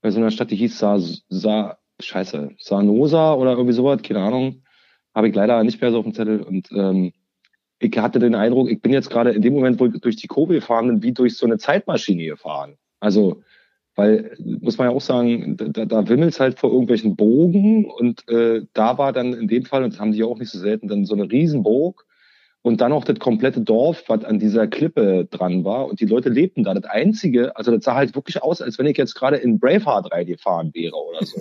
bei 0.00 0.10
so 0.10 0.20
einer 0.20 0.30
Stadt, 0.30 0.50
die 0.50 0.56
hieß 0.56 0.78
Sa, 0.78 0.98
Sa 1.28 1.76
Scheiße, 2.00 2.52
Sanosa 2.56 3.34
oder 3.34 3.52
irgendwie 3.52 3.74
sowas, 3.74 4.00
keine 4.00 4.22
Ahnung, 4.22 4.62
habe 5.14 5.28
ich 5.28 5.34
leider 5.34 5.62
nicht 5.64 5.82
mehr 5.82 5.90
so 5.90 5.98
auf 5.98 6.04
dem 6.04 6.14
Zettel. 6.14 6.40
Und 6.40 6.72
ähm, 6.72 7.12
ich 7.78 7.94
hatte 7.98 8.20
den 8.20 8.34
Eindruck, 8.34 8.70
ich 8.70 8.80
bin 8.80 8.94
jetzt 8.94 9.10
gerade 9.10 9.32
in 9.32 9.42
dem 9.42 9.52
Moment, 9.52 9.78
wo 9.80 9.84
ich 9.84 10.00
durch 10.00 10.16
die 10.16 10.26
Kurve 10.26 10.54
gefahren 10.54 10.86
bin, 10.86 11.02
wie 11.02 11.12
durch 11.12 11.36
so 11.36 11.44
eine 11.44 11.58
Zeitmaschine 11.58 12.24
gefahren. 12.24 12.78
Also 13.00 13.42
weil, 13.96 14.34
muss 14.62 14.78
man 14.78 14.88
ja 14.88 14.96
auch 14.96 15.02
sagen, 15.02 15.58
da, 15.58 15.84
da 15.84 16.08
wimmelt's 16.08 16.40
halt 16.40 16.58
vor 16.58 16.70
irgendwelchen 16.70 17.16
Bogen 17.16 17.84
und 17.84 18.26
äh, 18.30 18.62
da 18.72 18.96
war 18.96 19.12
dann 19.12 19.34
in 19.34 19.46
dem 19.46 19.66
Fall, 19.66 19.84
und 19.84 19.92
das 19.92 20.00
haben 20.00 20.12
die 20.12 20.24
auch 20.24 20.38
nicht 20.38 20.52
so 20.52 20.58
selten, 20.58 20.88
dann 20.88 21.04
so 21.04 21.14
eine 21.14 21.30
Riesenburg 21.30 22.06
und 22.62 22.80
dann 22.80 22.92
auch 22.92 23.04
das 23.04 23.18
komplette 23.18 23.62
Dorf, 23.62 24.04
was 24.08 24.24
an 24.24 24.38
dieser 24.38 24.66
Klippe 24.66 25.26
dran 25.30 25.64
war 25.64 25.86
und 25.86 26.00
die 26.00 26.06
Leute 26.06 26.28
lebten 26.28 26.64
da. 26.64 26.74
Das 26.74 26.84
Einzige, 26.84 27.56
also 27.56 27.74
das 27.74 27.84
sah 27.84 27.94
halt 27.94 28.14
wirklich 28.14 28.42
aus, 28.42 28.60
als 28.60 28.78
wenn 28.78 28.86
ich 28.86 28.98
jetzt 28.98 29.14
gerade 29.14 29.36
in 29.36 29.58
Braveheart 29.58 30.12
reingefahren 30.12 30.70
wäre 30.74 30.96
oder 30.96 31.24
so. 31.24 31.40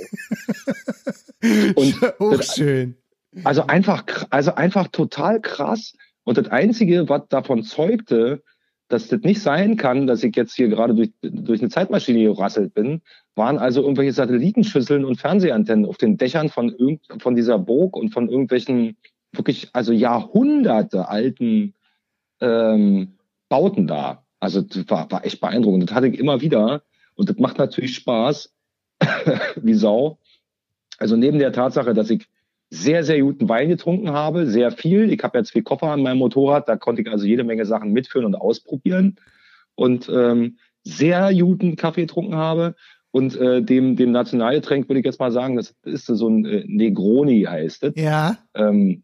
Und 1.75 2.19
auch 2.19 2.37
das, 2.37 2.55
schön. 2.55 2.95
also 3.43 3.67
einfach, 3.67 4.03
also 4.29 4.55
einfach 4.55 4.87
total 4.89 5.41
krass. 5.41 5.93
Und 6.23 6.37
das 6.37 6.47
Einzige, 6.49 7.07
was 7.09 7.27
davon 7.29 7.63
zeugte, 7.63 8.43
dass 8.87 9.07
das 9.07 9.21
nicht 9.21 9.41
sein 9.41 9.77
kann, 9.77 10.07
dass 10.07 10.23
ich 10.23 10.35
jetzt 10.35 10.55
hier 10.55 10.67
gerade 10.67 10.95
durch, 10.95 11.11
durch 11.21 11.61
eine 11.61 11.69
Zeitmaschine 11.69 12.23
gerasselt 12.23 12.73
bin, 12.73 13.01
waren 13.35 13.57
also 13.57 13.81
irgendwelche 13.81 14.13
Satellitenschüsseln 14.13 15.05
und 15.05 15.19
Fernsehantennen 15.19 15.85
auf 15.85 15.97
den 15.97 16.17
Dächern 16.17 16.49
von, 16.49 16.69
irgend, 16.69 17.01
von 17.21 17.35
dieser 17.35 17.59
Burg 17.59 17.95
und 17.95 18.11
von 18.11 18.29
irgendwelchen 18.29 18.97
wirklich, 19.31 19.69
also 19.73 19.91
Jahrhunderte 19.91 21.07
alten 21.07 21.73
ähm, 22.41 23.17
Bauten 23.49 23.87
da. 23.87 24.25
Also 24.39 24.61
das 24.61 24.89
war, 24.89 25.11
war 25.11 25.25
echt 25.25 25.41
beeindruckend. 25.41 25.89
Das 25.89 25.95
hatte 25.95 26.07
ich 26.07 26.19
immer 26.19 26.41
wieder. 26.41 26.83
Und 27.15 27.29
das 27.29 27.37
macht 27.37 27.57
natürlich 27.57 27.95
Spaß, 27.95 28.53
wie 29.55 29.73
Sau. 29.73 30.19
Also 30.97 31.15
neben 31.15 31.39
der 31.39 31.51
Tatsache, 31.51 31.93
dass 31.93 32.09
ich 32.09 32.27
sehr, 32.69 33.03
sehr 33.03 33.19
guten 33.21 33.49
Wein 33.49 33.69
getrunken 33.69 34.11
habe, 34.11 34.45
sehr 34.45 34.71
viel. 34.71 35.11
Ich 35.11 35.23
habe 35.23 35.39
ja 35.39 35.43
zwei 35.43 35.61
Koffer 35.61 35.87
an 35.87 36.03
meinem 36.03 36.19
Motorrad, 36.19 36.69
da 36.69 36.75
konnte 36.75 37.01
ich 37.01 37.09
also 37.09 37.25
jede 37.25 37.43
Menge 37.43 37.65
Sachen 37.65 37.91
mitführen 37.91 38.25
und 38.25 38.35
ausprobieren. 38.35 39.15
Und 39.75 40.09
ähm, 40.09 40.57
sehr 40.83 41.33
guten 41.33 41.75
Kaffee 41.75 42.01
getrunken 42.01 42.35
habe. 42.35 42.75
Und 43.11 43.35
äh, 43.35 43.63
dem, 43.63 43.95
dem 43.95 44.11
Nationalgetränk 44.11 44.87
würde 44.87 44.99
ich 44.99 45.05
jetzt 45.05 45.19
mal 45.19 45.31
sagen, 45.31 45.55
das 45.55 45.75
ist 45.83 46.05
so 46.05 46.27
ein 46.27 46.45
äh, 46.45 46.63
Negroni 46.67 47.43
heißt 47.43 47.83
es. 47.85 47.93
Ja, 47.95 48.37
Ähm, 48.53 49.03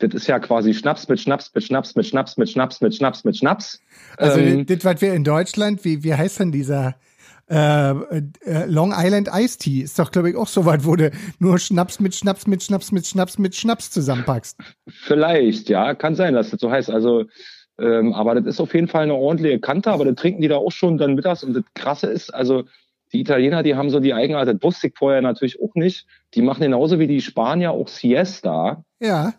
das 0.00 0.14
ist 0.14 0.26
ja 0.26 0.38
quasi 0.38 0.74
Schnaps 0.74 1.08
mit 1.08 1.20
Schnaps 1.20 1.52
mit 1.54 1.64
Schnaps 1.64 1.94
mit 1.94 2.06
Schnaps 2.06 2.36
mit 2.36 2.50
Schnaps 2.50 2.80
mit 2.80 2.94
Schnaps 2.94 3.24
mit 3.24 3.36
Schnaps. 3.36 3.80
also 4.16 4.40
ähm, 4.40 4.66
das, 4.66 4.84
was 4.84 5.00
wir 5.00 5.14
in 5.14 5.24
Deutschland, 5.24 5.84
wie, 5.84 6.02
wie 6.02 6.14
heißt 6.14 6.40
denn 6.40 6.52
dieser 6.52 6.96
äh, 7.50 7.90
äh, 7.90 8.66
Long 8.66 8.92
Island 8.96 9.28
Ice 9.32 9.58
Tea? 9.58 9.82
Ist 9.82 9.98
doch, 9.98 10.10
glaube 10.10 10.30
ich, 10.30 10.36
auch 10.36 10.46
so 10.46 10.64
weit, 10.64 10.84
wo 10.84 10.96
du 10.96 11.10
nur 11.38 11.58
Schnaps 11.58 12.00
mit 12.00 12.14
Schnaps 12.14 12.46
mit 12.46 12.62
Schnaps 12.62 12.92
mit 12.92 13.06
Schnaps 13.06 13.38
mit 13.38 13.54
Schnaps 13.54 13.90
zusammenpackst. 13.90 14.56
Vielleicht, 14.88 15.68
ja, 15.68 15.94
kann 15.94 16.14
sein, 16.14 16.34
dass 16.34 16.50
das 16.50 16.60
so 16.60 16.70
heißt. 16.70 16.90
Also, 16.90 17.24
ähm, 17.78 18.14
aber 18.14 18.34
das 18.36 18.46
ist 18.46 18.60
auf 18.60 18.74
jeden 18.74 18.88
Fall 18.88 19.02
eine 19.02 19.14
ordentliche 19.14 19.58
Kante, 19.58 19.90
aber 19.90 20.04
das 20.04 20.14
trinken 20.14 20.42
die 20.42 20.48
da 20.48 20.56
auch 20.56 20.72
schon 20.72 20.96
dann 20.96 21.14
mittags. 21.14 21.42
Und 21.42 21.54
das 21.54 21.64
Krasse 21.74 22.06
ist, 22.06 22.32
also 22.32 22.64
die 23.12 23.20
Italiener, 23.20 23.62
die 23.64 23.74
haben 23.74 23.90
so 23.90 23.98
die 23.98 24.14
Eigenart, 24.14 24.46
das 24.46 24.62
wusste 24.62 24.86
ich 24.86 24.94
vorher 24.96 25.20
natürlich 25.20 25.60
auch 25.60 25.74
nicht. 25.74 26.06
Die 26.34 26.42
machen 26.42 26.62
genauso 26.62 27.00
wie 27.00 27.08
die 27.08 27.20
Spanier 27.20 27.72
auch 27.72 27.88
Siesta. 27.88 28.84
Ja, 29.00 29.34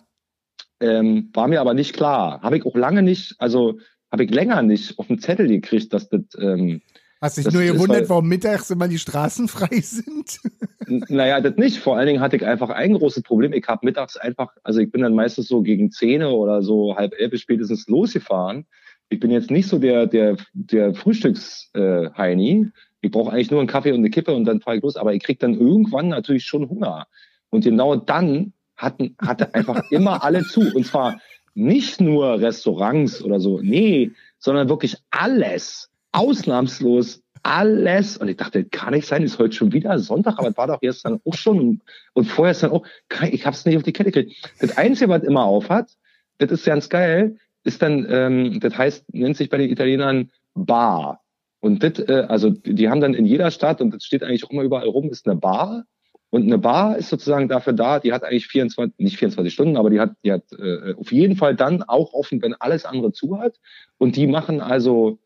Ähm, 0.82 1.30
war 1.34 1.48
mir 1.48 1.62
aber 1.62 1.74
nicht 1.74 1.94
klar. 1.94 2.42
Habe 2.42 2.58
ich 2.58 2.66
auch 2.66 2.76
lange 2.76 3.04
nicht, 3.04 3.36
also 3.38 3.80
habe 4.12 4.24
ich 4.26 4.32
länger 4.32 4.62
nicht 4.62 4.98
auf 5.00 5.08
den 5.08 5.20
Zettel 5.20 5.48
gekriegt, 5.48 5.94
dass 5.94 6.10
das, 6.10 6.22
ähm, 6.40 6.82
hast 7.22 7.38
dich 7.38 7.52
nur 7.52 7.62
gewundert, 7.64 7.98
halt- 7.98 8.10
warum 8.10 8.28
mittags 8.28 8.70
immer 8.72 8.88
die 8.88 8.98
Straßen 9.00 9.48
frei 9.48 9.80
sind? 9.80 10.40
Naja, 10.88 11.40
das 11.40 11.56
nicht. 11.56 11.78
Vor 11.78 11.98
allen 11.98 12.08
Dingen 12.08 12.20
hatte 12.20 12.36
ich 12.36 12.46
einfach 12.46 12.70
ein 12.70 12.94
großes 12.94 13.24
Problem. 13.24 13.54
Ich 13.54 13.66
habe 13.68 13.86
mittags 13.86 14.18
einfach, 14.18 14.50
also 14.64 14.80
ich 14.80 14.92
bin 14.92 15.02
dann 15.02 15.14
meistens 15.14 15.48
so 15.48 15.62
gegen 15.62 15.92
zehn 15.92 16.24
oder 16.24 16.62
so 16.64 16.96
halb 16.98 17.14
elf 17.18 17.40
spätestens 17.40 17.88
losgefahren. 17.88 18.66
Ich 19.10 19.20
bin 19.20 19.30
jetzt 19.32 19.52
nicht 19.52 19.68
so 19.68 19.78
der, 19.78 20.08
der, 20.08 20.38
der 20.54 20.96
Frühstücks-Heini. 20.96 22.52
Äh, 22.52 22.72
ich 23.02 23.12
brauche 23.12 23.32
eigentlich 23.32 23.52
nur 23.52 23.60
einen 23.60 23.70
Kaffee 23.70 23.92
und 23.92 24.00
eine 24.00 24.10
Kippe 24.10 24.34
und 24.34 24.46
dann 24.46 24.62
fahre 24.62 24.78
ich 24.78 24.84
los. 24.84 24.96
Aber 24.98 25.14
ich 25.14 25.22
krieg 25.24 25.40
dann 25.40 25.54
irgendwann 25.54 26.10
natürlich 26.10 26.46
schon 26.46 26.70
Hunger. 26.70 27.08
Und 27.50 27.64
genau 27.64 27.96
dann 27.96 28.54
hatten, 28.82 29.16
hatte 29.20 29.54
einfach 29.54 29.84
immer 29.92 30.24
alle 30.24 30.44
zu. 30.44 30.74
Und 30.74 30.86
zwar 30.86 31.20
nicht 31.54 32.02
nur 32.02 32.40
Restaurants 32.40 33.22
oder 33.22 33.40
so, 33.40 33.60
nee, 33.62 34.12
sondern 34.40 34.70
wirklich 34.70 34.98
alles. 35.12 35.90
Ausnahmslos 36.12 37.22
alles. 37.44 38.18
Und 38.18 38.28
ich 38.28 38.38
dachte, 38.38 38.64
kann 38.66 38.94
nicht 38.94 39.08
sein, 39.08 39.24
ist 39.24 39.40
heute 39.40 39.56
schon 39.56 39.72
wieder 39.72 39.98
Sonntag, 40.00 40.38
aber 40.38 40.50
es 40.50 40.58
war 40.58 40.68
doch 40.68 40.82
jetzt 40.82 41.06
dann 41.06 41.20
auch 41.26 41.34
schon. 41.34 41.82
Und 42.14 42.26
vorher 42.26 42.52
ist 42.52 42.64
dann 42.64 42.72
auch, 42.72 42.86
ich 43.32 43.46
habe 43.46 43.56
es 43.56 43.66
nicht 43.66 43.78
auf 43.78 43.84
die 43.84 43.94
Kette 43.94 44.12
gekriegt. 44.12 44.52
Das 44.60 44.78
Einzige, 44.78 45.10
was 45.10 45.24
immer 45.24 45.44
auf 45.44 45.70
hat, 45.70 45.92
das 46.38 46.52
ist 46.52 46.66
ganz 46.66 46.90
geil, 46.90 47.38
ist 47.64 47.82
dann, 47.82 48.06
ähm, 48.10 48.60
das 48.60 48.78
heißt, 48.78 49.14
nennt 49.14 49.38
sich 49.38 49.50
bei 49.50 49.58
den 49.58 49.70
Italienern 49.70 50.32
Bar. 50.54 51.22
Und 51.60 51.84
das, 51.84 52.00
äh, 52.00 52.26
also 52.28 52.50
die 52.50 52.90
haben 52.90 53.02
dann 53.02 53.14
in 53.14 53.26
jeder 53.26 53.52
Stadt, 53.52 53.82
und 53.82 53.94
das 53.94 54.04
steht 54.04 54.24
eigentlich 54.24 54.44
auch 54.44 54.50
immer 54.50 54.64
überall 54.64 54.88
rum, 54.88 55.10
ist 55.10 55.28
eine 55.28 55.40
Bar. 55.40 55.86
Und 56.32 56.44
eine 56.44 56.58
Bar 56.58 56.98
ist 56.98 57.10
sozusagen 57.10 57.50
dafür 57.50 57.74
da, 57.74 58.00
die 58.00 58.14
hat 58.14 58.24
eigentlich 58.24 58.48
24, 58.48 58.98
nicht 58.98 59.18
24 59.18 59.54
Stunden, 59.54 59.78
aber 59.78 59.90
die 59.90 60.00
hat, 60.00 60.14
die 60.24 60.32
hat 60.32 60.44
äh, 60.58 60.94
auf 60.94 61.12
jeden 61.12 61.36
Fall 61.36 61.56
dann 61.56 61.84
auch 61.84 62.14
offen, 62.14 62.42
wenn 62.42 62.54
alles 62.56 62.86
andere 62.86 63.12
zu 63.12 63.38
hat. 63.38 63.60
Und 63.98 64.16
die 64.16 64.28
machen 64.28 64.62
also 64.62 65.20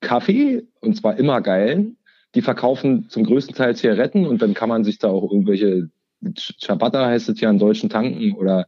Kaffee, 0.00 0.62
und 0.80 0.96
zwar 0.96 1.18
immer 1.18 1.40
geilen. 1.40 1.96
Die 2.34 2.42
verkaufen 2.42 3.08
zum 3.08 3.24
größten 3.24 3.56
Teil 3.56 3.74
Zigaretten 3.74 4.24
und 4.24 4.40
dann 4.40 4.54
kann 4.54 4.68
man 4.68 4.84
sich 4.84 4.98
da 4.98 5.08
auch 5.08 5.30
irgendwelche 5.30 5.90
Ciabatta 6.36 7.06
heißt 7.06 7.28
es 7.28 7.40
ja 7.40 7.50
in 7.50 7.58
deutschen 7.58 7.90
Tanken 7.90 8.32
oder 8.34 8.66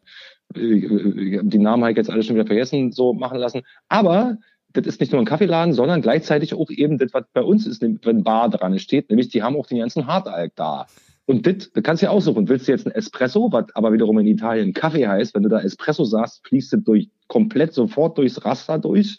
äh, 0.55 1.41
die 1.43 1.59
Namen 1.59 1.83
habe 1.83 1.93
ich 1.93 1.97
jetzt 1.97 2.11
alle 2.11 2.23
schon 2.23 2.37
wieder 2.37 2.47
vergessen, 2.47 2.93
so 2.93 3.13
machen 3.13 3.39
lassen. 3.39 3.63
Aber 3.89 4.39
das 4.73 4.87
ist 4.87 5.01
nicht 5.01 5.13
nur 5.13 5.21
ein 5.21 5.27
Kaffeeladen, 5.27 5.75
sondern 5.75 6.03
gleichzeitig 6.03 6.55
auch 6.55 6.71
eben 6.71 6.99
das, 6.99 7.13
was 7.13 7.25
bei 7.33 7.43
uns 7.43 7.67
ist, 7.67 7.83
wenn 7.83 8.23
Bar 8.23 8.51
dran 8.51 8.79
steht, 8.79 9.11
nämlich 9.11 9.29
die 9.29 9.43
haben 9.43 9.57
auch 9.57 9.67
den 9.67 9.79
ganzen 9.79 10.07
Hartalk 10.07 10.55
da. 10.57 10.87
Und 11.31 11.47
das, 11.47 11.71
das 11.73 11.85
kannst 11.85 12.03
du 12.03 12.07
ja 12.07 12.11
aussuchen. 12.11 12.49
Willst 12.49 12.67
du 12.67 12.73
jetzt 12.73 12.89
ein 12.89 12.93
Espresso, 12.93 13.53
was 13.53 13.67
aber 13.75 13.93
wiederum 13.93 14.19
in 14.19 14.27
Italien 14.27 14.73
Kaffee 14.73 15.07
heißt, 15.07 15.33
wenn 15.33 15.45
du 15.45 15.49
da 15.49 15.61
Espresso 15.61 16.03
sagst, 16.03 16.45
fließt 16.49 16.75
es 16.75 16.83
durch, 16.83 17.09
komplett 17.29 17.73
sofort 17.73 18.19
durchs 18.19 18.45
Raster 18.45 18.81
durch. 18.81 19.17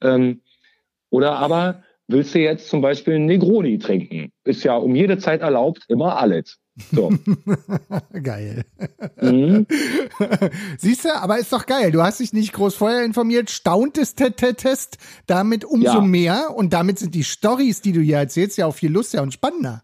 Ähm, 0.00 0.40
oder 1.10 1.36
aber 1.36 1.82
willst 2.08 2.34
du 2.34 2.38
jetzt 2.38 2.70
zum 2.70 2.80
Beispiel 2.80 3.18
Negroni 3.18 3.78
trinken? 3.78 4.32
Ist 4.42 4.64
ja 4.64 4.74
um 4.74 4.94
jede 4.94 5.18
Zeit 5.18 5.42
erlaubt, 5.42 5.84
immer 5.88 6.16
alles. 6.16 6.56
So. 6.92 7.12
geil. 8.22 8.64
Mhm. 9.20 9.66
Siehst 10.78 11.04
du, 11.04 11.14
aber 11.14 11.40
ist 11.40 11.52
doch 11.52 11.66
geil. 11.66 11.92
Du 11.92 12.02
hast 12.02 12.20
dich 12.20 12.32
nicht 12.32 12.54
groß 12.54 12.74
vorher 12.74 13.04
informiert, 13.04 13.50
stauntest 13.50 14.16
Test 14.16 14.96
damit 15.26 15.66
umso 15.66 15.98
ja. 15.98 16.00
mehr 16.00 16.56
und 16.56 16.72
damit 16.72 16.98
sind 16.98 17.14
die 17.14 17.24
Stories, 17.24 17.82
die 17.82 17.92
du 17.92 18.00
hier 18.00 18.16
erzählst, 18.16 18.56
ja 18.56 18.64
auch 18.64 18.74
viel 18.74 18.90
lustiger 18.90 19.22
und 19.22 19.34
spannender. 19.34 19.82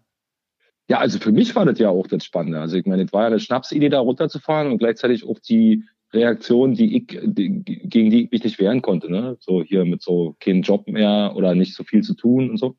Ja, 0.88 0.98
also 0.98 1.18
für 1.18 1.32
mich 1.32 1.54
war 1.56 1.64
das 1.64 1.78
ja 1.78 1.90
auch 1.90 2.06
das 2.06 2.24
Spannende. 2.24 2.60
Also 2.60 2.76
ich 2.76 2.86
meine, 2.86 3.02
es 3.02 3.12
war 3.12 3.22
ja 3.22 3.26
eine 3.28 3.40
Schnapsidee, 3.40 3.88
da 3.88 3.98
runterzufahren 4.00 4.70
und 4.70 4.78
gleichzeitig 4.78 5.26
auch 5.26 5.38
die 5.40 5.84
Reaktion, 6.12 6.74
die 6.74 6.98
ich, 6.98 7.18
die, 7.24 7.62
gegen 7.64 8.10
die 8.10 8.24
ich 8.24 8.30
mich 8.30 8.44
nicht 8.44 8.58
wehren 8.60 8.82
konnte. 8.82 9.10
Ne? 9.10 9.36
So 9.40 9.62
hier 9.62 9.84
mit 9.84 10.02
so 10.02 10.36
keinen 10.38 10.62
Job 10.62 10.86
mehr 10.86 11.32
oder 11.34 11.54
nicht 11.54 11.74
so 11.74 11.82
viel 11.82 12.02
zu 12.02 12.14
tun 12.14 12.50
und 12.50 12.58
so. 12.58 12.76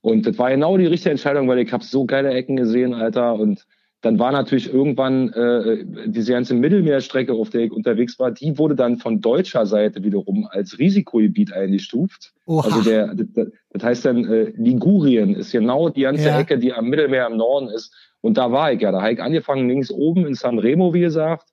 Und 0.00 0.26
das 0.26 0.38
war 0.38 0.50
genau 0.50 0.76
die 0.76 0.86
richtige 0.86 1.10
Entscheidung, 1.10 1.48
weil 1.48 1.58
ich 1.60 1.72
habe 1.72 1.84
so 1.84 2.04
geile 2.04 2.30
Ecken 2.30 2.56
gesehen, 2.56 2.94
Alter. 2.94 3.34
Und 3.34 3.66
dann 4.02 4.18
war 4.18 4.30
natürlich 4.30 4.72
irgendwann 4.72 5.32
äh, 5.32 5.84
diese 6.06 6.32
ganze 6.32 6.54
Mittelmeerstrecke, 6.54 7.32
auf 7.32 7.50
der 7.50 7.62
ich 7.62 7.72
unterwegs 7.72 8.18
war, 8.18 8.30
die 8.30 8.58
wurde 8.58 8.76
dann 8.76 8.98
von 8.98 9.20
deutscher 9.20 9.66
Seite 9.66 10.04
wiederum 10.04 10.46
als 10.50 10.78
Risikogebiet 10.78 11.52
eingestuft. 11.52 12.32
Oha. 12.46 12.66
Also 12.66 12.82
der, 12.82 13.14
das, 13.14 13.48
das 13.70 13.82
heißt 13.82 14.04
dann 14.04 14.24
äh, 14.24 14.52
Ligurien 14.56 15.34
ist 15.34 15.50
genau 15.50 15.88
die 15.88 16.02
ganze 16.02 16.28
ja. 16.28 16.38
Ecke, 16.38 16.58
die 16.58 16.72
am 16.72 16.88
Mittelmeer 16.88 17.26
im 17.26 17.36
Norden 17.36 17.68
ist. 17.68 17.94
Und 18.20 18.36
da 18.36 18.52
war 18.52 18.72
ich 18.72 18.80
ja. 18.80 18.92
Da 18.92 19.00
habe 19.00 19.14
ich 19.14 19.22
angefangen 19.22 19.68
links 19.68 19.90
oben 19.90 20.26
in 20.26 20.34
San 20.34 20.58
Remo, 20.58 20.92
wie 20.92 21.00
gesagt. 21.00 21.48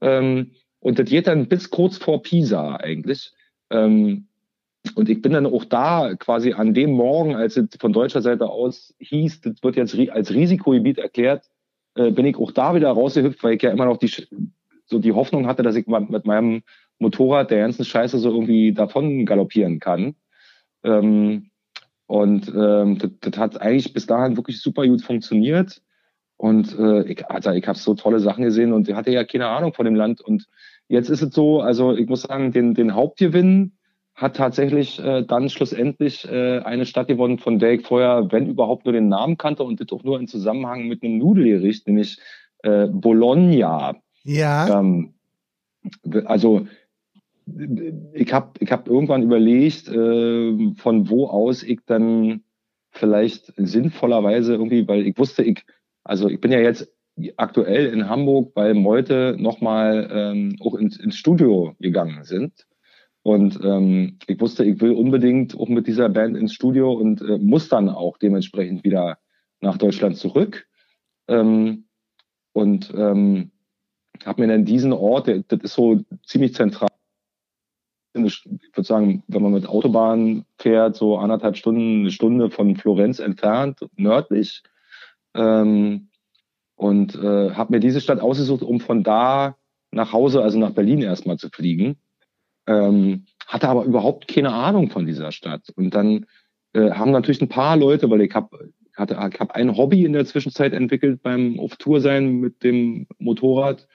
Ähm, 0.00 0.52
und 0.80 0.98
das 0.98 1.08
geht 1.08 1.26
dann 1.26 1.48
bis 1.48 1.70
kurz 1.70 1.96
vor 1.96 2.22
Pisa 2.22 2.76
eigentlich. 2.76 3.32
Ähm, 3.70 4.26
und 4.94 5.08
ich 5.08 5.20
bin 5.22 5.32
dann 5.32 5.46
auch 5.46 5.64
da 5.64 6.14
quasi 6.14 6.52
an 6.52 6.74
dem 6.74 6.92
Morgen, 6.92 7.34
als 7.34 7.56
es 7.56 7.68
von 7.80 7.92
deutscher 7.92 8.22
Seite 8.22 8.48
aus 8.48 8.94
hieß, 9.00 9.40
das 9.40 9.62
wird 9.62 9.76
jetzt 9.76 9.98
als 10.10 10.32
Risikogebiet 10.32 10.98
erklärt, 10.98 11.50
äh, 11.96 12.10
bin 12.10 12.26
ich 12.26 12.36
auch 12.36 12.52
da 12.52 12.74
wieder 12.74 12.90
rausgehüpft, 12.90 13.42
weil 13.42 13.54
ich 13.54 13.62
ja 13.62 13.70
immer 13.70 13.86
noch 13.86 13.96
die, 13.96 14.10
so 14.86 14.98
die 14.98 15.12
Hoffnung 15.12 15.46
hatte, 15.46 15.62
dass 15.62 15.76
ich 15.76 15.86
mit 15.86 16.26
meinem 16.26 16.62
Motorrad 16.98 17.50
der 17.50 17.60
ganzen 17.60 17.84
Scheiße 17.84 18.18
so 18.18 18.30
irgendwie 18.30 18.72
davon 18.72 19.26
galoppieren 19.26 19.80
kann. 19.80 20.14
Ähm, 20.84 21.50
und 22.06 22.48
ähm, 22.56 22.98
das, 22.98 23.10
das 23.20 23.38
hat 23.38 23.60
eigentlich 23.60 23.92
bis 23.92 24.06
dahin 24.06 24.36
wirklich 24.36 24.60
super 24.60 24.86
gut 24.86 25.02
funktioniert. 25.02 25.82
Und 26.36 26.78
äh, 26.78 27.02
ich, 27.10 27.26
also 27.26 27.50
ich 27.50 27.66
habe 27.66 27.78
so 27.78 27.94
tolle 27.94 28.20
Sachen 28.20 28.44
gesehen 28.44 28.72
und 28.72 28.92
hatte 28.94 29.10
ja 29.10 29.24
keine 29.24 29.48
Ahnung 29.48 29.72
von 29.72 29.86
dem 29.86 29.94
Land. 29.94 30.20
Und 30.20 30.46
jetzt 30.88 31.08
ist 31.08 31.22
es 31.22 31.34
so, 31.34 31.60
also 31.60 31.96
ich 31.96 32.08
muss 32.08 32.22
sagen, 32.22 32.52
den, 32.52 32.74
den 32.74 32.94
Hauptgewinn 32.94 33.72
hat 34.16 34.36
tatsächlich 34.36 34.98
äh, 34.98 35.22
dann 35.24 35.50
schlussendlich 35.50 36.26
äh, 36.26 36.60
eine 36.60 36.86
Stadt 36.86 37.08
gewonnen, 37.08 37.38
von 37.38 37.58
der 37.58 37.72
ich 37.72 37.86
vorher, 37.86 38.28
wenn 38.30 38.48
überhaupt, 38.48 38.86
nur 38.86 38.94
den 38.94 39.08
Namen 39.08 39.36
kannte 39.36 39.62
und 39.62 39.78
das 39.78 39.92
auch 39.92 40.02
nur 40.04 40.18
in 40.18 40.26
Zusammenhang 40.26 40.88
mit 40.88 41.02
einem 41.02 41.18
Nudelgericht, 41.18 41.86
nämlich 41.86 42.18
äh, 42.62 42.86
Bologna. 42.86 43.96
Ja. 44.24 44.80
Ähm, 44.80 45.14
also 46.24 46.66
ich 48.12 48.32
habe 48.32 48.52
ich 48.58 48.72
hab 48.72 48.88
irgendwann 48.88 49.22
überlegt, 49.22 49.86
äh, 49.88 50.74
von 50.74 51.08
wo 51.10 51.26
aus 51.26 51.62
ich 51.62 51.80
dann 51.86 52.42
vielleicht 52.90 53.52
sinnvollerweise 53.56 54.54
irgendwie, 54.54 54.88
weil 54.88 55.06
ich 55.06 55.18
wusste, 55.18 55.44
ich 55.44 55.62
also 56.02 56.28
ich 56.28 56.40
bin 56.40 56.52
ja 56.52 56.60
jetzt 56.60 56.90
aktuell 57.36 57.86
in 57.86 58.08
Hamburg, 58.08 58.52
weil 58.54 58.74
Meute 58.74 59.36
nochmal 59.38 60.08
ähm, 60.10 60.56
auch 60.60 60.74
ins, 60.74 60.98
ins 60.98 61.16
Studio 61.16 61.74
gegangen 61.78 62.24
sind. 62.24 62.66
Und 63.26 63.58
ähm, 63.64 64.20
ich 64.28 64.40
wusste, 64.40 64.62
ich 64.62 64.80
will 64.80 64.92
unbedingt 64.92 65.58
auch 65.58 65.66
mit 65.66 65.88
dieser 65.88 66.08
Band 66.08 66.36
ins 66.36 66.54
Studio 66.54 66.92
und 66.92 67.20
äh, 67.22 67.38
muss 67.38 67.68
dann 67.68 67.88
auch 67.88 68.18
dementsprechend 68.18 68.84
wieder 68.84 69.18
nach 69.60 69.78
Deutschland 69.78 70.16
zurück. 70.16 70.68
Ähm, 71.26 71.86
und 72.52 72.94
ähm, 72.96 73.50
habe 74.24 74.42
mir 74.42 74.46
dann 74.46 74.64
diesen 74.64 74.92
Ort, 74.92 75.26
der, 75.26 75.40
das 75.40 75.58
ist 75.60 75.74
so 75.74 76.04
ziemlich 76.24 76.54
zentral. 76.54 76.88
Ich 78.14 78.44
würde 78.44 78.86
sagen, 78.86 79.24
wenn 79.26 79.42
man 79.42 79.54
mit 79.54 79.66
Autobahn 79.68 80.44
fährt, 80.60 80.94
so 80.94 81.18
anderthalb 81.18 81.56
Stunden, 81.56 82.02
eine 82.02 82.12
Stunde 82.12 82.48
von 82.48 82.76
Florenz 82.76 83.18
entfernt, 83.18 83.80
nördlich, 83.96 84.62
ähm, 85.34 86.10
und 86.76 87.16
äh, 87.16 87.50
habe 87.54 87.72
mir 87.72 87.80
diese 87.80 88.00
Stadt 88.00 88.20
ausgesucht, 88.20 88.62
um 88.62 88.78
von 88.78 89.02
da 89.02 89.56
nach 89.90 90.12
Hause, 90.12 90.42
also 90.42 90.60
nach 90.60 90.70
Berlin 90.70 91.02
erstmal 91.02 91.38
zu 91.38 91.48
fliegen. 91.48 91.96
Ähm, 92.66 93.26
hatte 93.46 93.68
aber 93.68 93.84
überhaupt 93.84 94.28
keine 94.28 94.52
Ahnung 94.52 94.90
von 94.90 95.06
dieser 95.06 95.32
Stadt. 95.32 95.72
Und 95.76 95.94
dann 95.94 96.26
äh, 96.72 96.90
haben 96.90 97.12
natürlich 97.12 97.40
ein 97.40 97.48
paar 97.48 97.76
Leute, 97.76 98.10
weil 98.10 98.22
ich 98.22 98.34
habe 98.34 98.72
hatte, 98.96 99.14
ich 99.32 99.40
hab 99.40 99.52
ein 99.52 99.76
Hobby 99.76 100.04
in 100.04 100.14
der 100.14 100.24
Zwischenzeit 100.24 100.72
entwickelt 100.72 101.22
beim 101.22 101.60
auf 101.60 101.76
Tour 101.76 102.00
sein 102.00 102.36
mit 102.40 102.62
dem 102.64 103.06
Motorrad. 103.18 103.86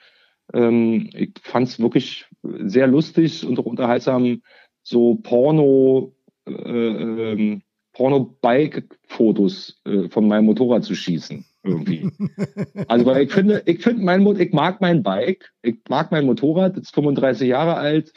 Ähm, 0.54 1.10
ich 1.12 1.32
fand 1.42 1.68
es 1.68 1.80
wirklich 1.80 2.26
sehr 2.42 2.86
lustig 2.86 3.44
und 3.44 3.58
auch 3.58 3.66
unterhaltsam, 3.66 4.42
so 4.82 5.16
Porno 5.16 6.14
äh, 6.46 6.52
ähm, 6.52 7.62
Porno-Bike-Fotos 7.92 9.82
äh, 9.84 10.08
von 10.08 10.26
meinem 10.26 10.46
Motorrad 10.46 10.84
zu 10.84 10.94
schießen. 10.94 11.44
Irgendwie. 11.62 12.10
also, 12.88 13.06
weil 13.06 13.24
ich 13.24 13.32
finde, 13.32 13.62
ich 13.66 13.82
finde 13.82 14.02
mein, 14.02 14.26
ich 14.40 14.52
mag 14.52 14.80
mein 14.80 15.02
Bike, 15.02 15.52
ich 15.62 15.76
mag 15.88 16.10
mein 16.10 16.26
Motorrad, 16.26 16.76
ist 16.78 16.94
35 16.94 17.48
Jahre 17.48 17.76
alt 17.76 18.12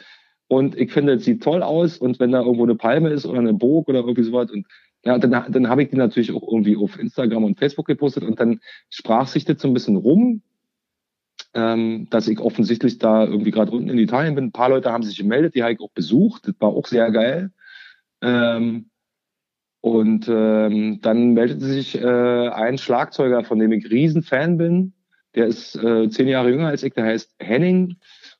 und 0.48 0.76
ich 0.76 0.92
finde, 0.92 1.14
es 1.14 1.24
sieht 1.24 1.42
toll 1.42 1.62
aus 1.62 1.98
und 1.98 2.20
wenn 2.20 2.32
da 2.32 2.40
irgendwo 2.40 2.64
eine 2.64 2.76
Palme 2.76 3.10
ist 3.10 3.26
oder 3.26 3.40
eine 3.40 3.54
Burg 3.54 3.88
oder 3.88 4.00
irgendwie 4.00 4.22
sowas 4.22 4.50
und 4.50 4.66
ja, 5.04 5.18
dann, 5.18 5.52
dann 5.52 5.68
habe 5.68 5.82
ich 5.82 5.90
die 5.90 5.96
natürlich 5.96 6.32
auch 6.32 6.42
irgendwie 6.42 6.76
auf 6.76 6.98
Instagram 6.98 7.44
und 7.44 7.58
Facebook 7.58 7.86
gepostet 7.86 8.24
und 8.24 8.40
dann 8.40 8.60
sprach 8.90 9.28
sich 9.28 9.44
das 9.44 9.62
so 9.62 9.68
ein 9.68 9.74
bisschen 9.74 9.96
rum, 9.96 10.42
ähm, 11.54 12.08
dass 12.10 12.28
ich 12.28 12.40
offensichtlich 12.40 12.98
da 12.98 13.24
irgendwie 13.24 13.52
gerade 13.52 13.70
unten 13.70 13.88
in 13.88 13.98
Italien 13.98 14.34
bin. 14.34 14.46
Ein 14.46 14.52
paar 14.52 14.68
Leute 14.68 14.92
haben 14.92 15.04
sich 15.04 15.16
gemeldet, 15.16 15.54
die 15.54 15.62
habe 15.62 15.72
ich 15.72 15.80
auch 15.80 15.92
besucht, 15.92 16.48
das 16.48 16.54
war 16.58 16.70
auch 16.70 16.86
sehr 16.86 17.10
geil. 17.12 17.52
Ähm, 18.20 18.90
und 19.80 20.26
ähm, 20.28 21.00
dann 21.00 21.34
meldete 21.34 21.64
sich 21.64 21.96
äh, 21.96 22.48
ein 22.48 22.76
Schlagzeuger, 22.76 23.44
von 23.44 23.60
dem 23.60 23.70
ich 23.70 23.88
Riesenfan 23.88 24.58
bin. 24.58 24.94
Der 25.36 25.46
ist 25.46 25.76
äh, 25.76 26.08
zehn 26.10 26.26
Jahre 26.26 26.50
jünger 26.50 26.66
als 26.66 26.82
ich, 26.82 26.94
der 26.94 27.04
heißt 27.04 27.36
Henning. 27.38 27.96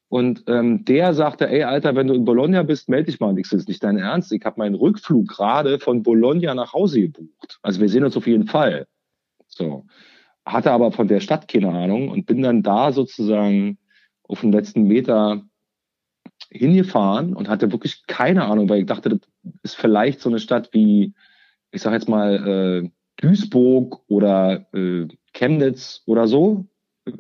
Und 0.09 0.45
ähm, 0.47 0.85
der 0.85 1.15
sagte, 1.15 1.49
ey 1.49 1.65
Alter, 1.65 1.97
wenn 1.97 2.07
du 2.07 2.15
in 2.15 2.25
Bologna 2.25 2.63
bist, 2.63 2.89
melde 2.89 3.11
dich 3.11 3.21
mal. 3.21 3.37
Ich 3.39 3.49
so, 3.49 3.57
ist 3.57 3.69
nicht 3.69 3.83
dein 3.83 3.99
Ernst. 3.99 4.33
Ich 4.33 4.45
habe 4.45 4.59
meinen 4.59 4.77
Rückflug 4.77 5.27
gerade 5.27 5.79
von 5.79 6.03
Bologna 6.03 6.55
nach 6.55 6.73
Hause 6.73 7.01
gebucht. 7.01 7.59
Also 7.63 7.81
wir 7.81 7.89
sehen 7.89 8.05
uns 8.05 8.17
auf 8.17 8.27
jeden 8.27 8.47
Fall. 8.47 8.87
So. 9.49 9.87
Hatte 10.45 10.71
aber 10.71 10.93
von 10.93 11.09
der 11.09 11.21
Stadt 11.21 11.49
keine 11.49 11.71
Ahnung 11.71 12.09
und 12.09 12.27
bin 12.27 12.43
dann 12.43 12.63
da 12.63 12.93
sozusagen 12.93 13.79
auf 14.23 14.43
den 14.43 14.53
letzten 14.53 14.85
Meter 14.85 15.43
hingefahren 16.51 17.35
und 17.35 17.49
hatte 17.49 17.73
wirklich 17.73 18.07
keine 18.07 18.45
Ahnung, 18.45 18.69
weil 18.69 18.81
ich 18.81 18.87
dachte, 18.87 19.09
das 19.09 19.21
ist 19.63 19.77
vielleicht 19.77 20.21
so 20.21 20.29
eine 20.29 20.39
Stadt 20.39 20.69
wie 20.73 21.15
ich 21.77 21.83
sage 21.83 21.97
jetzt 21.97 22.09
mal, 22.09 22.85
äh, 22.85 22.91
Duisburg 23.21 24.03
oder 24.09 24.67
äh, 24.73 25.07
Chemnitz 25.33 26.03
oder 26.07 26.27
so. 26.27 26.67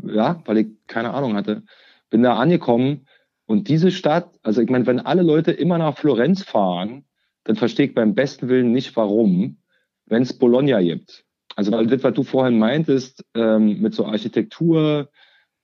ja, 0.03 0.43
weil 0.47 0.59
ich 0.59 0.67
keine 0.87 1.13
Ahnung 1.15 1.37
hatte. 1.37 1.63
Bin 2.11 2.23
da 2.23 2.37
angekommen 2.37 3.07
und 3.47 3.69
diese 3.69 3.91
Stadt, 3.91 4.39
also 4.43 4.61
ich 4.61 4.71
meine, 4.71 4.87
wenn 4.87 5.01
alle 5.01 5.23
Leute 5.23 5.53
immer 5.53 5.79
nach 5.79 5.97
Florenz 5.97 6.43
fahren, 6.43 7.05
dann 7.45 7.57
verstehe 7.57 7.87
ich 7.87 7.95
beim 7.95 8.15
besten 8.15 8.49
Willen 8.49 8.73
nicht, 8.73 8.97
warum, 8.97 9.59
wenn 10.07 10.23
es 10.23 10.37
Bologna 10.37 10.81
gibt. 10.83 11.25
Also 11.55 11.73
weil 11.73 11.87
das, 11.87 12.03
was 12.03 12.15
du 12.15 12.23
vorhin 12.23 12.59
meintest, 12.59 13.25
ähm, 13.35 13.81
mit 13.81 13.95
so 13.95 14.05
Architektur 14.05 15.11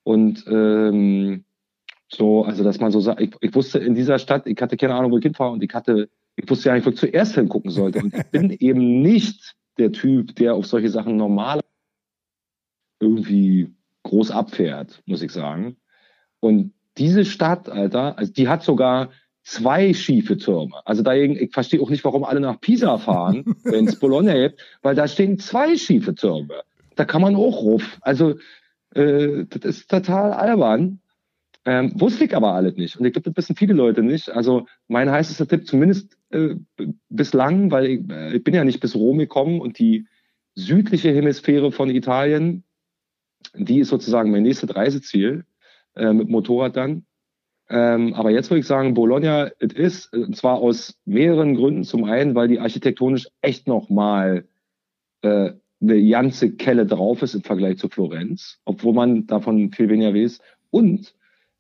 und 0.05 0.45
ähm, 0.47 1.45
so, 2.09 2.45
also 2.45 2.63
dass 2.63 2.81
man 2.81 2.93
so 2.93 3.01
sagt, 3.01 3.21
ich, 3.21 3.35
ich 3.41 3.55
wusste 3.55 3.79
in 3.79 3.95
dieser 3.95 4.19
Stadt, 4.19 4.47
ich 4.47 4.61
hatte 4.61 4.77
keine 4.77 4.95
Ahnung, 4.95 5.13
wo 5.13 5.19
ich 5.19 5.25
hinfahre 5.25 5.53
und 5.53 5.63
ich 5.63 5.73
hatte, 5.75 6.09
ich 6.37 6.49
wusste 6.49 6.69
ja 6.69 6.75
nicht, 6.75 6.87
wo 6.87 6.91
ich 6.91 6.97
zuerst 6.97 7.35
hingucken 7.35 7.71
sollte. 7.71 7.99
Und 8.01 8.15
ich 8.15 8.27
bin 8.27 8.51
eben 8.61 9.03
nicht 9.03 9.55
der 9.79 9.93
Typ, 9.93 10.37
der 10.37 10.55
auf 10.55 10.67
solche 10.67 10.89
Sachen 10.89 11.17
normal 11.17 11.61
irgendwie 13.01 13.75
groß 14.05 14.31
abfährt, 14.31 15.03
muss 15.07 15.23
ich 15.23 15.33
sagen. 15.33 15.77
Und 16.43 16.73
diese 16.99 17.25
Stadt, 17.25 17.69
Alter, 17.69 18.19
also 18.19 18.33
die 18.33 18.49
hat 18.49 18.65
sogar 18.65 19.11
zwei 19.45 19.95
schiefe 19.95 20.37
Türme. 20.37 20.85
Also 20.85 21.03
da 21.05 21.15
ich 21.15 21.53
verstehe 21.53 21.81
auch 21.81 21.89
nicht, 21.89 22.05
warum 22.05 22.25
alle 22.25 22.41
nach 22.41 22.61
Pisa 22.61 22.99
fahren, 23.09 23.45
wenn 23.63 23.87
es 23.87 23.99
Bologna 23.99 24.35
gibt, 24.35 24.61
weil 24.83 24.97
da 24.97 25.07
stehen 25.07 25.39
zwei 25.39 25.77
schiefe 25.77 26.17
Türme. 26.17 26.63
Da 26.97 27.05
kann 27.05 27.23
man 27.23 27.37
auch 27.37 27.63
ruf. 27.63 27.99
Also 28.01 28.35
äh, 28.95 29.45
das 29.49 29.65
ist 29.65 29.91
total 29.91 30.33
albern. 30.33 30.99
Ähm, 31.65 31.93
wusste 31.95 32.25
ich 32.25 32.35
aber 32.35 32.55
alles 32.55 32.75
nicht. 32.75 32.97
Und 32.97 33.07
ich 33.07 33.13
glaube, 33.13 33.31
das 33.31 33.37
wissen 33.37 33.55
viele 33.55 33.75
Leute 33.75 34.03
nicht. 34.03 34.29
Also 34.29 34.67
mein 34.89 35.13
heißester 35.13 35.47
Tipp, 35.47 35.69
zumindest 35.69 36.19
äh, 36.31 36.57
bislang, 37.09 37.71
weil 37.71 37.87
ich, 37.87 38.11
äh, 38.11 38.37
ich 38.37 38.43
bin 38.43 38.53
ja 38.53 38.65
nicht 38.65 38.81
bis 38.81 38.97
Rom 38.97 39.19
gekommen 39.19 39.61
und 39.61 39.79
die 39.79 40.09
südliche 40.57 41.15
Hemisphäre 41.15 41.71
von 41.71 41.89
Italien, 41.89 42.65
die 43.55 43.79
ist 43.79 43.91
sozusagen 43.91 44.33
mein 44.33 44.43
nächstes 44.43 44.75
Reiseziel 44.75 45.45
äh, 45.95 46.13
mit 46.13 46.29
Motorrad 46.29 46.77
dann. 46.77 47.05
Ähm, 47.69 48.15
aber 48.15 48.31
jetzt 48.31 48.51
würde 48.51 48.61
ich 48.61 48.67
sagen, 48.67 48.95
Bologna, 48.95 49.51
it 49.61 49.73
is, 49.73 50.07
und 50.07 50.37
zwar 50.37 50.59
aus 50.59 50.99
mehreren 51.05 51.55
Gründen. 51.55 51.85
Zum 51.85 52.05
einen, 52.05 52.35
weil 52.35 52.49
die 52.49 52.61
architektonisch 52.61 53.29
echt 53.41 53.67
nochmal 53.67 54.47
äh, 55.23 55.53
eine 55.81 56.09
ganze 56.09 56.53
Kelle 56.55 56.87
drauf 56.87 57.23
ist 57.23 57.35
im 57.35 57.43
Vergleich 57.43 57.79
zu 57.79 57.89
Florenz, 57.89 58.61
obwohl 58.65 58.95
man 58.95 59.27
davon 59.27 59.73
viel 59.73 59.89
weniger 59.89 60.15
weiß. 60.15 60.41
Und 60.71 61.15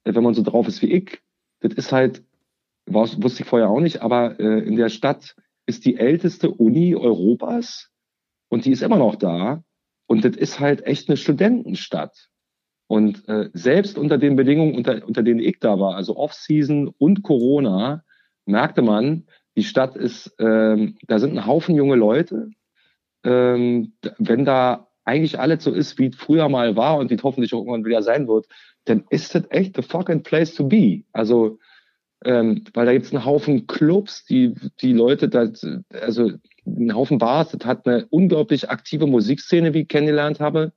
äh, 0.05 0.15
wenn 0.15 0.23
man 0.23 0.35
so 0.35 0.43
drauf 0.43 0.69
ist 0.69 0.83
wie 0.83 0.93
ich, 0.93 1.23
das 1.61 1.75
ist 1.75 1.93
halt, 1.93 2.23
wusste 2.87 3.43
ich 3.43 3.49
vorher 3.49 3.71
auch 3.71 3.81
nicht, 3.81 4.03
aber 4.03 4.39
äh, 4.39 4.61
in 4.61 4.77
der 4.77 4.89
Stadt 4.89 5.35
ist 5.67 5.85
die 5.85 5.97
älteste 5.97 6.51
Uni 6.51 6.95
Europas 6.95 7.91
und 8.49 8.65
die 8.65 8.73
ist 8.73 8.83
immer 8.83 8.99
noch 8.99 9.17
da. 9.17 9.65
Und 10.07 10.25
das 10.25 10.37
ist 10.37 10.61
halt 10.61 10.85
echt 10.85 11.09
eine 11.09 11.17
Studentenstadt. 11.17 12.29
Und 12.93 13.27
äh, 13.27 13.49
selbst 13.55 13.97
unter 13.97 14.19
den 14.19 14.37
Bedingungen, 14.37 14.75
unter, 14.75 15.09
unter 15.09 15.23
denen 15.23 15.41
ich 15.41 15.59
da 15.61 15.81
war, 15.81 15.97
also 15.97 16.15
Off-Season 16.15 16.89
und 16.99 17.23
Corona, 17.23 18.05
merkte 18.45 18.83
man, 18.83 19.25
die 19.57 19.65
Stadt 19.65 19.97
ist, 19.97 20.37
ähm, 20.39 20.99
da 21.07 21.19
sind 21.19 21.33
ein 21.33 21.47
Haufen 21.47 21.75
junge 21.75 21.95
Leute. 21.95 22.51
Ähm, 23.25 23.95
wenn 24.19 24.45
da 24.45 24.89
eigentlich 25.07 25.41
alles 25.41 25.65
so 25.65 25.73
ist, 25.73 25.99
wie 25.99 26.09
es 26.09 26.17
früher 26.17 26.51
mal 26.51 26.77
war 26.77 26.99
und 26.99 27.09
wie 27.09 27.15
es 27.15 27.23
hoffentlich 27.23 27.55
auch 27.55 27.61
irgendwann 27.61 27.87
wieder 27.87 28.03
sein 28.03 28.29
wird, 28.29 28.47
dann 28.85 29.05
ist 29.09 29.35
das 29.35 29.45
echt 29.49 29.75
the 29.77 29.83
fucking 29.83 30.23
place 30.23 30.55
to 30.55 30.69
be. 30.69 31.05
Also, 31.15 31.61
ähm, 32.27 32.63
weil 32.75 32.85
da 32.85 32.93
gibt's 32.93 33.15
einen 33.15 33.25
Haufen 33.25 33.67
Clubs, 33.67 34.27
die, 34.27 34.55
die 34.83 34.93
Leute, 34.93 35.31
da, 35.31 35.51
also 35.99 36.31
einen 36.67 36.95
Haufen 36.95 37.17
Bars, 37.17 37.53
das 37.53 37.67
hat 37.67 37.87
eine 37.87 38.07
unglaublich 38.11 38.69
aktive 38.69 39.07
Musikszene, 39.07 39.73
wie 39.73 39.81
ich 39.81 39.89
kennengelernt 39.89 40.41
habe. 40.41 40.75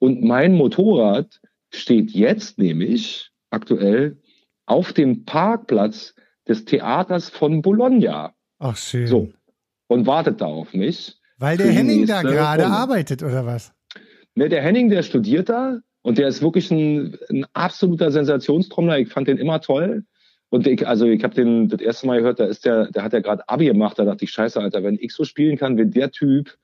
Und 0.00 0.24
mein 0.24 0.54
Motorrad 0.54 1.40
steht 1.74 2.10
jetzt 2.10 2.58
nämlich 2.58 3.30
aktuell 3.50 4.18
auf 4.66 4.92
dem 4.92 5.24
Parkplatz 5.24 6.14
des 6.48 6.64
Theaters 6.64 7.30
von 7.30 7.62
Bologna. 7.62 8.34
Ach 8.58 8.76
schön. 8.76 9.06
So. 9.06 9.32
Und 9.88 10.06
wartet 10.06 10.40
da 10.40 10.46
auf 10.46 10.72
mich. 10.72 11.16
Weil 11.38 11.56
der 11.56 11.72
Henning 11.72 12.06
da 12.06 12.22
gerade 12.22 12.66
arbeitet, 12.66 13.22
oder 13.22 13.44
was? 13.44 13.72
Ne, 14.34 14.48
der 14.48 14.62
Henning, 14.62 14.88
der 14.88 15.02
studiert 15.02 15.48
da 15.48 15.80
und 16.02 16.18
der 16.18 16.28
ist 16.28 16.40
wirklich 16.40 16.70
ein, 16.70 17.18
ein 17.28 17.46
absoluter 17.52 18.10
Sensationstrommler. 18.10 18.98
Ich 18.98 19.08
fand 19.08 19.28
den 19.28 19.38
immer 19.38 19.60
toll. 19.60 20.04
Und 20.48 20.66
ich, 20.66 20.86
also 20.86 21.06
ich 21.06 21.24
habe 21.24 21.34
den 21.34 21.68
das 21.68 21.80
erste 21.80 22.06
Mal 22.06 22.18
gehört, 22.18 22.38
da 22.38 22.44
ist 22.44 22.64
der, 22.64 22.90
der 22.90 23.02
hat 23.02 23.12
ja 23.14 23.20
gerade 23.20 23.48
Abi 23.48 23.66
gemacht, 23.66 23.98
da 23.98 24.04
dachte 24.04 24.24
ich, 24.24 24.30
scheiße, 24.30 24.60
Alter, 24.60 24.82
wenn 24.82 24.98
ich 25.00 25.14
so 25.14 25.24
spielen 25.24 25.56
kann 25.56 25.78
wie 25.78 25.86
der 25.86 26.10
Typ, 26.10 26.58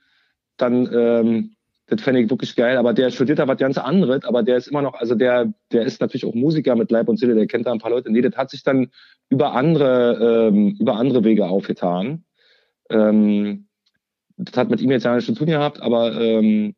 dann 0.58 0.88
ähm, 0.92 1.56
das 1.88 2.02
fände 2.02 2.20
ich 2.20 2.30
wirklich 2.30 2.54
geil. 2.54 2.76
Aber 2.76 2.92
der 2.92 3.10
studiert 3.10 3.38
da 3.38 3.48
was 3.48 3.58
ganz 3.58 3.78
anderes, 3.78 4.24
aber 4.24 4.42
der 4.42 4.56
ist 4.56 4.68
immer 4.68 4.82
noch, 4.82 4.94
also 4.94 5.14
der, 5.14 5.52
der 5.72 5.82
ist 5.82 6.00
natürlich 6.00 6.26
auch 6.26 6.34
Musiker 6.34 6.76
mit 6.76 6.90
Leib 6.90 7.08
und 7.08 7.18
Seele, 7.18 7.34
der 7.34 7.46
kennt 7.46 7.66
da 7.66 7.72
ein 7.72 7.78
paar 7.78 7.90
Leute. 7.90 8.12
Nee, 8.12 8.20
das 8.20 8.36
hat 8.36 8.50
sich 8.50 8.62
dann 8.62 8.90
über 9.30 9.54
andere, 9.54 10.48
ähm, 10.48 10.76
über 10.78 10.96
andere 10.96 11.24
Wege 11.24 11.46
aufgetan. 11.46 12.24
Ähm, 12.90 13.66
das 14.36 14.56
hat 14.56 14.70
mit 14.70 14.80
ihm 14.80 14.90
jetzt 14.90 15.04
ja 15.04 15.14
nichts 15.14 15.26
zu 15.26 15.34
tun 15.34 15.48
gehabt, 15.48 15.80
aber 15.82 16.20
ähm, 16.20 16.74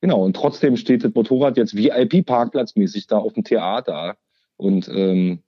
genau, 0.00 0.22
und 0.24 0.36
trotzdem 0.36 0.76
steht 0.76 1.02
das 1.02 1.14
Motorrad 1.14 1.56
jetzt 1.56 1.74
VIP-Parkplatzmäßig 1.74 3.06
da 3.06 3.18
auf 3.18 3.32
dem 3.32 3.44
Theater. 3.44 4.16
Und 4.56 4.88
ähm, 4.88 5.42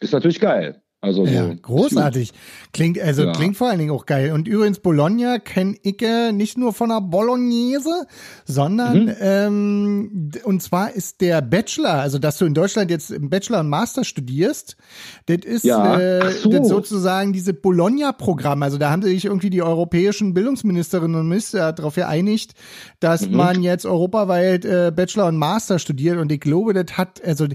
ist 0.00 0.12
natürlich 0.12 0.40
geil. 0.40 0.82
Also 1.04 1.26
ja, 1.26 1.48
so 1.48 1.54
großartig. 1.60 2.32
Klingt 2.72 2.98
also 2.98 3.24
ja. 3.24 3.32
klingt 3.32 3.56
vor 3.58 3.68
allen 3.68 3.78
Dingen 3.78 3.90
auch 3.90 4.06
geil. 4.06 4.32
Und 4.32 4.48
übrigens 4.48 4.78
Bologna 4.78 5.38
kenne 5.38 5.76
ich 5.82 6.00
äh, 6.00 6.32
nicht 6.32 6.56
nur 6.56 6.72
von 6.72 6.88
der 6.88 7.02
Bolognese, 7.02 8.06
sondern 8.46 9.04
mhm. 9.04 9.14
ähm, 9.20 10.30
und 10.44 10.62
zwar 10.62 10.92
ist 10.92 11.20
der 11.20 11.42
Bachelor, 11.42 11.94
also 11.94 12.18
dass 12.18 12.38
du 12.38 12.46
in 12.46 12.54
Deutschland 12.54 12.90
jetzt 12.90 13.10
im 13.10 13.28
Bachelor 13.28 13.60
und 13.60 13.68
Master 13.68 14.02
studierst, 14.02 14.76
das 15.26 15.38
ist 15.44 15.64
ja. 15.64 15.98
äh, 15.98 16.32
so. 16.32 16.48
das 16.48 16.68
sozusagen 16.68 17.34
diese 17.34 17.52
Bologna-Programm. 17.52 18.62
Also 18.62 18.78
da 18.78 18.90
haben 18.90 19.02
sich 19.02 19.26
irgendwie 19.26 19.50
die 19.50 19.62
europäischen 19.62 20.32
Bildungsministerinnen 20.32 21.20
und 21.20 21.28
Minister 21.28 21.72
darauf 21.74 21.96
geeinigt, 21.96 22.54
dass 22.98 23.28
mhm. 23.28 23.36
man 23.36 23.62
jetzt 23.62 23.84
europaweit 23.84 24.64
äh, 24.64 24.90
Bachelor 24.94 25.26
und 25.26 25.36
Master 25.36 25.78
studiert. 25.78 26.16
Und 26.16 26.32
ich 26.32 26.40
glaube, 26.40 26.72
das 26.72 26.96
hat 26.96 27.22
also 27.22 27.46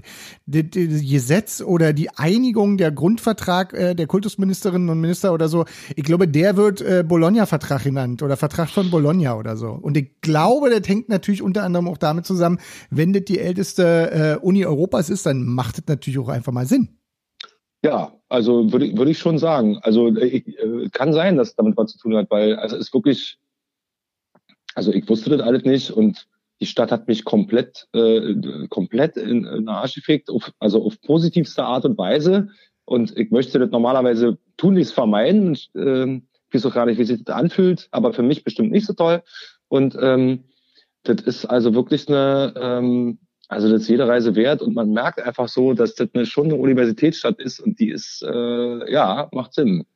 das 0.46 0.64
Gesetz 0.72 1.60
oder 1.60 1.92
die 1.92 2.10
Einigung 2.16 2.76
der 2.76 2.92
Grundverträge 2.92 3.39
Vertrag 3.40 3.72
äh, 3.72 3.94
der 3.94 4.06
Kultusministerinnen 4.06 4.88
und 4.90 5.00
Minister 5.00 5.32
oder 5.32 5.48
so, 5.48 5.64
ich 5.96 6.04
glaube, 6.04 6.28
der 6.28 6.56
wird 6.56 6.82
äh, 6.82 7.02
Bologna-Vertrag 7.06 7.82
genannt 7.82 8.22
oder 8.22 8.36
Vertrag 8.36 8.68
von 8.68 8.90
Bologna 8.90 9.36
oder 9.36 9.56
so. 9.56 9.70
Und 9.70 9.96
ich 9.96 10.20
glaube, 10.20 10.68
das 10.70 10.86
hängt 10.86 11.08
natürlich 11.08 11.42
unter 11.42 11.62
anderem 11.62 11.88
auch 11.88 11.98
damit 11.98 12.26
zusammen, 12.26 12.58
wenn 12.90 13.12
das 13.12 13.24
die 13.24 13.38
älteste 13.38 14.38
äh, 14.42 14.44
Uni 14.44 14.66
Europas 14.66 15.08
ist, 15.08 15.24
dann 15.26 15.42
macht 15.44 15.78
das 15.78 15.84
natürlich 15.86 16.18
auch 16.18 16.28
einfach 16.28 16.52
mal 16.52 16.66
Sinn. 16.66 16.98
Ja, 17.82 18.12
also 18.28 18.70
würde 18.72 18.94
würde 18.96 19.10
ich 19.10 19.18
schon 19.18 19.38
sagen. 19.38 19.78
Also 19.82 20.08
äh, 20.08 20.26
ich, 20.26 20.58
äh, 20.58 20.90
kann 20.92 21.14
sein, 21.14 21.36
dass 21.36 21.56
damit 21.56 21.76
was 21.78 21.92
zu 21.92 21.98
tun 21.98 22.16
hat, 22.16 22.30
weil 22.30 22.56
also 22.56 22.76
es 22.76 22.88
ist 22.88 22.94
wirklich, 22.94 23.38
also 24.74 24.92
ich 24.92 25.08
wusste 25.08 25.30
das 25.30 25.40
alles 25.40 25.64
nicht 25.64 25.90
und 25.90 26.28
die 26.60 26.66
Stadt 26.66 26.92
hat 26.92 27.08
mich 27.08 27.24
komplett 27.24 27.88
äh, 27.94 28.34
komplett 28.68 29.16
in, 29.16 29.44
in 29.46 29.64
den 29.64 29.68
Arsch 29.68 29.94
gefickt, 29.94 30.28
auf, 30.28 30.52
also 30.58 30.84
auf 30.84 31.00
positivste 31.00 31.64
Art 31.64 31.86
und 31.86 31.96
Weise. 31.96 32.48
Und 32.90 33.16
ich 33.16 33.30
möchte 33.30 33.60
das 33.60 33.70
normalerweise 33.70 34.36
tunlichst 34.56 34.94
vermeiden. 34.94 35.52
Ich, 35.52 35.70
äh, 35.76 36.20
weiß 36.52 36.66
auch 36.66 36.74
gar 36.74 36.86
nicht, 36.86 36.98
wie 36.98 37.04
sich 37.04 37.22
das 37.22 37.36
anfühlt, 37.36 37.86
aber 37.92 38.12
für 38.12 38.24
mich 38.24 38.42
bestimmt 38.42 38.72
nicht 38.72 38.84
so 38.84 38.94
toll. 38.94 39.22
Und 39.68 39.96
ähm, 40.00 40.42
das 41.04 41.20
ist 41.20 41.44
also 41.44 41.72
wirklich 41.72 42.08
eine, 42.08 42.52
ähm, 42.60 43.20
also 43.46 43.70
das 43.70 43.82
ist 43.82 43.88
jede 43.88 44.08
Reise 44.08 44.34
wert 44.34 44.60
und 44.60 44.74
man 44.74 44.90
merkt 44.90 45.22
einfach 45.22 45.46
so, 45.46 45.72
dass 45.72 45.94
das 45.94 46.08
eine, 46.14 46.26
schon 46.26 46.46
eine 46.46 46.56
Universitätsstadt 46.56 47.38
ist 47.38 47.60
und 47.60 47.78
die 47.78 47.90
ist, 47.90 48.24
äh, 48.24 48.92
ja, 48.92 49.28
macht 49.30 49.54
Sinn. 49.54 49.86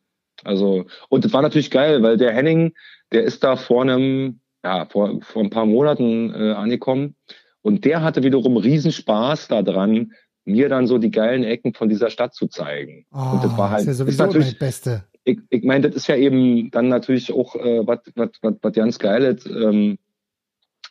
Also, 0.45 0.85
und 1.09 1.25
das 1.25 1.33
war 1.33 1.43
natürlich 1.43 1.73
geil, 1.73 2.01
weil 2.05 2.17
der 2.17 2.33
Henning, 2.33 2.75
der 3.11 3.25
ist 3.25 3.43
da 3.43 3.57
vor 3.57 3.83
einem, 3.83 4.39
ja, 4.63 4.87
vor, 4.87 5.21
vor 5.21 5.43
ein 5.43 5.51
paar 5.51 5.67
Monaten 5.67 6.33
äh, 6.33 6.53
angekommen 6.53 7.17
und 7.61 7.85
der 7.87 8.03
hatte 8.03 8.23
wiederum 8.23 8.57
Riesenspaß 8.57 9.49
daran, 9.49 10.13
mir 10.45 10.69
dann 10.69 10.87
so 10.87 10.99
die 10.99 11.11
geilen 11.11 11.45
Ecken 11.45 11.75
von 11.75 11.89
dieser 11.89 12.11
Stadt 12.11 12.35
zu 12.35 12.47
zeigen. 12.47 13.07
Oh, 13.13 13.35
und 13.35 13.45
das 13.45 13.57
war 13.57 13.71
halt, 13.71 13.81
ist 13.81 13.87
ja 13.87 13.95
sowieso 13.95 14.23
ist 14.23 14.27
natürlich, 14.27 14.51
das 14.51 14.59
Beste. 14.59 15.05
Ich, 15.25 15.39
ich 15.49 15.65
meine, 15.65 15.89
das 15.89 15.97
ist 15.97 16.07
ja 16.07 16.17
eben 16.17 16.71
dann 16.71 16.89
natürlich 16.89 17.33
auch 17.33 17.57
äh, 17.57 17.87
was 17.87 18.01
was 18.15 18.31
was 18.43 18.55
was 18.61 18.73
ganz 18.75 18.99
Geiles. 18.99 19.47
Ähm, 19.47 19.99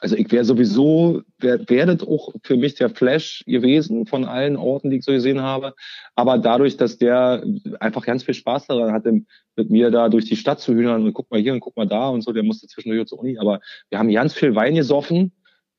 also 0.04 0.18
ich 0.18 0.30
wäre 0.34 0.44
sowieso, 0.44 1.22
wär 1.40 1.86
das 1.86 2.06
auch 2.06 2.34
für 2.44 2.58
mich 2.58 2.76
der 2.76 2.90
Flash 2.90 3.42
gewesen 3.48 4.06
von 4.06 4.26
allen 4.26 4.58
Orten, 4.58 4.90
die 4.90 4.98
ich 4.98 5.06
so 5.06 5.14
gesehen 5.14 5.42
habe. 5.42 5.74
Aber 6.16 6.38
dadurch, 6.38 6.76
dass 6.76 6.98
der 6.98 7.42
einfach 7.80 8.06
ganz 8.06 8.24
viel 8.24 8.34
Spaß 8.34 8.68
daran 8.68 8.92
hatte, 8.92 9.22
mit 9.56 9.70
mir 9.70 9.92
da 9.92 10.10
durch 10.10 10.26
die 10.26 10.36
Stadt 10.36 10.60
zu 10.60 10.74
hühnern 10.74 11.06
und 11.06 11.14
guck 11.14 11.32
mal 11.32 11.40
hier 11.40 11.54
und 11.54 11.62
guck 11.62 11.78
mal 11.78 11.88
da 11.88 12.10
und 12.10 12.22
so, 12.22 12.34
der 12.34 12.44
musste 12.44 12.68
zwischendurch 12.68 13.08
zur 13.08 13.20
Uni. 13.20 13.38
Aber 13.38 13.62
wir 13.90 13.98
haben 13.98 14.12
ganz 14.12 14.34
viel 14.34 14.54
Wein 14.56 14.76
gesoffen. 14.76 15.32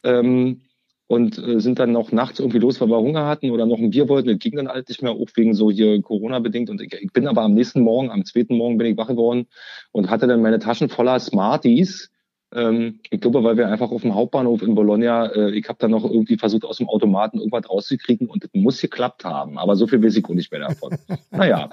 Ähm, 0.04 0.62
und 1.06 1.38
äh, 1.38 1.60
sind 1.60 1.78
dann 1.78 1.92
noch 1.92 2.12
nachts 2.12 2.38
irgendwie 2.40 2.58
los, 2.58 2.80
weil 2.80 2.88
wir 2.88 2.98
Hunger 2.98 3.26
hatten 3.26 3.50
oder 3.50 3.66
noch 3.66 3.78
ein 3.78 3.90
Bier 3.90 4.08
wollten. 4.08 4.28
Das 4.28 4.38
ging 4.38 4.56
dann 4.56 4.68
halt 4.68 4.88
nicht 4.88 5.02
mehr, 5.02 5.12
auch 5.12 5.28
wegen 5.34 5.54
so 5.54 5.70
hier 5.70 6.00
Corona-bedingt. 6.00 6.70
Und 6.70 6.80
ich, 6.80 6.92
ich, 6.94 7.12
bin 7.12 7.26
aber 7.26 7.42
am 7.42 7.54
nächsten 7.54 7.82
Morgen, 7.82 8.10
am 8.10 8.24
zweiten 8.24 8.56
Morgen 8.56 8.78
bin 8.78 8.86
ich 8.86 8.96
wach 8.96 9.08
geworden 9.08 9.46
und 9.92 10.10
hatte 10.10 10.26
dann 10.26 10.42
meine 10.42 10.58
Taschen 10.58 10.88
voller 10.88 11.20
Smarties 11.20 12.10
Ähm, 12.52 13.00
ich 13.10 13.20
glaube, 13.20 13.42
weil 13.42 13.56
wir 13.56 13.68
einfach 13.68 13.90
auf 13.90 14.02
dem 14.02 14.14
Hauptbahnhof 14.14 14.62
in 14.62 14.74
Bologna, 14.74 15.26
äh, 15.26 15.50
ich 15.50 15.68
habe 15.68 15.78
dann 15.80 15.90
noch 15.90 16.04
irgendwie 16.04 16.36
versucht, 16.36 16.64
aus 16.64 16.76
dem 16.76 16.88
Automaten 16.88 17.38
irgendwas 17.38 17.68
rauszukriegen 17.68 18.28
und 18.28 18.44
das 18.44 18.50
muss 18.52 18.80
geklappt 18.80 19.24
haben. 19.24 19.58
Aber 19.58 19.74
so 19.74 19.86
viel 19.86 20.02
weiß 20.02 20.16
ich 20.16 20.24
auch 20.24 20.30
nicht 20.30 20.52
mehr 20.52 20.60
davon. 20.60 20.96
naja. 21.30 21.68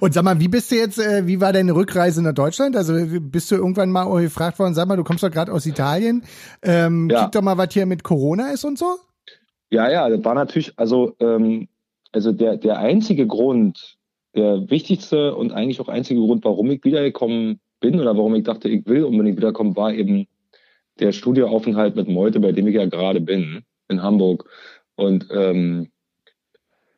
Und 0.00 0.14
sag 0.14 0.22
mal, 0.22 0.38
wie 0.38 0.48
bist 0.48 0.70
du 0.70 0.76
jetzt, 0.76 0.98
äh, 0.98 1.26
wie 1.26 1.40
war 1.40 1.52
deine 1.52 1.74
Rückreise 1.74 2.22
nach 2.22 2.34
Deutschland? 2.34 2.76
Also 2.76 2.94
bist 3.20 3.50
du 3.50 3.56
irgendwann 3.56 3.90
mal 3.90 4.04
gefragt 4.22 4.58
worden, 4.58 4.74
sag 4.74 4.86
mal, 4.86 4.96
du 4.96 5.04
kommst 5.04 5.24
doch 5.24 5.30
gerade 5.30 5.52
aus 5.52 5.66
Italien. 5.66 6.22
Ähm, 6.62 7.08
ja. 7.10 7.28
Doch 7.28 7.42
mal, 7.42 7.58
was 7.58 7.72
hier 7.72 7.86
mit 7.86 8.04
Corona 8.04 8.50
ist 8.50 8.64
und 8.64 8.78
so? 8.78 8.96
Ja, 9.70 9.90
ja, 9.90 10.08
das 10.08 10.24
war 10.24 10.34
natürlich, 10.34 10.72
also, 10.76 11.14
ähm, 11.20 11.68
also 12.12 12.32
der, 12.32 12.56
der 12.56 12.78
einzige 12.78 13.26
Grund, 13.26 13.96
der 14.34 14.70
wichtigste 14.70 15.34
und 15.34 15.52
eigentlich 15.52 15.80
auch 15.80 15.88
einzige 15.88 16.20
Grund, 16.20 16.44
warum 16.44 16.70
ich 16.70 16.84
wiedergekommen 16.84 17.60
bin 17.80 17.98
oder 18.00 18.16
warum 18.16 18.34
ich 18.34 18.44
dachte, 18.44 18.68
ich 18.68 18.86
will 18.86 19.04
unbedingt 19.04 19.36
wiederkommen, 19.36 19.76
war 19.76 19.92
eben 19.92 20.26
der 20.98 21.12
Studioaufenthalt 21.12 21.96
mit 21.96 22.08
Meute, 22.08 22.40
bei 22.40 22.52
dem 22.52 22.68
ich 22.68 22.74
ja 22.74 22.86
gerade 22.86 23.20
bin, 23.20 23.64
in 23.88 24.02
Hamburg. 24.02 24.48
Und 24.96 25.28
ähm, 25.32 25.90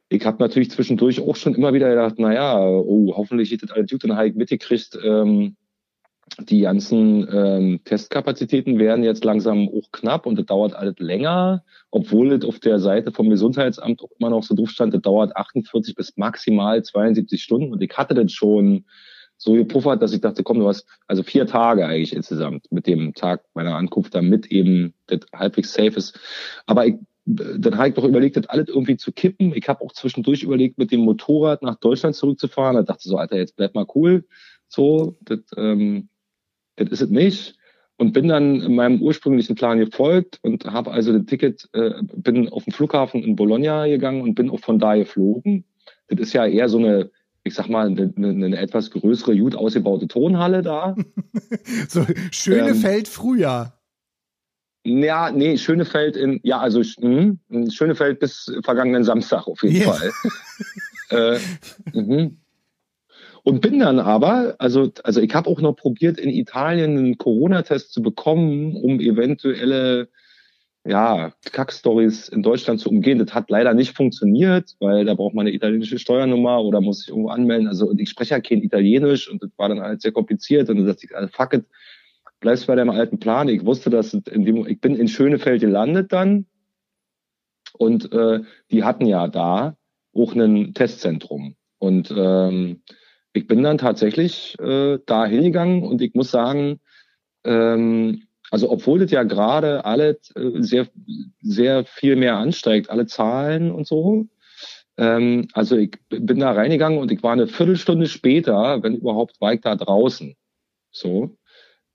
ich 0.09 0.27
habe 0.27 0.43
natürlich 0.43 0.71
zwischendurch 0.71 1.21
auch 1.21 1.37
schon 1.37 1.55
immer 1.55 1.73
wieder 1.73 1.89
gedacht, 1.89 2.19
naja, 2.19 2.61
oh, 2.61 3.15
hoffentlich 3.17 3.53
ist 3.53 3.63
das 3.63 3.71
alles 3.71 3.91
gut, 3.91 4.05
dann 4.05 4.17
habe 4.17 4.29
ich 4.29 4.35
mitgekriegt, 4.35 4.99
ähm, 5.03 5.57
die 6.39 6.61
ganzen 6.61 7.29
ähm, 7.31 7.81
Testkapazitäten 7.85 8.79
werden 8.79 9.05
jetzt 9.05 9.25
langsam 9.25 9.69
auch 9.69 9.91
knapp 9.93 10.27
und 10.27 10.39
das 10.39 10.47
dauert 10.47 10.75
alles 10.75 10.99
länger, 10.99 11.63
obwohl 11.91 12.33
es 12.33 12.45
auf 12.45 12.59
der 12.59 12.79
Seite 12.79 13.13
vom 13.13 13.29
Gesundheitsamt 13.29 14.03
auch 14.03 14.11
immer 14.19 14.31
noch 14.31 14.43
so 14.43 14.55
drauf 14.55 14.71
stand, 14.71 14.95
das 14.95 15.03
dauert 15.03 15.37
48 15.37 15.95
bis 15.95 16.17
maximal 16.17 16.83
72 16.83 17.43
Stunden 17.43 17.73
und 17.73 17.83
ich 17.83 17.93
hatte 17.97 18.15
das 18.15 18.33
schon 18.33 18.85
so 19.43 19.55
gepuffert, 19.55 20.01
dass 20.01 20.13
ich 20.13 20.21
dachte, 20.21 20.45
komm, 20.45 20.61
du 20.61 20.69
hast 20.69 20.87
also 21.09 21.25
vier 21.25 21.47
Tage 21.47 21.85
eigentlich 21.85 22.15
insgesamt 22.15 22.71
mit 22.71 22.87
dem 22.87 23.13
Tag 23.13 23.45
meiner 23.55 23.75
Ankunft, 23.75 24.15
damit 24.15 24.47
eben 24.47 24.95
das 25.07 25.21
halbwegs 25.35 25.73
safe 25.73 25.97
ist. 25.97 26.19
Aber 26.67 26.87
ich, 26.87 26.95
dann 27.25 27.77
habe 27.77 27.89
ich 27.89 27.95
doch 27.95 28.05
überlegt, 28.05 28.37
das 28.37 28.47
alles 28.47 28.69
irgendwie 28.69 28.97
zu 28.97 29.11
kippen. 29.11 29.53
Ich 29.55 29.69
habe 29.69 29.85
auch 29.85 29.93
zwischendurch 29.93 30.45
überlegt, 30.45 30.79
mit 30.79 30.93
dem 30.93 31.01
Motorrad 31.01 31.63
nach 31.63 31.75
Deutschland 31.75 32.15
zurückzufahren. 32.15 32.77
Da 32.77 32.83
dachte 32.83 33.09
so, 33.09 33.17
Alter, 33.17 33.37
jetzt 33.37 33.57
bleib 33.57 33.75
mal 33.75 33.87
cool. 33.97 34.25
So, 34.69 35.17
das, 35.23 35.41
ähm, 35.57 36.09
das 36.77 36.91
ist 36.91 37.03
es 37.03 37.11
nicht. 37.11 37.57
Und 37.97 38.13
bin 38.13 38.29
dann 38.29 38.75
meinem 38.75 39.03
ursprünglichen 39.03 39.57
Plan 39.57 39.79
gefolgt 39.79 40.39
und 40.43 40.65
habe 40.67 40.93
also 40.93 41.13
das 41.13 41.27
Ticket, 41.27 41.69
äh, 41.73 41.91
bin 42.15 42.49
auf 42.49 42.65
den 42.65 42.73
Flughafen 42.73 43.25
in 43.25 43.35
Bologna 43.35 43.89
gegangen 43.89 44.23
und 44.23 44.35
bin 44.37 44.51
auch 44.51 44.61
von 44.61 44.79
da 44.79 44.95
geflogen. 44.95 45.65
Das 46.09 46.21
ist 46.21 46.33
ja 46.33 46.47
eher 46.47 46.69
so 46.69 46.79
eine 46.79 47.11
ich 47.45 47.55
sag 47.55 47.69
mal, 47.69 47.87
eine, 47.87 48.13
eine 48.17 48.57
etwas 48.59 48.91
größere, 48.91 49.37
gut 49.37 49.57
ausgebaute 49.57 50.07
Tonhalle 50.09 50.63
da. 50.63 50.95
so 51.89 52.07
Schönefeld 52.31 53.07
ähm, 53.07 53.13
früher. 53.13 53.73
Ja, 54.85 55.31
nee, 55.31 55.57
Schönefeld 55.59 56.17
in, 56.17 56.41
ja, 56.43 56.59
also 56.59 56.81
mh, 56.81 57.37
hm, 57.49 57.71
Schönefeld 57.71 58.19
bis 58.19 58.53
vergangenen 58.65 59.05
Samstag 59.05 59.47
auf 59.47 59.63
jeden 59.63 59.77
yeah. 59.77 59.93
Fall. 59.93 60.13
äh, 61.11 61.39
mhm. 61.93 62.39
Und 63.45 63.61
bin 63.61 63.81
dann 63.81 63.99
aber, 63.99 64.55
also, 64.59 64.93
also 65.03 65.21
ich 65.21 65.35
habe 65.35 65.51
auch 65.51 65.61
noch 65.61 65.75
probiert, 65.75 66.19
in 66.19 66.31
Italien 66.31 66.97
einen 66.97 67.19
Corona-Test 67.19 67.93
zu 67.93 68.03
bekommen, 68.03 68.77
um 68.77 69.01
eventuelle 69.01 70.09
ja, 70.85 71.33
Kackstories 71.53 72.29
in 72.29 72.43
Deutschland 72.43 72.81
zu 72.81 72.89
umgehen. 72.89 73.19
Das 73.19 73.35
hat 73.35 73.51
leider 73.51 73.73
nicht 73.73 73.97
funktioniert, 73.97 74.75
weil 74.81 75.05
da 75.05 75.15
braucht 75.15 75.35
man 75.35 75.47
eine 75.47 75.55
italienische 75.55 75.99
Steuernummer 75.99 76.63
oder 76.63 76.81
muss 76.81 77.01
sich 77.01 77.09
irgendwo 77.09 77.29
anmelden. 77.29 77.69
Also 77.69 77.93
ich 77.97 78.11
spreche 78.11 78.35
ja 78.35 78.41
kein 78.41 78.63
Italienisch 78.63 79.31
und 79.31 79.43
das 79.43 79.51
war 79.57 79.69
dann 79.69 79.81
halt 79.81 80.03
sehr 80.03 80.13
kompliziert 80.13 80.69
und 80.69 80.79
dann 80.79 80.87
dachte 80.87 81.07
ich, 81.07 81.15
also 81.15 81.29
fuck 81.29 81.55
it, 81.55 81.65
bleibst 82.41 82.67
bei 82.67 82.75
deinem 82.75 82.91
alten 82.91 83.21
Plan. 83.21 83.49
Ich 83.49 83.65
wusste, 83.65 83.91
dass 83.91 84.13
in 84.13 84.45
dem, 84.45 84.67
ich 84.67 84.81
bin 84.81 84.97
in 84.97 85.09
Schönefeld 85.09 85.61
gelandet 85.61 86.13
dann 86.13 86.47
und 87.75 88.13
äh, 88.13 88.41
die 88.71 88.83
hatten 88.83 89.07
ja 89.07 89.29
da 89.29 89.77
auch 90.15 90.35
ein 90.35 90.75
Testzentrum 90.75 91.55
und 91.79 92.13
ähm, 92.17 92.83
ich 93.33 93.47
bin 93.47 93.63
dann 93.63 93.79
tatsächlich 93.79 94.59
äh, 94.59 94.99
da 95.07 95.27
hingegangen 95.27 95.85
und 95.85 96.03
ich 96.03 96.15
muss 96.15 96.31
sagen, 96.31 96.81
ähm, 97.45 98.25
also 98.53 98.71
obwohl 98.71 98.99
das 98.99 99.11
ja 99.11 99.23
gerade 99.23 99.87
alle 99.87 100.19
äh, 100.35 100.63
sehr, 100.63 100.87
sehr 101.41 101.87
viel 101.87 102.17
mehr 102.17 102.37
ansteigt, 102.37 102.91
alle 102.91 103.07
Zahlen 103.07 103.73
und 103.73 103.87
so. 103.87 104.27
Ähm, 104.99 105.49
also 105.55 105.79
ich 105.79 105.93
bin 106.11 106.39
da 106.39 106.53
reingegangen 106.53 106.99
und 106.99 107.11
ich 107.11 107.23
war 107.23 107.33
eine 107.33 107.47
Viertelstunde 107.47 108.07
später, 108.09 108.83
wenn 108.83 108.95
überhaupt, 108.95 109.41
war 109.41 109.55
ich 109.55 109.63
da 109.63 109.75
draußen. 109.75 110.37
So. 110.91 111.39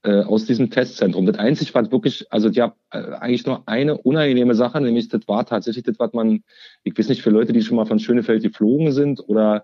Äh, 0.01 0.23
aus 0.23 0.45
diesem 0.45 0.71
Testzentrum. 0.71 1.27
Das 1.27 1.37
einzig 1.37 1.75
war 1.75 1.91
wirklich, 1.91 2.25
also 2.31 2.49
haben 2.49 2.73
äh, 2.89 3.13
eigentlich 3.19 3.45
nur 3.45 3.67
eine 3.67 3.95
unangenehme 3.95 4.55
Sache, 4.55 4.81
nämlich 4.81 5.09
das 5.09 5.27
war 5.27 5.45
tatsächlich 5.45 5.83
das, 5.83 5.99
was 5.99 6.13
man, 6.13 6.43
ich 6.83 6.97
weiß 6.97 7.09
nicht, 7.09 7.21
für 7.21 7.29
Leute, 7.29 7.53
die 7.53 7.61
schon 7.61 7.77
mal 7.77 7.85
von 7.85 7.99
Schönefeld 7.99 8.41
geflogen 8.41 8.91
sind 8.93 9.19
oder 9.29 9.63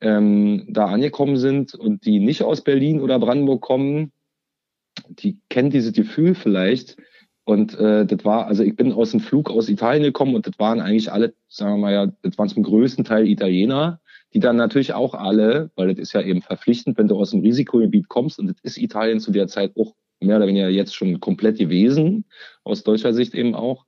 ähm, 0.00 0.64
da 0.70 0.86
angekommen 0.86 1.36
sind 1.36 1.74
und 1.74 2.06
die 2.06 2.20
nicht 2.20 2.42
aus 2.42 2.62
Berlin 2.62 3.02
oder 3.02 3.18
Brandenburg 3.18 3.60
kommen, 3.60 4.12
die 5.08 5.38
kennen 5.48 5.70
dieses 5.70 5.92
Gefühl 5.92 6.34
vielleicht. 6.34 6.96
Und 7.44 7.74
äh, 7.78 8.06
das 8.06 8.24
war, 8.24 8.46
also 8.46 8.62
ich 8.62 8.76
bin 8.76 8.92
aus 8.92 9.10
dem 9.10 9.20
Flug 9.20 9.50
aus 9.50 9.68
Italien 9.68 10.04
gekommen 10.04 10.36
und 10.36 10.46
das 10.46 10.58
waren 10.58 10.80
eigentlich 10.80 11.10
alle, 11.10 11.34
sagen 11.48 11.74
wir 11.74 11.78
mal 11.78 11.92
ja, 11.92 12.12
das 12.22 12.38
waren 12.38 12.48
zum 12.48 12.62
größten 12.62 13.04
Teil 13.04 13.26
Italiener, 13.26 14.00
die 14.32 14.38
dann 14.38 14.56
natürlich 14.56 14.94
auch 14.94 15.14
alle, 15.14 15.70
weil 15.74 15.88
das 15.88 15.98
ist 15.98 16.12
ja 16.12 16.22
eben 16.22 16.40
verpflichtend, 16.40 16.96
wenn 16.98 17.08
du 17.08 17.16
aus 17.16 17.30
dem 17.30 17.40
Risikogebiet 17.40 18.08
kommst, 18.08 18.38
und 18.38 18.46
das 18.46 18.56
ist 18.62 18.78
Italien 18.78 19.18
zu 19.18 19.32
der 19.32 19.48
Zeit 19.48 19.72
auch 19.76 19.94
mehr 20.20 20.36
oder 20.36 20.46
weniger 20.46 20.68
jetzt 20.68 20.94
schon 20.94 21.18
komplett 21.18 21.58
gewesen, 21.58 22.26
aus 22.62 22.84
deutscher 22.84 23.12
Sicht 23.12 23.34
eben 23.34 23.56
auch, 23.56 23.86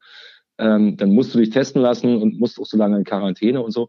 ähm, 0.59 0.97
dann 0.97 1.11
musst 1.11 1.35
du 1.35 1.39
dich 1.39 1.51
testen 1.51 1.81
lassen 1.81 2.21
und 2.21 2.39
musst 2.39 2.59
auch 2.59 2.67
so 2.67 2.77
lange 2.77 2.97
in 2.97 3.05
Quarantäne 3.05 3.63
und 3.63 3.71
so. 3.71 3.89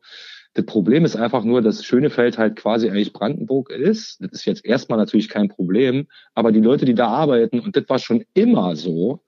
Das 0.56 0.66
Problem 0.66 1.04
ist 1.04 1.18
einfach 1.18 1.44
nur, 1.44 1.62
dass 1.62 1.84
Schönefeld 1.84 2.38
halt 2.38 2.56
quasi 2.56 2.90
eigentlich 2.90 3.12
Brandenburg 3.12 3.70
ist. 3.70 4.22
Das 4.22 4.32
ist 4.32 4.46
jetzt 4.46 4.66
erstmal 4.66 4.98
natürlich 4.98 5.28
kein 5.28 5.50
Problem, 5.50 6.08
aber 6.34 6.54
die 6.54 6.62
Leute, 6.62 6.86
die 6.86 6.96
da 6.96 7.10
arbeiten, 7.10 7.60
und 7.60 7.76
das 7.76 7.84
war 7.90 8.00
schon 8.00 8.24
immer 8.34 8.78
so, 8.78 9.22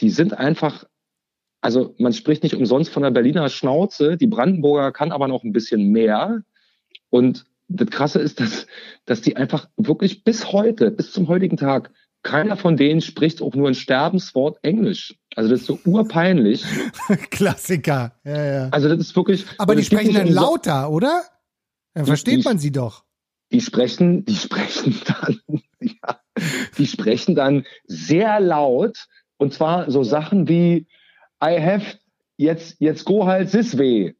die 0.00 0.10
sind 0.10 0.36
einfach, 0.36 0.84
also 1.60 1.94
man 1.98 2.12
spricht 2.12 2.42
nicht 2.42 2.56
umsonst 2.56 2.90
von 2.90 3.04
der 3.04 3.12
Berliner 3.12 3.48
Schnauze, 3.48 4.16
die 4.16 4.26
Brandenburger 4.26 4.90
kann 4.90 5.12
aber 5.12 5.28
noch 5.28 5.44
ein 5.44 5.52
bisschen 5.52 5.92
mehr. 5.92 6.42
Und 7.10 7.46
das 7.68 7.90
Krasse 7.90 8.18
ist, 8.18 8.40
dass, 8.40 8.66
dass 9.04 9.20
die 9.20 9.36
einfach 9.36 9.68
wirklich 9.76 10.24
bis 10.24 10.50
heute, 10.50 10.90
bis 10.90 11.12
zum 11.12 11.28
heutigen 11.28 11.56
Tag 11.56 11.92
keiner 12.24 12.56
von 12.56 12.76
denen 12.76 13.02
spricht 13.02 13.40
auch 13.40 13.54
nur 13.54 13.68
ein 13.68 13.74
Sterbenswort 13.74 14.58
Englisch. 14.62 15.14
Also 15.36 15.50
das 15.50 15.60
ist 15.60 15.66
so 15.66 15.78
urpeinlich. 15.84 16.64
Klassiker. 17.30 18.12
Ja, 18.24 18.44
ja. 18.44 18.68
Also 18.70 18.88
das 18.88 18.98
ist 18.98 19.16
wirklich. 19.16 19.44
Aber 19.58 19.76
die 19.76 19.84
sprechen 19.84 20.14
dann 20.14 20.28
lauter, 20.28 20.90
oder? 20.90 21.24
Dann 21.92 22.06
versteht 22.06 22.40
die, 22.40 22.42
man 22.42 22.58
sie 22.58 22.72
doch. 22.72 23.04
Die 23.52 23.60
sprechen, 23.60 24.24
die 24.24 24.34
sprechen 24.34 24.98
dann, 25.06 25.40
ja, 25.80 26.20
die 26.78 26.86
sprechen 26.86 27.34
dann 27.34 27.66
sehr 27.84 28.40
laut 28.40 29.06
und 29.36 29.52
zwar 29.52 29.90
so 29.90 30.02
Sachen 30.02 30.48
wie 30.48 30.86
I 31.44 31.60
have 31.60 31.98
jetzt 32.38 32.76
jetzt 32.78 33.04
go 33.04 33.26
halt 33.26 33.50
this 33.50 33.76
way. 33.76 34.16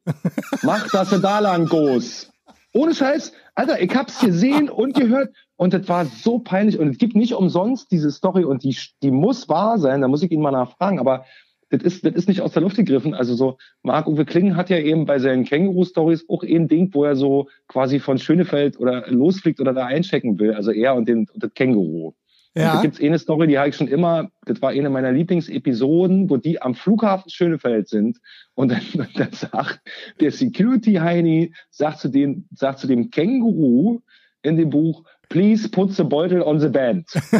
Mach, 0.61 0.87
dass 0.91 1.09
du 1.09 1.17
da 1.17 1.39
lang 1.39 1.65
goes. 1.65 2.31
Ohne 2.73 2.93
Scheiß, 2.93 3.33
Alter, 3.55 3.81
ich 3.81 3.95
hab's 3.95 4.19
gesehen 4.19 4.69
und 4.69 4.93
gehört 4.93 5.33
und 5.57 5.73
das 5.73 5.89
war 5.89 6.05
so 6.05 6.39
peinlich 6.39 6.79
und 6.79 6.87
es 6.89 6.97
gibt 6.97 7.15
nicht 7.15 7.33
umsonst 7.33 7.91
diese 7.91 8.11
Story 8.11 8.45
und 8.45 8.63
die, 8.63 8.77
die 9.03 9.11
muss 9.11 9.49
wahr 9.49 9.79
sein, 9.79 10.01
da 10.01 10.07
muss 10.07 10.23
ich 10.23 10.31
ihn 10.31 10.41
mal 10.41 10.51
nachfragen, 10.51 10.99
aber 10.99 11.25
das 11.69 11.83
ist, 11.83 12.05
das 12.05 12.13
ist 12.13 12.29
nicht 12.29 12.41
aus 12.41 12.53
der 12.53 12.61
Luft 12.61 12.77
gegriffen. 12.77 13.13
Also 13.13 13.35
so, 13.35 13.57
Marc-Uwe 13.83 14.25
Klingen 14.25 14.55
hat 14.55 14.69
ja 14.69 14.77
eben 14.77 15.05
bei 15.05 15.19
seinen 15.19 15.43
Känguru-Stories 15.43 16.25
auch 16.29 16.43
ein 16.43 16.67
Ding, 16.67 16.93
wo 16.93 17.03
er 17.03 17.15
so 17.15 17.49
quasi 17.67 17.99
von 17.99 18.19
Schönefeld 18.19 18.79
oder 18.79 19.05
losfliegt 19.09 19.59
oder 19.59 19.73
da 19.73 19.85
einchecken 19.85 20.39
will. 20.39 20.53
Also 20.53 20.71
er 20.71 20.95
und, 20.95 21.09
den, 21.09 21.27
und 21.33 21.43
das 21.43 21.53
Känguru. 21.53 22.13
Ja. 22.55 22.71
Und 22.71 22.77
da 22.77 22.81
gibt's 22.83 23.01
eine 23.01 23.19
Story, 23.19 23.47
die 23.47 23.59
habe 23.59 23.69
ich 23.69 23.75
schon 23.75 23.89
immer, 23.89 24.31
das 24.45 24.61
war 24.61 24.69
eine 24.69 24.89
meiner 24.89 25.11
Lieblingsepisoden, 25.11 26.29
wo 26.29 26.37
die 26.37 26.61
am 26.61 26.73
Flughafen 26.73 27.29
Schönefeld 27.29 27.89
sind 27.89 28.17
und 28.55 28.71
dann, 28.71 28.81
dann 29.15 29.33
sagt 29.33 29.81
der 30.21 30.31
Security-Heini, 30.31 31.53
sagt 31.69 31.99
zu 31.99 32.07
dem, 32.07 32.47
sagt 32.55 32.79
zu 32.79 32.87
dem 32.87 33.11
Känguru 33.11 33.99
in 34.41 34.55
dem 34.55 34.69
Buch, 34.69 35.03
please 35.29 35.69
put 35.69 35.93
the 35.93 36.03
bottle 36.03 36.43
on 36.43 36.59
the 36.59 36.69
band. 36.69 37.05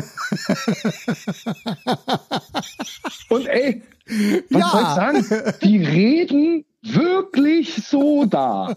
und 3.29 3.47
ey, 3.47 3.81
was 4.49 4.61
ja. 4.61 4.69
soll 4.69 4.81
ich 4.81 4.87
sagen? 4.87 5.25
Die 5.63 5.83
reden 5.83 6.65
wirklich 6.81 7.75
so 7.75 8.25
da. 8.25 8.75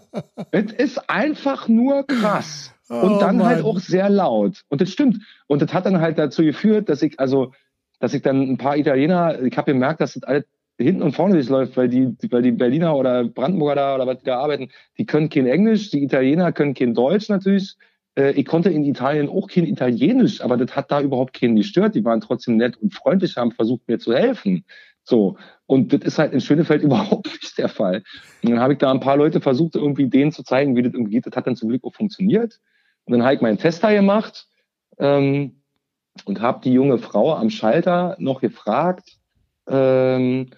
es 0.51 0.71
ist 0.73 1.09
einfach 1.09 1.67
nur 1.67 2.05
krass. 2.07 2.73
Und 2.89 3.19
dann 3.21 3.39
oh 3.39 3.45
halt 3.45 3.63
auch 3.63 3.79
sehr 3.79 4.09
laut. 4.09 4.63
Und 4.67 4.81
das 4.81 4.91
stimmt. 4.91 5.19
Und 5.47 5.61
das 5.61 5.73
hat 5.73 5.85
dann 5.85 6.01
halt 6.01 6.19
dazu 6.19 6.43
geführt, 6.43 6.89
dass 6.89 7.01
ich, 7.01 7.17
also, 7.19 7.53
dass 7.99 8.13
ich 8.13 8.21
dann 8.21 8.41
ein 8.41 8.57
paar 8.57 8.75
Italiener, 8.75 9.41
ich 9.41 9.57
habe 9.57 9.71
gemerkt, 9.71 10.01
dass 10.01 10.15
das 10.15 10.23
alles 10.23 10.43
hinten 10.77 11.01
und 11.01 11.15
vorne 11.15 11.35
durchläuft, 11.35 11.77
weil 11.77 11.87
die, 11.87 12.09
weil 12.29 12.41
die 12.41 12.51
Berliner 12.51 12.93
oder 12.95 13.23
Brandenburger 13.23 13.75
da 13.75 13.95
oder 13.95 14.07
was 14.07 14.17
die 14.19 14.25
da 14.25 14.39
arbeiten, 14.39 14.71
die 14.97 15.05
können 15.05 15.29
kein 15.29 15.47
Englisch, 15.47 15.91
die 15.91 16.03
Italiener 16.03 16.51
können 16.51 16.73
kein 16.73 16.93
Deutsch 16.93 17.29
natürlich, 17.29 17.77
äh, 18.15 18.31
ich 18.31 18.45
konnte 18.45 18.69
in 18.69 18.83
Italien 18.83 19.29
auch 19.29 19.47
kein 19.47 19.65
Italienisch, 19.65 20.41
aber 20.41 20.57
das 20.57 20.75
hat 20.75 20.91
da 20.91 21.01
überhaupt 21.01 21.33
keinen 21.33 21.55
gestört. 21.55 21.95
Die 21.95 22.05
waren 22.05 22.21
trotzdem 22.21 22.57
nett 22.57 22.77
und 22.77 22.93
freundlich, 22.93 23.37
haben 23.37 23.51
versucht, 23.51 23.87
mir 23.87 23.99
zu 23.99 24.13
helfen. 24.13 24.65
So. 25.03 25.37
Und 25.65 25.93
das 25.93 26.01
ist 26.01 26.19
halt 26.19 26.33
in 26.33 26.41
Schönefeld 26.41 26.81
überhaupt 26.83 27.27
nicht 27.27 27.57
der 27.57 27.69
Fall. 27.69 28.03
Und 28.43 28.51
dann 28.51 28.59
habe 28.59 28.73
ich 28.73 28.79
da 28.79 28.91
ein 28.91 28.99
paar 28.99 29.17
Leute 29.17 29.41
versucht, 29.41 29.75
irgendwie 29.75 30.07
denen 30.07 30.31
zu 30.31 30.43
zeigen, 30.43 30.75
wie 30.75 30.83
das 30.83 30.93
irgendwie 30.93 31.11
geht. 31.11 31.25
Das 31.25 31.35
hat 31.35 31.47
dann 31.47 31.55
zum 31.55 31.69
Glück 31.69 31.83
auch 31.83 31.93
funktioniert. 31.93 32.59
Und 33.05 33.13
dann 33.13 33.23
habe 33.23 33.35
ich 33.35 33.41
meinen 33.41 33.57
Tester 33.57 33.93
gemacht 33.93 34.47
ähm, 34.99 35.63
und 36.25 36.41
habe 36.41 36.61
die 36.63 36.73
junge 36.73 36.97
Frau 36.97 37.35
am 37.35 37.49
Schalter 37.49 38.15
noch 38.19 38.41
gefragt, 38.41 39.17
ähm, 39.67 40.51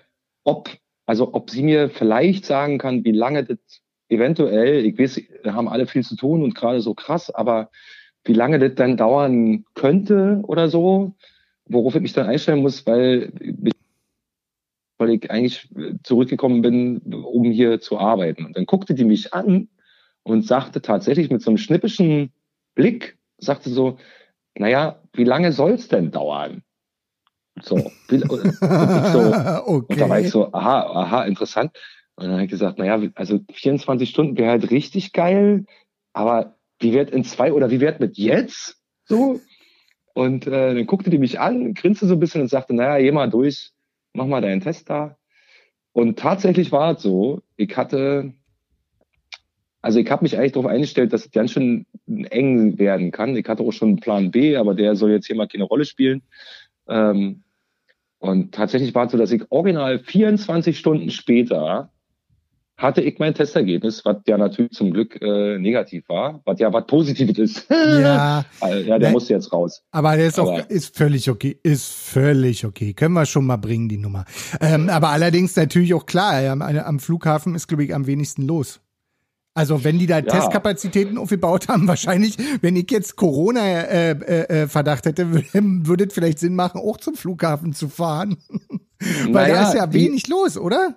ob, 0.43 0.69
also 1.05 1.33
ob 1.33 1.49
sie 1.49 1.63
mir 1.63 1.89
vielleicht 1.89 2.45
sagen 2.45 2.77
kann, 2.79 3.05
wie 3.05 3.11
lange 3.11 3.43
das 3.43 3.82
eventuell, 4.09 4.85
ich 4.85 4.97
weiß, 4.97 5.21
wir 5.43 5.53
haben 5.53 5.67
alle 5.67 5.87
viel 5.87 6.03
zu 6.03 6.15
tun 6.15 6.43
und 6.43 6.55
gerade 6.55 6.81
so 6.81 6.93
krass, 6.93 7.29
aber 7.29 7.69
wie 8.25 8.33
lange 8.33 8.59
das 8.59 8.75
dann 8.75 8.97
dauern 8.97 9.65
könnte 9.75 10.41
oder 10.43 10.69
so, 10.69 11.15
worauf 11.65 11.95
ich 11.95 12.01
mich 12.01 12.13
dann 12.13 12.27
einstellen 12.27 12.61
muss, 12.61 12.85
weil 12.85 13.31
ich, 13.63 13.73
weil 14.97 15.09
ich 15.11 15.31
eigentlich 15.31 15.69
zurückgekommen 16.03 16.61
bin, 16.61 16.99
um 17.13 17.51
hier 17.51 17.81
zu 17.81 17.97
arbeiten. 17.97 18.45
Und 18.45 18.55
dann 18.55 18.65
guckte 18.65 18.93
die 18.93 19.05
mich 19.05 19.33
an 19.33 19.69
und 20.23 20.45
sagte 20.45 20.81
tatsächlich 20.81 21.29
mit 21.29 21.41
so 21.41 21.51
einem 21.51 21.57
schnippischen 21.57 22.31
Blick, 22.75 23.17
sagte 23.37 23.69
so, 23.69 23.97
naja, 24.57 25.01
wie 25.13 25.23
lange 25.23 25.51
soll's 25.51 25.87
denn 25.87 26.11
dauern? 26.11 26.63
So, 27.61 27.75
wie, 28.07 28.19
so 28.19 28.25
okay. 29.65 29.93
und 29.93 29.99
da 29.99 30.09
war 30.09 30.19
ich 30.19 30.29
so, 30.29 30.51
aha, 30.53 30.81
aha, 30.81 31.23
interessant. 31.25 31.71
Und 32.15 32.27
dann 32.27 32.39
ich 32.41 32.49
gesagt, 32.49 32.77
naja, 32.77 33.01
also 33.15 33.39
24 33.51 34.09
Stunden 34.09 34.37
wäre 34.37 34.51
halt 34.51 34.71
richtig 34.71 35.13
geil, 35.13 35.65
aber 36.13 36.55
wie 36.79 36.93
wird 36.93 37.09
in 37.09 37.23
zwei 37.23 37.53
oder 37.53 37.71
wie 37.71 37.79
wird 37.79 37.99
mit 37.99 38.17
jetzt? 38.17 38.77
So. 39.05 39.39
Und 40.13 40.45
äh, 40.45 40.75
dann 40.75 40.85
guckte 40.85 41.09
die 41.09 41.17
mich 41.17 41.39
an, 41.39 41.73
grinste 41.73 42.05
so 42.05 42.13
ein 42.13 42.19
bisschen 42.19 42.41
und 42.41 42.49
sagte, 42.49 42.75
naja, 42.75 42.99
geh 42.99 43.11
mal 43.11 43.29
durch, 43.29 43.71
mach 44.13 44.27
mal 44.27 44.41
deinen 44.41 44.61
Test 44.61 44.89
da. 44.89 45.17
Und 45.91 46.19
tatsächlich 46.19 46.71
war 46.71 46.95
es 46.95 47.01
so, 47.01 47.41
ich 47.55 47.75
hatte, 47.77 48.33
also 49.81 49.99
ich 49.99 50.09
habe 50.09 50.23
mich 50.23 50.37
eigentlich 50.37 50.51
darauf 50.51 50.69
eingestellt, 50.69 51.13
dass 51.13 51.25
es 51.25 51.31
ganz 51.31 51.51
schön 51.51 51.85
eng 52.07 52.77
werden 52.77 53.11
kann. 53.11 53.35
Ich 53.35 53.47
hatte 53.47 53.63
auch 53.63 53.71
schon 53.71 53.89
einen 53.89 53.99
Plan 53.99 54.31
B, 54.31 54.55
aber 54.55 54.75
der 54.75 54.95
soll 54.95 55.11
jetzt 55.11 55.27
hier 55.27 55.35
mal 55.35 55.47
keine 55.47 55.63
Rolle 55.63 55.85
spielen. 55.85 56.21
Ähm, 56.87 57.43
und 58.19 58.53
tatsächlich 58.53 58.93
war 58.95 59.05
es 59.05 59.11
so, 59.11 59.17
dass 59.17 59.31
ich 59.31 59.51
original 59.51 59.99
24 59.99 60.77
Stunden 60.77 61.09
später 61.09 61.92
hatte 62.77 63.01
ich 63.01 63.19
mein 63.19 63.33
Testergebnis, 63.33 64.03
was 64.03 64.17
ja 64.27 64.37
natürlich 64.37 64.71
zum 64.71 64.91
Glück 64.91 65.21
äh, 65.21 65.57
negativ 65.59 66.09
war, 66.09 66.41
was 66.45 66.59
ja 66.59 66.73
was 66.73 66.85
Positives 66.87 67.37
ist. 67.37 67.67
Ja, 68.03 68.45
ja 68.61 68.99
der 68.99 69.09
ne, 69.09 69.11
muss 69.11 69.29
jetzt 69.29 69.53
raus. 69.53 69.83
Aber 69.91 70.15
der 70.17 70.27
ist 70.27 70.39
aber, 70.39 70.51
auch 70.51 70.69
ist 70.69 70.95
völlig 70.95 71.29
okay, 71.29 71.57
ist 71.63 71.85
völlig 71.85 72.65
okay. 72.65 72.93
Können 72.93 73.13
wir 73.13 73.25
schon 73.25 73.45
mal 73.45 73.57
bringen 73.57 73.89
die 73.89 73.97
Nummer. 73.97 74.25
Ähm, 74.59 74.89
aber 74.89 75.09
allerdings 75.09 75.55
natürlich 75.55 75.93
auch 75.93 76.05
klar, 76.05 76.43
am, 76.49 76.61
am 76.61 76.99
Flughafen 76.99 77.55
ist 77.55 77.67
glaube 77.67 77.83
ich 77.83 77.93
am 77.93 78.07
wenigsten 78.07 78.43
los. 78.47 78.81
Also 79.55 79.83
wenn 79.83 79.99
die 79.99 80.07
da 80.07 80.17
ja. 80.17 80.23
Testkapazitäten 80.23 81.17
aufgebaut 81.17 81.67
haben, 81.67 81.87
wahrscheinlich, 81.87 82.37
wenn 82.61 82.75
ich 82.75 82.89
jetzt 82.89 83.15
Corona-Verdacht 83.15 85.05
äh, 85.05 85.09
äh, 85.09 85.13
hätte, 85.13 85.53
würde 85.87 86.05
es 86.05 86.13
vielleicht 86.13 86.39
Sinn 86.39 86.55
machen, 86.55 86.81
auch 86.81 86.97
zum 86.97 87.15
Flughafen 87.15 87.73
zu 87.73 87.87
fahren. 87.87 88.37
Weil 89.29 89.51
naja, 89.51 89.53
da 89.53 89.67
ist 89.67 89.75
ja 89.75 89.93
wenig 89.93 90.23
die, 90.23 90.31
los, 90.31 90.57
oder? 90.57 90.95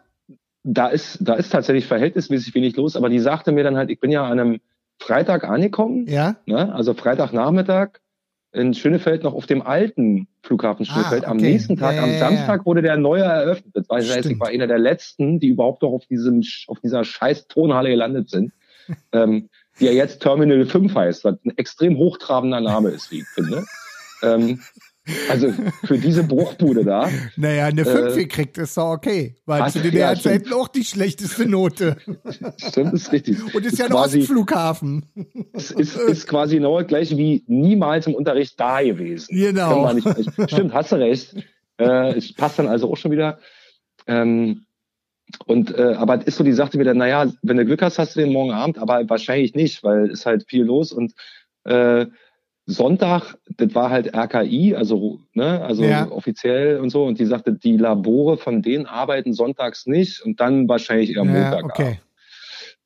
Da 0.68 0.88
ist, 0.88 1.18
da 1.20 1.34
ist 1.34 1.50
tatsächlich 1.50 1.86
verhältnismäßig 1.86 2.54
wenig 2.54 2.76
los, 2.76 2.96
aber 2.96 3.08
die 3.08 3.20
sagte 3.20 3.52
mir 3.52 3.62
dann 3.62 3.76
halt, 3.76 3.88
ich 3.90 4.00
bin 4.00 4.10
ja 4.10 4.24
an 4.24 4.40
einem 4.40 4.60
Freitag 4.98 5.44
angekommen, 5.44 6.06
ja. 6.08 6.36
Ne, 6.46 6.74
also 6.74 6.94
Freitagnachmittag 6.94 8.00
in 8.52 8.74
Schönefeld 8.74 9.22
noch 9.22 9.34
auf 9.34 9.46
dem 9.46 9.62
alten 9.62 10.28
Flughafen 10.42 10.86
ah, 10.88 10.94
Schönefeld. 10.94 11.24
Ah, 11.24 11.30
okay. 11.30 11.30
Am 11.30 11.36
nächsten 11.36 11.76
Tag, 11.76 11.96
ja, 11.96 12.02
am 12.02 12.18
Samstag, 12.18 12.64
wurde 12.64 12.80
der 12.82 12.96
neue 12.96 13.22
eröffnet. 13.22 13.74
Das 13.74 14.10
heißt, 14.10 14.30
ich 14.30 14.40
war 14.40 14.48
einer 14.48 14.66
der 14.66 14.78
letzten, 14.78 15.38
die 15.38 15.48
überhaupt 15.48 15.82
noch 15.82 15.90
auf 15.90 16.06
diesem, 16.06 16.42
auf 16.66 16.80
dieser 16.80 17.04
scheiß 17.04 17.48
Tonhalle 17.48 17.90
gelandet 17.90 18.30
sind. 18.30 18.52
ähm, 19.12 19.50
die 19.78 19.84
ja 19.84 19.92
jetzt 19.92 20.22
Terminal 20.22 20.64
5 20.64 20.94
heißt, 20.94 21.24
was 21.24 21.36
ein 21.44 21.56
extrem 21.58 21.98
hochtrabender 21.98 22.60
Name 22.60 22.90
ist, 22.90 23.10
wie 23.10 23.18
ich 23.18 23.28
finde. 23.28 23.64
ähm, 24.22 24.62
also 25.28 25.52
für 25.84 25.98
diese 25.98 26.24
Bruchbude 26.24 26.84
da. 26.84 27.08
Naja, 27.36 27.66
eine 27.66 27.84
5 27.84 28.16
äh, 28.16 28.24
gekriegt 28.24 28.58
ist 28.58 28.76
doch 28.76 28.90
okay. 28.90 29.36
Weil 29.46 29.70
zu 29.70 29.80
DDR-Zeiten 29.80 30.50
ja, 30.50 30.56
auch 30.56 30.68
die 30.68 30.84
schlechteste 30.84 31.48
Note. 31.48 31.96
Stimmt, 32.56 32.94
ist 32.94 33.12
richtig. 33.12 33.42
Und 33.54 33.64
ist, 33.64 33.74
ist 33.74 33.78
ja 33.78 33.88
noch 33.88 34.02
quasi, 34.02 34.22
Flughafen. 34.22 35.06
Es 35.52 35.70
ist, 35.70 35.96
ist 35.96 36.26
quasi 36.26 36.56
genau 36.56 36.82
gleich 36.84 37.16
wie 37.16 37.44
niemals 37.46 38.06
im 38.06 38.14
Unterricht 38.14 38.58
da 38.58 38.82
gewesen. 38.82 39.28
Genau. 39.30 39.92
Nicht, 39.92 40.08
stimmt, 40.48 40.72
hast 40.74 40.92
du 40.92 40.96
recht. 40.96 41.36
Äh, 41.78 42.16
es 42.16 42.32
passt 42.32 42.58
dann 42.58 42.68
also 42.68 42.90
auch 42.90 42.96
schon 42.96 43.12
wieder. 43.12 43.38
Ähm, 44.06 44.66
und 45.46 45.76
äh, 45.76 45.94
aber 45.94 46.20
es 46.20 46.26
ist 46.26 46.36
so, 46.36 46.44
die 46.44 46.52
sagte 46.52 46.78
mir 46.78 46.84
dann, 46.84 46.98
naja, 46.98 47.30
wenn 47.42 47.56
du 47.56 47.64
Glück 47.64 47.82
hast, 47.82 47.98
hast 47.98 48.16
du 48.16 48.20
den 48.20 48.32
morgen 48.32 48.52
Abend, 48.52 48.78
aber 48.78 49.08
wahrscheinlich 49.08 49.54
nicht, 49.54 49.82
weil 49.82 50.10
es 50.10 50.24
halt 50.24 50.46
viel 50.48 50.64
los 50.64 50.92
und 50.92 51.14
äh, 51.64 52.06
Sonntag, 52.66 53.38
das 53.56 53.74
war 53.76 53.90
halt 53.90 54.12
RKI, 54.14 54.74
also, 54.74 55.20
ne, 55.34 55.62
also 55.62 55.84
ja. 55.84 56.10
offiziell 56.10 56.80
und 56.80 56.90
so. 56.90 57.04
Und 57.04 57.20
die 57.20 57.24
sagte, 57.24 57.52
die 57.52 57.76
Labore 57.76 58.36
von 58.36 58.60
denen 58.60 58.86
arbeiten 58.86 59.32
sonntags 59.32 59.86
nicht 59.86 60.20
und 60.20 60.40
dann 60.40 60.68
wahrscheinlich 60.68 61.14
eher 61.14 61.24
Montag. 61.24 61.60
Ja, 61.60 61.64
okay. 61.64 62.00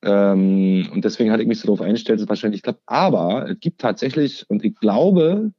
Ähm, 0.03 0.89
und 0.93 1.05
deswegen 1.05 1.31
hatte 1.31 1.43
ich 1.43 1.49
mich 1.49 1.61
so 1.61 1.67
darauf 1.67 1.81
eingestellt, 1.81 2.21
dass 2.21 2.29
wahrscheinlich 2.29 2.63
klappt. 2.63 2.83
Aber 2.87 3.49
es 3.51 3.61
gibt 3.61 3.81
tatsächlich, 3.81 4.45
und 4.49 4.65
ich 4.65 4.75
glaube, 4.77 5.53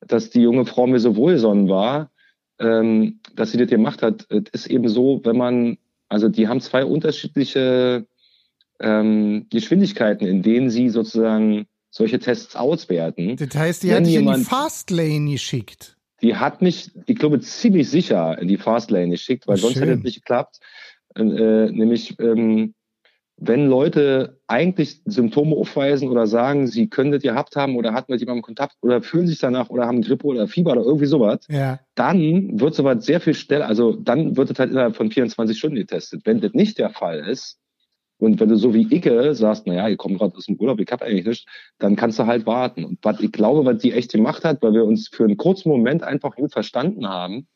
dass 0.00 0.30
die 0.30 0.42
junge 0.42 0.66
Frau 0.66 0.88
mir 0.88 0.98
so 0.98 1.14
wohlsonnen 1.14 1.68
war, 1.68 2.10
ähm, 2.58 3.20
dass 3.36 3.52
sie 3.52 3.58
das 3.58 3.68
gemacht 3.68 4.02
hat. 4.02 4.26
Es 4.28 4.42
ist 4.52 4.66
eben 4.66 4.88
so, 4.88 5.20
wenn 5.24 5.36
man, 5.36 5.78
also 6.08 6.28
die 6.28 6.48
haben 6.48 6.60
zwei 6.60 6.84
unterschiedliche 6.84 8.06
ähm, 8.80 9.46
Geschwindigkeiten, 9.50 10.26
in 10.26 10.42
denen 10.42 10.68
sie 10.68 10.88
sozusagen 10.88 11.66
solche 11.92 12.18
Tests 12.18 12.56
auswerten. 12.56 13.36
Das 13.36 13.54
heißt, 13.54 13.82
die 13.84 13.92
hat 13.92 14.06
dich 14.06 14.16
in 14.16 14.32
die 14.32 14.44
Fastlane 14.44 15.30
geschickt. 15.30 15.96
Die 16.22 16.34
hat 16.36 16.62
mich, 16.62 16.90
ich 17.06 17.16
glaube, 17.16 17.40
ziemlich 17.40 17.88
sicher 17.90 18.38
in 18.38 18.48
die 18.48 18.56
Fastlane 18.56 19.10
geschickt, 19.10 19.46
weil 19.46 19.56
oh, 19.56 19.60
sonst 19.60 19.76
hätte 19.76 19.92
es 19.92 20.02
nicht 20.02 20.16
geklappt. 20.16 20.58
Äh, 21.14 21.22
nämlich, 21.22 22.18
ähm, 22.18 22.74
wenn 23.36 23.66
Leute 23.66 24.40
eigentlich 24.46 25.02
Symptome 25.04 25.56
aufweisen 25.56 26.08
oder 26.08 26.26
sagen, 26.26 26.66
sie 26.66 26.88
können 26.88 27.12
das 27.12 27.22
gehabt 27.22 27.56
haben 27.56 27.76
oder 27.76 27.92
hatten 27.92 28.12
mit 28.12 28.20
jemandem 28.20 28.42
Kontakt 28.42 28.76
oder 28.82 29.02
fühlen 29.02 29.26
sich 29.26 29.40
danach 29.40 29.68
oder 29.68 29.86
haben 29.86 30.00
Grippe 30.00 30.26
oder 30.26 30.46
Fieber 30.46 30.72
oder 30.72 30.82
irgendwie 30.82 31.06
sowas, 31.06 31.40
ja. 31.50 31.80
dann 31.96 32.60
wird 32.60 32.74
sowas 32.74 33.04
sehr 33.04 33.20
viel 33.20 33.34
schneller, 33.34 33.66
also 33.66 33.96
dann 33.96 34.36
wird 34.36 34.50
es 34.50 34.58
halt 34.58 34.70
innerhalb 34.70 34.96
von 34.96 35.10
24 35.10 35.58
Stunden 35.58 35.76
getestet. 35.76 36.22
Wenn 36.24 36.40
das 36.40 36.52
nicht 36.52 36.78
der 36.78 36.90
Fall 36.90 37.18
ist, 37.18 37.58
und 38.22 38.38
wenn 38.38 38.48
du 38.48 38.56
so 38.56 38.72
wie 38.72 38.86
Icke 38.94 39.34
sagst, 39.34 39.66
naja, 39.66 39.88
ich 39.88 39.98
komme 39.98 40.16
gerade 40.16 40.36
aus 40.36 40.46
dem 40.46 40.54
Urlaub, 40.54 40.78
ich 40.78 40.92
habe 40.92 41.04
eigentlich 41.04 41.26
nichts, 41.26 41.44
dann 41.80 41.96
kannst 41.96 42.20
du 42.20 42.26
halt 42.26 42.46
warten. 42.46 42.84
Und 42.84 43.00
was 43.02 43.18
ich 43.18 43.32
glaube, 43.32 43.64
was 43.64 43.82
die 43.82 43.92
echt 43.92 44.12
gemacht 44.12 44.44
hat, 44.44 44.62
weil 44.62 44.74
wir 44.74 44.84
uns 44.84 45.08
für 45.08 45.24
einen 45.24 45.36
kurzen 45.36 45.70
Moment 45.70 46.04
einfach 46.04 46.36
gut 46.36 46.52
verstanden 46.52 47.08
haben, 47.08 47.48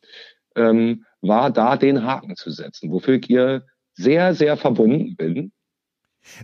ähm, 0.56 1.04
war 1.20 1.52
da 1.52 1.76
den 1.76 2.02
Haken 2.02 2.34
zu 2.34 2.50
setzen, 2.50 2.90
wofür 2.90 3.14
ich 3.14 3.30
ihr 3.30 3.64
sehr, 3.94 4.34
sehr 4.34 4.56
verbunden 4.56 5.14
bin. 5.14 5.52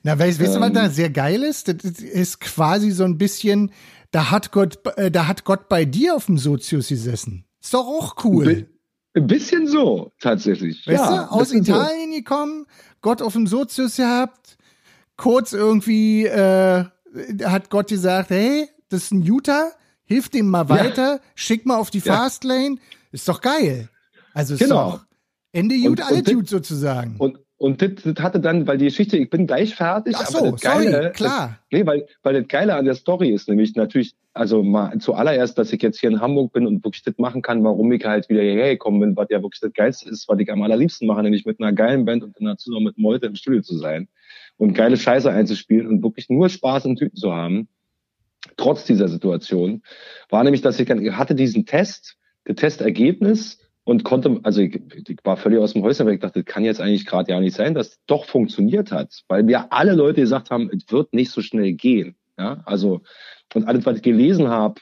Na, 0.04 0.16
weißt, 0.16 0.40
weißt 0.40 0.54
du, 0.54 0.60
was 0.60 0.72
da 0.72 0.84
ähm. 0.84 0.92
sehr 0.92 1.10
geil 1.10 1.42
ist? 1.42 1.66
Das 1.66 1.82
ist 1.82 2.40
quasi 2.40 2.92
so 2.92 3.02
ein 3.02 3.18
bisschen, 3.18 3.72
da 4.12 4.30
hat 4.30 4.52
Gott, 4.52 4.78
äh, 4.98 5.10
da 5.10 5.26
hat 5.26 5.42
Gott 5.42 5.68
bei 5.68 5.84
dir 5.84 6.14
auf 6.14 6.26
dem 6.26 6.38
Sozius 6.38 6.88
gesessen. 6.88 7.44
Ist 7.60 7.74
doch 7.74 7.86
auch 7.86 8.24
cool. 8.24 8.68
Ein 9.14 9.26
bisschen 9.26 9.66
so, 9.66 10.12
tatsächlich. 10.20 10.86
Weißt 10.86 11.04
ja, 11.04 11.24
du, 11.24 11.32
aus 11.32 11.52
Italien 11.52 12.12
so. 12.12 12.16
gekommen, 12.18 12.66
Gott 13.02 13.20
auf 13.20 13.34
dem 13.34 13.46
Sozius 13.46 13.96
gehabt, 13.96 14.56
kurz 15.16 15.52
irgendwie 15.52 16.24
äh, 16.24 16.84
hat 17.44 17.70
Gott 17.70 17.88
gesagt, 17.88 18.30
hey, 18.30 18.68
das 18.88 19.04
ist 19.04 19.12
ein 19.12 19.22
Utah, 19.22 19.72
hilf 20.04 20.28
dem 20.28 20.48
mal 20.48 20.68
weiter, 20.68 21.14
ja. 21.16 21.20
schick 21.34 21.66
mal 21.66 21.76
auf 21.76 21.90
die 21.90 21.98
ja. 21.98 22.16
Fastlane, 22.16 22.76
ist 23.10 23.28
doch 23.28 23.40
geil. 23.40 23.90
Also 24.32 24.54
ist 24.54 24.60
genau. 24.60 24.92
doch 24.92 25.06
Ende 25.52 25.78
Gut, 25.78 26.00
alle 26.00 26.22
Gut 26.22 26.48
sozusagen. 26.48 27.16
Und, 27.18 27.38
und 27.62 27.80
das, 27.80 27.90
das 28.02 28.20
hatte 28.20 28.40
dann, 28.40 28.66
weil 28.66 28.76
die 28.76 28.86
Geschichte, 28.86 29.16
ich 29.16 29.30
bin 29.30 29.46
gleich 29.46 29.76
fertig, 29.76 30.16
Ach 30.18 30.26
so, 30.26 30.38
aber 30.38 30.50
das 30.50 30.60
Geile, 30.62 30.90
sorry, 30.90 31.12
klar. 31.12 31.48
Das, 31.48 31.58
nee, 31.70 31.86
weil, 31.86 32.08
weil 32.24 32.34
das 32.34 32.48
Geile 32.48 32.74
an 32.74 32.86
der 32.86 32.96
Story 32.96 33.30
ist 33.30 33.48
nämlich 33.48 33.76
natürlich, 33.76 34.14
also 34.32 34.64
mal 34.64 34.98
zuallererst, 34.98 35.56
dass 35.56 35.72
ich 35.72 35.80
jetzt 35.80 36.00
hier 36.00 36.10
in 36.10 36.20
Hamburg 36.20 36.52
bin 36.52 36.66
und 36.66 36.84
wirklich 36.84 37.04
das 37.04 37.16
machen 37.18 37.40
kann, 37.40 37.62
warum 37.62 37.92
ich 37.92 38.04
halt 38.04 38.28
wieder 38.28 38.42
hierher 38.42 38.70
gekommen 38.70 38.98
bin, 38.98 39.16
was 39.16 39.28
ja 39.30 39.40
wirklich 39.44 39.60
das 39.60 39.72
Geilste 39.74 40.10
ist, 40.10 40.28
was 40.28 40.40
ich 40.40 40.50
am 40.50 40.60
allerliebsten 40.60 41.06
mache, 41.06 41.22
nämlich 41.22 41.46
mit 41.46 41.60
einer 41.60 41.72
geilen 41.72 42.04
Band 42.04 42.24
und 42.24 42.34
dazu 42.40 42.72
noch 42.72 42.80
mit 42.80 42.98
Molte 42.98 43.26
im 43.26 43.36
Studio 43.36 43.62
zu 43.62 43.78
sein 43.78 44.08
und 44.56 44.74
geile 44.74 44.96
Scheiße 44.96 45.30
einzuspielen 45.30 45.86
und 45.86 46.02
wirklich 46.02 46.28
nur 46.30 46.48
Spaß 46.48 46.86
im 46.86 46.96
Tüten 46.96 47.16
zu 47.16 47.32
haben, 47.32 47.68
trotz 48.56 48.86
dieser 48.86 49.06
Situation, 49.06 49.82
war 50.30 50.42
nämlich, 50.42 50.62
dass 50.62 50.80
ich, 50.80 50.90
ich 50.90 51.12
hatte 51.12 51.36
diesen 51.36 51.64
Test, 51.64 52.16
das 52.44 52.56
Testergebnis, 52.56 53.60
und 53.84 54.04
konnte, 54.04 54.38
also 54.42 54.60
ich, 54.60 54.80
ich 55.08 55.18
war 55.24 55.36
völlig 55.36 55.58
aus 55.58 55.72
dem 55.72 55.82
Häuschen, 55.82 56.06
weil 56.06 56.14
ich 56.14 56.20
dachte, 56.20 56.42
das 56.42 56.52
kann 56.52 56.64
jetzt 56.64 56.80
eigentlich 56.80 57.06
gerade 57.06 57.32
ja 57.32 57.40
nicht 57.40 57.56
sein, 57.56 57.74
dass 57.74 57.88
es 57.88 58.00
doch 58.06 58.26
funktioniert 58.26 58.92
hat, 58.92 59.22
weil 59.28 59.42
mir 59.42 59.72
alle 59.72 59.94
Leute 59.94 60.20
gesagt 60.20 60.50
haben, 60.50 60.70
es 60.72 60.90
wird 60.92 61.12
nicht 61.12 61.30
so 61.30 61.42
schnell 61.42 61.72
gehen. 61.72 62.16
Ja, 62.38 62.62
also, 62.64 63.02
und 63.54 63.64
alles, 63.64 63.84
was 63.84 63.96
ich 63.96 64.02
gelesen 64.02 64.48
habe, 64.48 64.80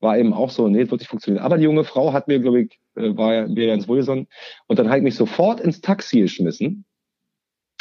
war 0.00 0.18
eben 0.18 0.32
auch 0.32 0.50
so, 0.50 0.68
nee, 0.68 0.82
das 0.82 0.90
wird 0.90 1.00
nicht 1.00 1.10
funktionieren. 1.10 1.44
Aber 1.44 1.58
die 1.58 1.64
junge 1.64 1.84
Frau 1.84 2.12
hat 2.12 2.28
mir, 2.28 2.40
glaube 2.40 2.62
ich, 2.62 2.78
äh, 2.96 3.16
war 3.16 3.32
ja 3.34 3.74
ins 3.74 3.88
Wohlgesonnen. 3.88 4.28
Und 4.66 4.78
dann 4.78 4.88
habe 4.88 4.98
ich 4.98 5.04
mich 5.04 5.14
sofort 5.14 5.60
ins 5.60 5.80
Taxi 5.80 6.20
geschmissen 6.20 6.84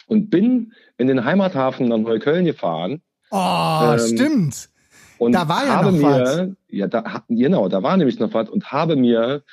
und 0.07 0.29
bin 0.29 0.73
in 0.97 1.07
den 1.07 1.25
Heimathafen 1.25 1.87
nach 1.87 1.97
Neukölln 1.97 2.45
gefahren. 2.45 3.01
Oh, 3.31 3.93
ähm, 3.93 3.99
stimmt. 3.99 4.69
Und 5.17 5.33
da 5.33 5.47
war 5.47 5.65
ja 5.65 5.83
noch 5.83 5.91
mir, 5.91 6.03
was. 6.03 6.47
Ja, 6.69 6.87
da, 6.87 7.23
genau, 7.29 7.69
da 7.69 7.83
war 7.83 7.95
nämlich 7.97 8.19
noch 8.19 8.33
was 8.33 8.49
und 8.49 8.71
habe 8.71 8.95
mir 8.95 9.43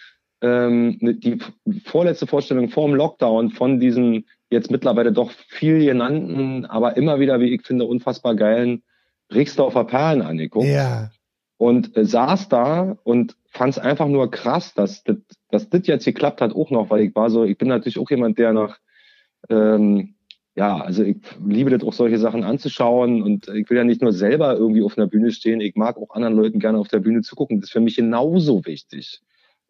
ähm, 0.41 0.99
ne, 1.01 1.15
die 1.15 1.39
vorletzte 1.85 2.27
Vorstellung 2.27 2.69
vor 2.69 2.87
dem 2.87 2.95
Lockdown 2.95 3.51
von 3.51 3.81
diesen 3.81 4.27
jetzt 4.51 4.71
mittlerweile 4.71 5.13
doch 5.13 5.31
viel 5.31 5.85
genannten, 5.85 6.65
aber 6.65 6.97
immer 6.97 7.21
wieder, 7.21 7.41
wie 7.41 7.55
ich 7.55 7.67
finde, 7.67 7.85
unfassbar 7.85 8.35
geilen 8.35 8.83
Rixdorfer 9.33 9.85
Perlen 9.85 10.23
angeguckt. 10.23 10.69
Ja. 10.69 11.11
Und 11.59 11.97
äh, 11.97 12.05
saß 12.05 12.49
da 12.49 12.97
und 13.03 13.37
fand 13.51 13.73
es 13.73 13.79
einfach 13.79 14.07
nur 14.07 14.31
krass, 14.31 14.75
dass 14.75 15.03
das 15.05 15.17
dass 15.51 15.69
das 15.71 15.87
jetzt 15.87 16.05
geklappt 16.05 16.41
hat 16.41 16.55
auch 16.55 16.71
noch, 16.71 16.91
weil 16.91 17.01
ich 17.03 17.15
war 17.15 17.31
so, 17.31 17.45
ich 17.45 17.59
bin 17.59 17.69
natürlich 17.69 17.99
auch 17.99 18.11
jemand, 18.11 18.39
der 18.39 18.53
nach 18.53 18.79
ähm, 19.49 20.15
ja, 20.59 20.81
also 20.81 21.05
ich 21.05 21.19
liebe 21.47 21.71
das 21.71 21.87
auch 21.87 21.93
solche 21.93 22.19
Sachen 22.19 22.43
anzuschauen 22.43 23.23
und 23.23 23.47
ich 23.49 23.71
will 23.71 23.77
ja 23.77 23.85
nicht 23.85 24.03
nur 24.03 24.13
selber 24.13 24.57
irgendwie 24.57 24.83
auf 24.83 24.99
einer 24.99 25.07
Bühne 25.07 25.31
stehen, 25.31 25.61
ich 25.61 25.77
mag 25.77 25.97
auch 25.97 26.11
anderen 26.11 26.35
Leuten 26.35 26.59
gerne 26.59 26.79
auf 26.79 26.89
der 26.89 26.99
Bühne 26.99 27.23
zugucken. 27.23 27.61
Das 27.61 27.69
ist 27.69 27.73
für 27.73 27.81
mich 27.81 27.95
genauso 27.95 28.67
wichtig. 28.67 29.21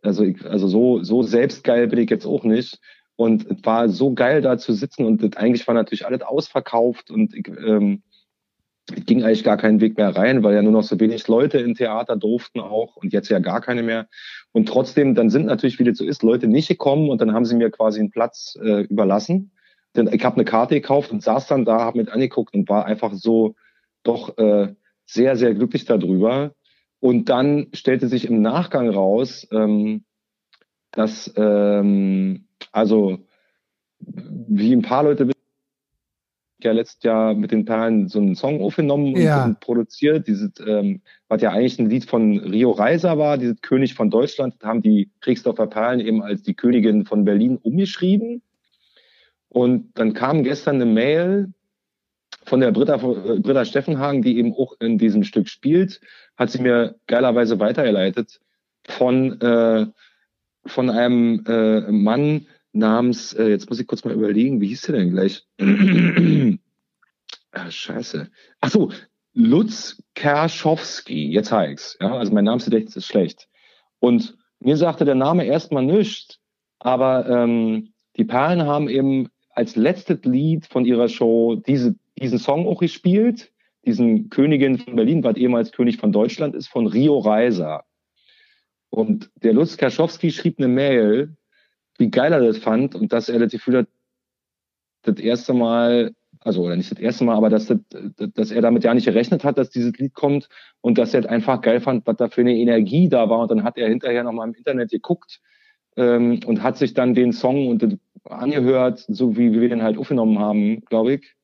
Also 0.02 0.24
ich, 0.24 0.44
also 0.44 0.68
so, 0.68 1.02
so 1.02 1.22
selbstgeil 1.22 1.88
bin 1.88 1.98
ich 1.98 2.10
jetzt 2.10 2.26
auch 2.26 2.44
nicht. 2.44 2.78
Und 3.16 3.46
es 3.50 3.64
war 3.64 3.88
so 3.88 4.14
geil 4.14 4.42
da 4.42 4.58
zu 4.58 4.72
sitzen 4.72 5.04
und 5.04 5.36
eigentlich 5.36 5.66
war 5.66 5.74
natürlich 5.74 6.06
alles 6.06 6.22
ausverkauft 6.22 7.10
und 7.10 7.34
ich, 7.34 7.48
ähm, 7.48 8.02
es 8.94 9.04
ging 9.06 9.22
eigentlich 9.22 9.44
gar 9.44 9.56
keinen 9.56 9.80
Weg 9.80 9.96
mehr 9.96 10.14
rein, 10.14 10.42
weil 10.42 10.54
ja 10.54 10.62
nur 10.62 10.72
noch 10.72 10.82
so 10.82 10.98
wenig 11.00 11.26
Leute 11.28 11.58
im 11.58 11.74
Theater 11.74 12.16
durften 12.16 12.60
auch 12.60 12.96
und 12.96 13.12
jetzt 13.12 13.28
ja 13.28 13.38
gar 13.38 13.60
keine 13.60 13.82
mehr. 13.82 14.08
Und 14.52 14.68
trotzdem, 14.68 15.14
dann 15.14 15.30
sind 15.30 15.46
natürlich, 15.46 15.78
wie 15.78 15.84
das 15.84 15.98
so 15.98 16.04
ist, 16.04 16.22
Leute 16.22 16.46
nicht 16.46 16.68
gekommen 16.68 17.10
und 17.10 17.20
dann 17.20 17.34
haben 17.34 17.44
sie 17.44 17.56
mir 17.56 17.70
quasi 17.70 18.00
einen 18.00 18.10
Platz 18.10 18.56
äh, 18.62 18.82
überlassen. 18.82 19.50
Denn 19.96 20.08
ich 20.12 20.24
habe 20.24 20.36
eine 20.36 20.44
Karte 20.44 20.74
gekauft 20.74 21.10
und 21.10 21.22
saß 21.22 21.48
dann 21.48 21.64
da, 21.64 21.80
habe 21.80 21.98
mit 21.98 22.10
angeguckt 22.10 22.54
und 22.54 22.68
war 22.68 22.86
einfach 22.86 23.12
so 23.14 23.56
doch 24.04 24.38
äh, 24.38 24.74
sehr, 25.06 25.36
sehr 25.36 25.54
glücklich 25.54 25.84
darüber. 25.84 26.52
Und 27.00 27.28
dann 27.28 27.68
stellte 27.72 28.08
sich 28.08 28.26
im 28.26 28.42
Nachgang 28.42 28.88
raus, 28.88 29.46
ähm, 29.52 30.04
dass 30.90 31.32
ähm, 31.36 32.48
also 32.72 33.18
wie 34.00 34.72
ein 34.72 34.82
paar 34.82 35.04
Leute 35.04 35.30
ja 36.62 36.72
letztes 36.72 37.02
Jahr 37.04 37.34
mit 37.34 37.52
den 37.52 37.64
Perlen 37.64 38.08
so 38.08 38.18
einen 38.18 38.34
Song 38.34 38.60
aufgenommen 38.60 39.14
und, 39.14 39.20
ja. 39.20 39.44
und 39.44 39.60
produziert, 39.60 40.26
dieses, 40.26 40.50
ähm, 40.66 41.02
was 41.28 41.40
ja 41.40 41.50
eigentlich 41.50 41.78
ein 41.78 41.88
Lied 41.88 42.04
von 42.04 42.38
Rio 42.38 42.72
Reiser 42.72 43.16
war, 43.16 43.38
dieses 43.38 43.60
König 43.60 43.94
von 43.94 44.10
Deutschland, 44.10 44.56
haben 44.62 44.82
die 44.82 45.10
Kriegsdorfer 45.20 45.68
Perlen 45.68 46.00
eben 46.00 46.22
als 46.22 46.42
die 46.42 46.54
Königin 46.54 47.04
von 47.04 47.24
Berlin 47.24 47.58
umgeschrieben. 47.58 48.42
Und 49.48 49.96
dann 49.98 50.14
kam 50.14 50.42
gestern 50.42 50.76
eine 50.76 50.86
Mail 50.86 51.52
von 52.48 52.60
der 52.60 52.72
Britta, 52.72 52.96
Britta 52.96 53.64
Steffenhagen, 53.64 54.22
die 54.22 54.38
eben 54.38 54.54
auch 54.54 54.72
in 54.80 54.98
diesem 54.98 55.22
Stück 55.22 55.48
spielt, 55.48 56.00
hat 56.36 56.50
sie 56.50 56.62
mir 56.62 56.96
geilerweise 57.06 57.60
weitergeleitet 57.60 58.40
von, 58.86 59.40
äh, 59.40 59.86
von 60.64 60.90
einem 60.90 61.44
äh, 61.46 61.92
Mann 61.92 62.46
namens, 62.72 63.34
äh, 63.34 63.48
jetzt 63.48 63.68
muss 63.68 63.80
ich 63.80 63.86
kurz 63.86 64.04
mal 64.04 64.14
überlegen, 64.14 64.60
wie 64.60 64.68
hieß 64.68 64.82
der 64.82 64.96
denn 64.96 65.10
gleich? 65.10 65.46
ah, 67.52 67.70
scheiße. 67.70 68.30
Ach 68.60 68.70
so, 68.70 68.90
Lutz 69.34 70.02
Kerschowski, 70.14 71.30
jetzt 71.30 71.52
heißt's. 71.52 71.98
Ja, 72.00 72.16
also 72.16 72.32
mein 72.32 72.44
Namensgedächtnis 72.44 72.96
ist 72.96 73.06
schlecht. 73.06 73.48
Und 74.00 74.36
mir 74.60 74.76
sagte 74.76 75.04
der 75.04 75.14
Name 75.14 75.44
erstmal 75.44 75.84
nichts, 75.84 76.38
aber 76.78 77.28
ähm, 77.28 77.92
die 78.16 78.24
Perlen 78.24 78.62
haben 78.62 78.88
eben 78.88 79.28
als 79.50 79.76
letztes 79.76 80.24
Lied 80.24 80.66
von 80.66 80.84
ihrer 80.84 81.08
Show 81.08 81.56
diese, 81.56 81.96
diesen 82.18 82.38
Song 82.38 82.66
auch 82.66 82.80
gespielt, 82.80 83.52
diesen 83.84 84.30
Königin 84.30 84.78
von 84.78 84.96
Berlin, 84.96 85.24
was 85.24 85.36
ehemals 85.36 85.72
König 85.72 85.98
von 85.98 86.12
Deutschland 86.12 86.54
ist, 86.54 86.68
von 86.68 86.86
Rio 86.86 87.18
Reiser. 87.18 87.84
Und 88.90 89.30
der 89.42 89.52
Lutz 89.52 89.76
Kerschowski 89.76 90.30
schrieb 90.30 90.58
eine 90.58 90.68
Mail, 90.68 91.36
wie 91.98 92.10
geil 92.10 92.32
er 92.32 92.40
das 92.40 92.58
fand 92.58 92.94
und 92.94 93.12
dass 93.12 93.28
er 93.28 93.38
das 93.38 93.52
Gefühl 93.52 93.78
hat, 93.78 93.88
das 95.02 95.18
erste 95.18 95.54
Mal, 95.54 96.12
also 96.40 96.62
oder 96.62 96.76
nicht 96.76 96.90
das 96.90 96.98
erste 96.98 97.24
Mal, 97.24 97.36
aber 97.36 97.50
dass, 97.50 97.66
das, 97.66 97.78
dass 98.34 98.50
er 98.50 98.62
damit 98.62 98.84
ja 98.84 98.94
nicht 98.94 99.04
gerechnet 99.04 99.44
hat, 99.44 99.58
dass 99.58 99.70
dieses 99.70 99.96
Lied 99.98 100.14
kommt 100.14 100.48
und 100.80 100.98
dass 100.98 101.14
er 101.14 101.22
das 101.22 101.30
einfach 101.30 101.60
geil 101.60 101.80
fand, 101.80 102.06
was 102.06 102.16
da 102.16 102.28
für 102.28 102.40
eine 102.40 102.56
Energie 102.56 103.08
da 103.08 103.28
war. 103.28 103.40
Und 103.40 103.50
dann 103.50 103.64
hat 103.64 103.78
er 103.78 103.88
hinterher 103.88 104.24
nochmal 104.24 104.48
im 104.48 104.54
Internet 104.54 104.90
geguckt 104.90 105.40
ähm, 105.96 106.40
und 106.46 106.62
hat 106.62 106.76
sich 106.76 106.94
dann 106.94 107.14
den 107.14 107.32
Song 107.32 107.68
und 107.68 107.98
angehört, 108.24 109.04
so 109.08 109.36
wie 109.36 109.52
wir 109.52 109.68
den 109.68 109.82
halt 109.82 109.98
aufgenommen 109.98 110.38
haben, 110.38 110.80
glaube 110.84 111.14
ich. 111.14 111.37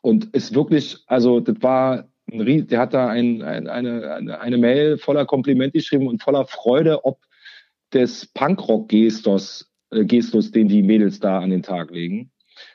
Und 0.00 0.34
ist 0.34 0.54
wirklich, 0.54 0.98
also 1.06 1.40
das 1.40 1.56
war 1.60 2.08
ein, 2.30 2.66
der 2.66 2.78
hat 2.78 2.94
da 2.94 3.08
ein, 3.08 3.42
ein, 3.42 3.66
eine, 3.68 4.40
eine, 4.40 4.58
Mail 4.58 4.98
voller 4.98 5.26
Komplimente 5.26 5.78
geschrieben 5.78 6.08
und 6.08 6.22
voller 6.22 6.46
Freude, 6.46 7.04
ob 7.04 7.18
des 7.92 8.26
Punkrock-Gestos, 8.26 9.70
äh, 9.90 10.04
Gestus, 10.04 10.50
den 10.50 10.68
die 10.68 10.82
Mädels 10.82 11.20
da 11.20 11.40
an 11.40 11.50
den 11.50 11.62
Tag 11.62 11.90
legen. 11.90 12.30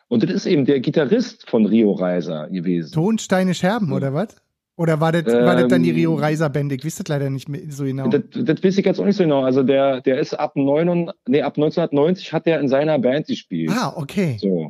Und 0.09 0.23
das 0.23 0.31
ist 0.31 0.45
eben 0.45 0.65
der 0.65 0.79
Gitarrist 0.79 1.49
von 1.49 1.65
Rio 1.65 1.91
Reiser 1.91 2.47
gewesen. 2.49 2.93
Tonsteine 2.93 3.53
Scherben, 3.53 3.91
oder 3.91 4.13
was? 4.13 4.37
Oder 4.77 5.01
war 5.01 5.11
das, 5.11 5.33
ähm, 5.33 5.43
war 5.45 5.55
das 5.55 5.67
dann 5.67 5.81
die 5.81 5.91
Rio 5.91 6.13
Reiser 6.13 6.49
Band? 6.49 6.71
Ich 6.71 6.83
wüsste 6.83 7.03
das 7.03 7.09
leider 7.09 7.29
nicht 7.31 7.49
so 7.69 7.83
genau. 7.83 8.07
Das, 8.09 8.21
das 8.31 8.63
weiß 8.63 8.77
ich 8.77 8.85
jetzt 8.85 8.99
auch 8.99 9.05
nicht 9.05 9.17
so 9.17 9.23
genau. 9.23 9.43
Also 9.43 9.63
der, 9.63 10.01
der 10.01 10.19
ist 10.19 10.35
ab, 10.35 10.55
9, 10.55 11.09
nee, 11.27 11.41
ab 11.41 11.57
1990 11.57 12.31
hat 12.31 12.45
er 12.45 12.59
in 12.59 12.67
seiner 12.67 12.99
Band 12.99 13.25
gespielt. 13.25 13.71
Ah, 13.73 13.93
okay. 13.95 14.37
So. 14.39 14.66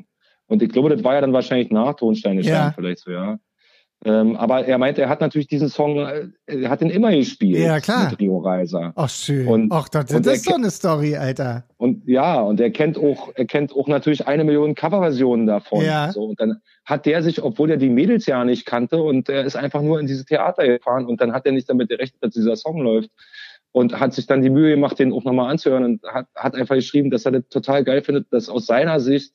Und 0.47 0.61
ich 0.63 0.69
glaube, 0.69 0.89
das 0.89 1.03
war 1.03 1.13
ja 1.13 1.21
dann 1.21 1.33
wahrscheinlich 1.33 1.71
nach 1.71 1.95
Tonsteine 1.95 2.41
ja. 2.41 2.71
vielleicht 2.75 2.99
so, 2.99 3.11
ja. 3.11 3.37
Ähm, 4.05 4.35
aber 4.35 4.65
er 4.65 4.77
meinte, 4.77 5.01
er 5.01 5.09
hat 5.09 5.21
natürlich 5.21 5.47
diesen 5.47 5.69
Song, 5.69 5.97
äh, 5.97 6.27
er 6.45 6.69
hat 6.69 6.81
ihn 6.81 6.91
immer 6.91 7.11
gespielt. 7.11 7.57
Ja, 7.57 7.79
klar. 7.79 8.11
Mit 8.11 8.19
Rio 8.19 8.37
Reiser. 8.37 8.93
Ach, 8.95 9.09
schön. 9.09 9.47
Und, 9.47 9.71
Ach, 9.71 9.89
das, 9.89 10.05
das 10.05 10.25
ist 10.27 10.45
so 10.45 10.53
eine 10.53 10.69
Story, 10.69 11.15
Alter. 11.17 11.63
Und 11.77 12.07
ja, 12.07 12.39
und 12.41 12.59
er 12.59 12.69
kennt 12.69 12.97
auch, 12.99 13.31
er 13.33 13.45
kennt 13.45 13.73
auch 13.75 13.87
natürlich 13.87 14.27
eine 14.27 14.43
Million 14.43 14.75
Coverversionen 14.75 15.47
davon. 15.47 15.83
Ja. 15.83 16.11
So, 16.11 16.25
und 16.25 16.39
dann 16.39 16.61
hat 16.85 17.07
der 17.07 17.23
sich, 17.23 17.41
obwohl 17.41 17.71
er 17.71 17.77
die 17.77 17.89
Mädels 17.89 18.27
ja 18.27 18.45
nicht 18.45 18.67
kannte, 18.67 19.01
und 19.01 19.29
er 19.29 19.43
ist 19.43 19.55
einfach 19.55 19.81
nur 19.81 19.99
in 19.99 20.05
dieses 20.05 20.25
Theater 20.25 20.67
gefahren 20.67 21.07
und 21.07 21.19
dann 21.19 21.33
hat 21.33 21.47
er 21.47 21.51
nicht 21.51 21.67
damit 21.67 21.89
gerechnet, 21.89 22.23
dass 22.23 22.33
dieser 22.33 22.55
Song 22.55 22.79
läuft. 22.79 23.09
Und 23.73 23.99
hat 23.99 24.13
sich 24.13 24.25
dann 24.25 24.41
die 24.41 24.49
Mühe 24.49 24.71
gemacht, 24.71 24.97
den 24.97 25.11
auch 25.11 25.23
nochmal 25.23 25.51
anzuhören 25.51 25.83
und 25.83 26.03
hat, 26.03 26.27
hat 26.35 26.55
einfach 26.55 26.75
geschrieben, 26.75 27.11
dass 27.11 27.25
er 27.25 27.33
das 27.33 27.49
total 27.49 27.83
geil 27.83 28.01
findet, 28.01 28.31
dass 28.31 28.49
aus 28.49 28.65
seiner 28.65 28.99
Sicht 28.99 29.33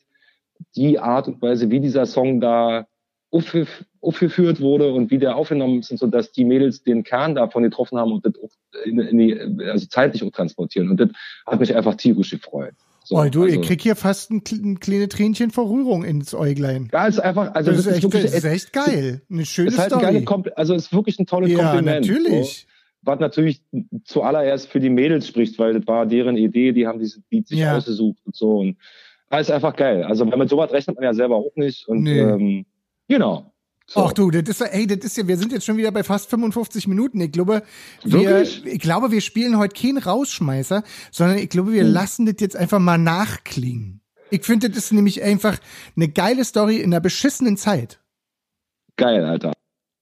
die 0.76 0.98
Art 0.98 1.28
und 1.28 1.40
Weise, 1.42 1.70
wie 1.70 1.80
dieser 1.80 2.06
Song 2.06 2.40
da 2.40 2.86
aufgeführt 3.30 4.60
wurde 4.60 4.92
und 4.92 5.10
wie 5.10 5.18
der 5.18 5.36
aufgenommen 5.36 5.80
ist, 5.80 5.96
so 5.96 6.06
dass 6.06 6.32
die 6.32 6.44
Mädels 6.44 6.82
den 6.82 7.02
Kern 7.02 7.34
davon 7.34 7.62
getroffen 7.62 7.98
haben 7.98 8.12
und 8.12 8.26
das 8.26 8.34
auch 8.36 8.50
in, 8.84 8.98
in 8.98 9.18
die, 9.18 9.38
also 9.64 9.86
zeitlich 9.86 10.22
auch 10.22 10.30
transportieren. 10.30 10.90
Und 10.90 11.00
das 11.00 11.08
hat 11.46 11.60
mich 11.60 11.74
einfach 11.74 11.94
tierisch 11.94 12.30
gefreut. 12.30 12.74
So, 13.04 13.16
oh, 13.16 13.28
du, 13.28 13.44
also, 13.44 13.60
ich 13.60 13.66
krieg 13.66 13.80
hier 13.80 13.96
fast 13.96 14.30
ein, 14.30 14.42
ein 14.52 14.80
kleines 14.80 15.08
Tränchen 15.08 15.50
vor 15.50 15.68
Rührung 15.68 16.04
ins 16.04 16.34
Äuglein. 16.34 16.88
Ja, 16.92 17.06
ist 17.06 17.18
einfach, 17.18 17.54
also 17.54 17.70
das, 17.70 17.84
das 17.84 17.86
ist, 17.86 17.92
echt, 17.94 18.02
wirklich, 18.04 18.22
das 18.22 18.34
ist 18.34 18.44
echt 18.44 18.72
geil. 18.72 19.22
Eine 19.30 19.46
schöne 19.46 19.68
ist 19.68 19.78
halt 19.78 19.90
Story. 19.90 20.06
Ein 20.06 20.24
geile, 20.24 20.56
also 20.56 20.74
ist 20.74 20.92
wirklich 20.92 21.18
ein 21.18 21.26
tolles 21.26 21.50
ja, 21.50 21.58
Kompliment. 21.58 22.06
natürlich. 22.06 22.60
So, 22.60 22.72
was 23.04 23.18
natürlich 23.18 23.62
zuallererst 24.04 24.68
für 24.68 24.78
die 24.78 24.90
Mädels 24.90 25.26
spricht, 25.26 25.58
weil 25.58 25.74
das 25.74 25.86
war 25.88 26.06
deren 26.06 26.36
Idee, 26.36 26.72
die 26.72 26.86
haben 26.86 27.00
dieses 27.00 27.20
Beat 27.28 27.48
sich 27.48 27.58
ja. 27.58 27.76
ausgesucht 27.76 28.18
und 28.24 28.36
so. 28.36 28.58
Und 28.58 28.76
das 29.38 29.48
ist 29.48 29.54
einfach 29.54 29.76
geil. 29.76 30.04
Also 30.04 30.30
wenn 30.30 30.38
man 30.38 30.48
sowas 30.48 30.72
rechnet 30.72 30.96
man 30.96 31.04
ja 31.04 31.14
selber 31.14 31.36
auch 31.36 31.52
nicht. 31.56 31.88
Und 31.88 32.02
nee. 32.02 32.18
ähm, 32.18 32.66
Genau. 33.08 33.52
So. 33.86 34.00
Ach 34.00 34.12
du, 34.12 34.30
das 34.30 34.48
ist, 34.48 34.60
ey, 34.62 34.86
das 34.86 35.04
ist 35.04 35.16
ja, 35.18 35.28
wir 35.28 35.36
sind 35.36 35.52
jetzt 35.52 35.66
schon 35.66 35.76
wieder 35.76 35.90
bei 35.90 36.02
fast 36.02 36.30
55 36.30 36.88
Minuten. 36.88 37.20
Ich 37.20 37.32
glaube, 37.32 37.62
wir, 38.04 38.40
ich 38.40 38.78
glaube, 38.78 39.10
wir 39.10 39.20
spielen 39.20 39.58
heute 39.58 39.78
keinen 39.78 39.98
Rausschmeißer, 39.98 40.82
sondern 41.10 41.36
ich 41.36 41.50
glaube, 41.50 41.72
wir 41.72 41.82
hm. 41.82 41.92
lassen 41.92 42.24
das 42.24 42.36
jetzt 42.38 42.56
einfach 42.56 42.78
mal 42.78 42.96
nachklingen. 42.96 44.00
Ich 44.30 44.44
finde, 44.44 44.70
das 44.70 44.84
ist 44.84 44.92
nämlich 44.92 45.22
einfach 45.22 45.58
eine 45.94 46.08
geile 46.08 46.44
Story 46.44 46.76
in 46.76 46.84
einer 46.84 47.00
beschissenen 47.00 47.58
Zeit. 47.58 48.00
Geil, 48.96 49.26
Alter. 49.26 49.52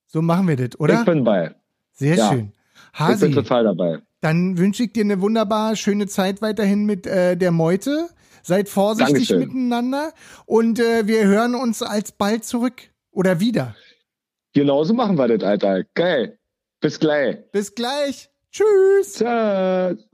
So 0.06 0.22
machen 0.22 0.46
wir 0.46 0.56
das, 0.56 0.78
oder? 0.78 1.00
Ich 1.00 1.06
bin 1.06 1.24
bei. 1.24 1.54
Sehr 1.92 2.14
ja. 2.14 2.30
schön. 2.30 2.52
Hasi, 2.92 3.26
ich 3.26 3.34
bin 3.34 3.42
total 3.42 3.64
dabei. 3.64 3.98
Dann 4.20 4.56
wünsche 4.56 4.84
ich 4.84 4.92
dir 4.92 5.02
eine 5.02 5.20
wunderbar 5.20 5.74
schöne 5.74 6.06
Zeit 6.06 6.42
weiterhin 6.42 6.84
mit 6.84 7.08
äh, 7.08 7.36
der 7.36 7.50
Meute. 7.50 8.08
Seid 8.42 8.68
vorsichtig 8.68 9.28
Dankeschön. 9.28 9.38
miteinander 9.40 10.12
und 10.46 10.78
äh, 10.78 11.06
wir 11.06 11.24
hören 11.24 11.54
uns 11.54 11.82
alsbald 11.82 12.44
zurück. 12.44 12.82
Oder 13.12 13.40
wieder. 13.40 13.74
Genauso 14.54 14.94
machen 14.94 15.18
wir 15.18 15.26
das, 15.26 15.42
Alter. 15.42 15.84
Geil. 15.94 16.38
Bis 16.80 16.98
gleich. 16.98 17.38
Bis 17.50 17.74
gleich. 17.74 18.30
Tschüss. 18.52 19.14
Tschüss. 19.14 20.09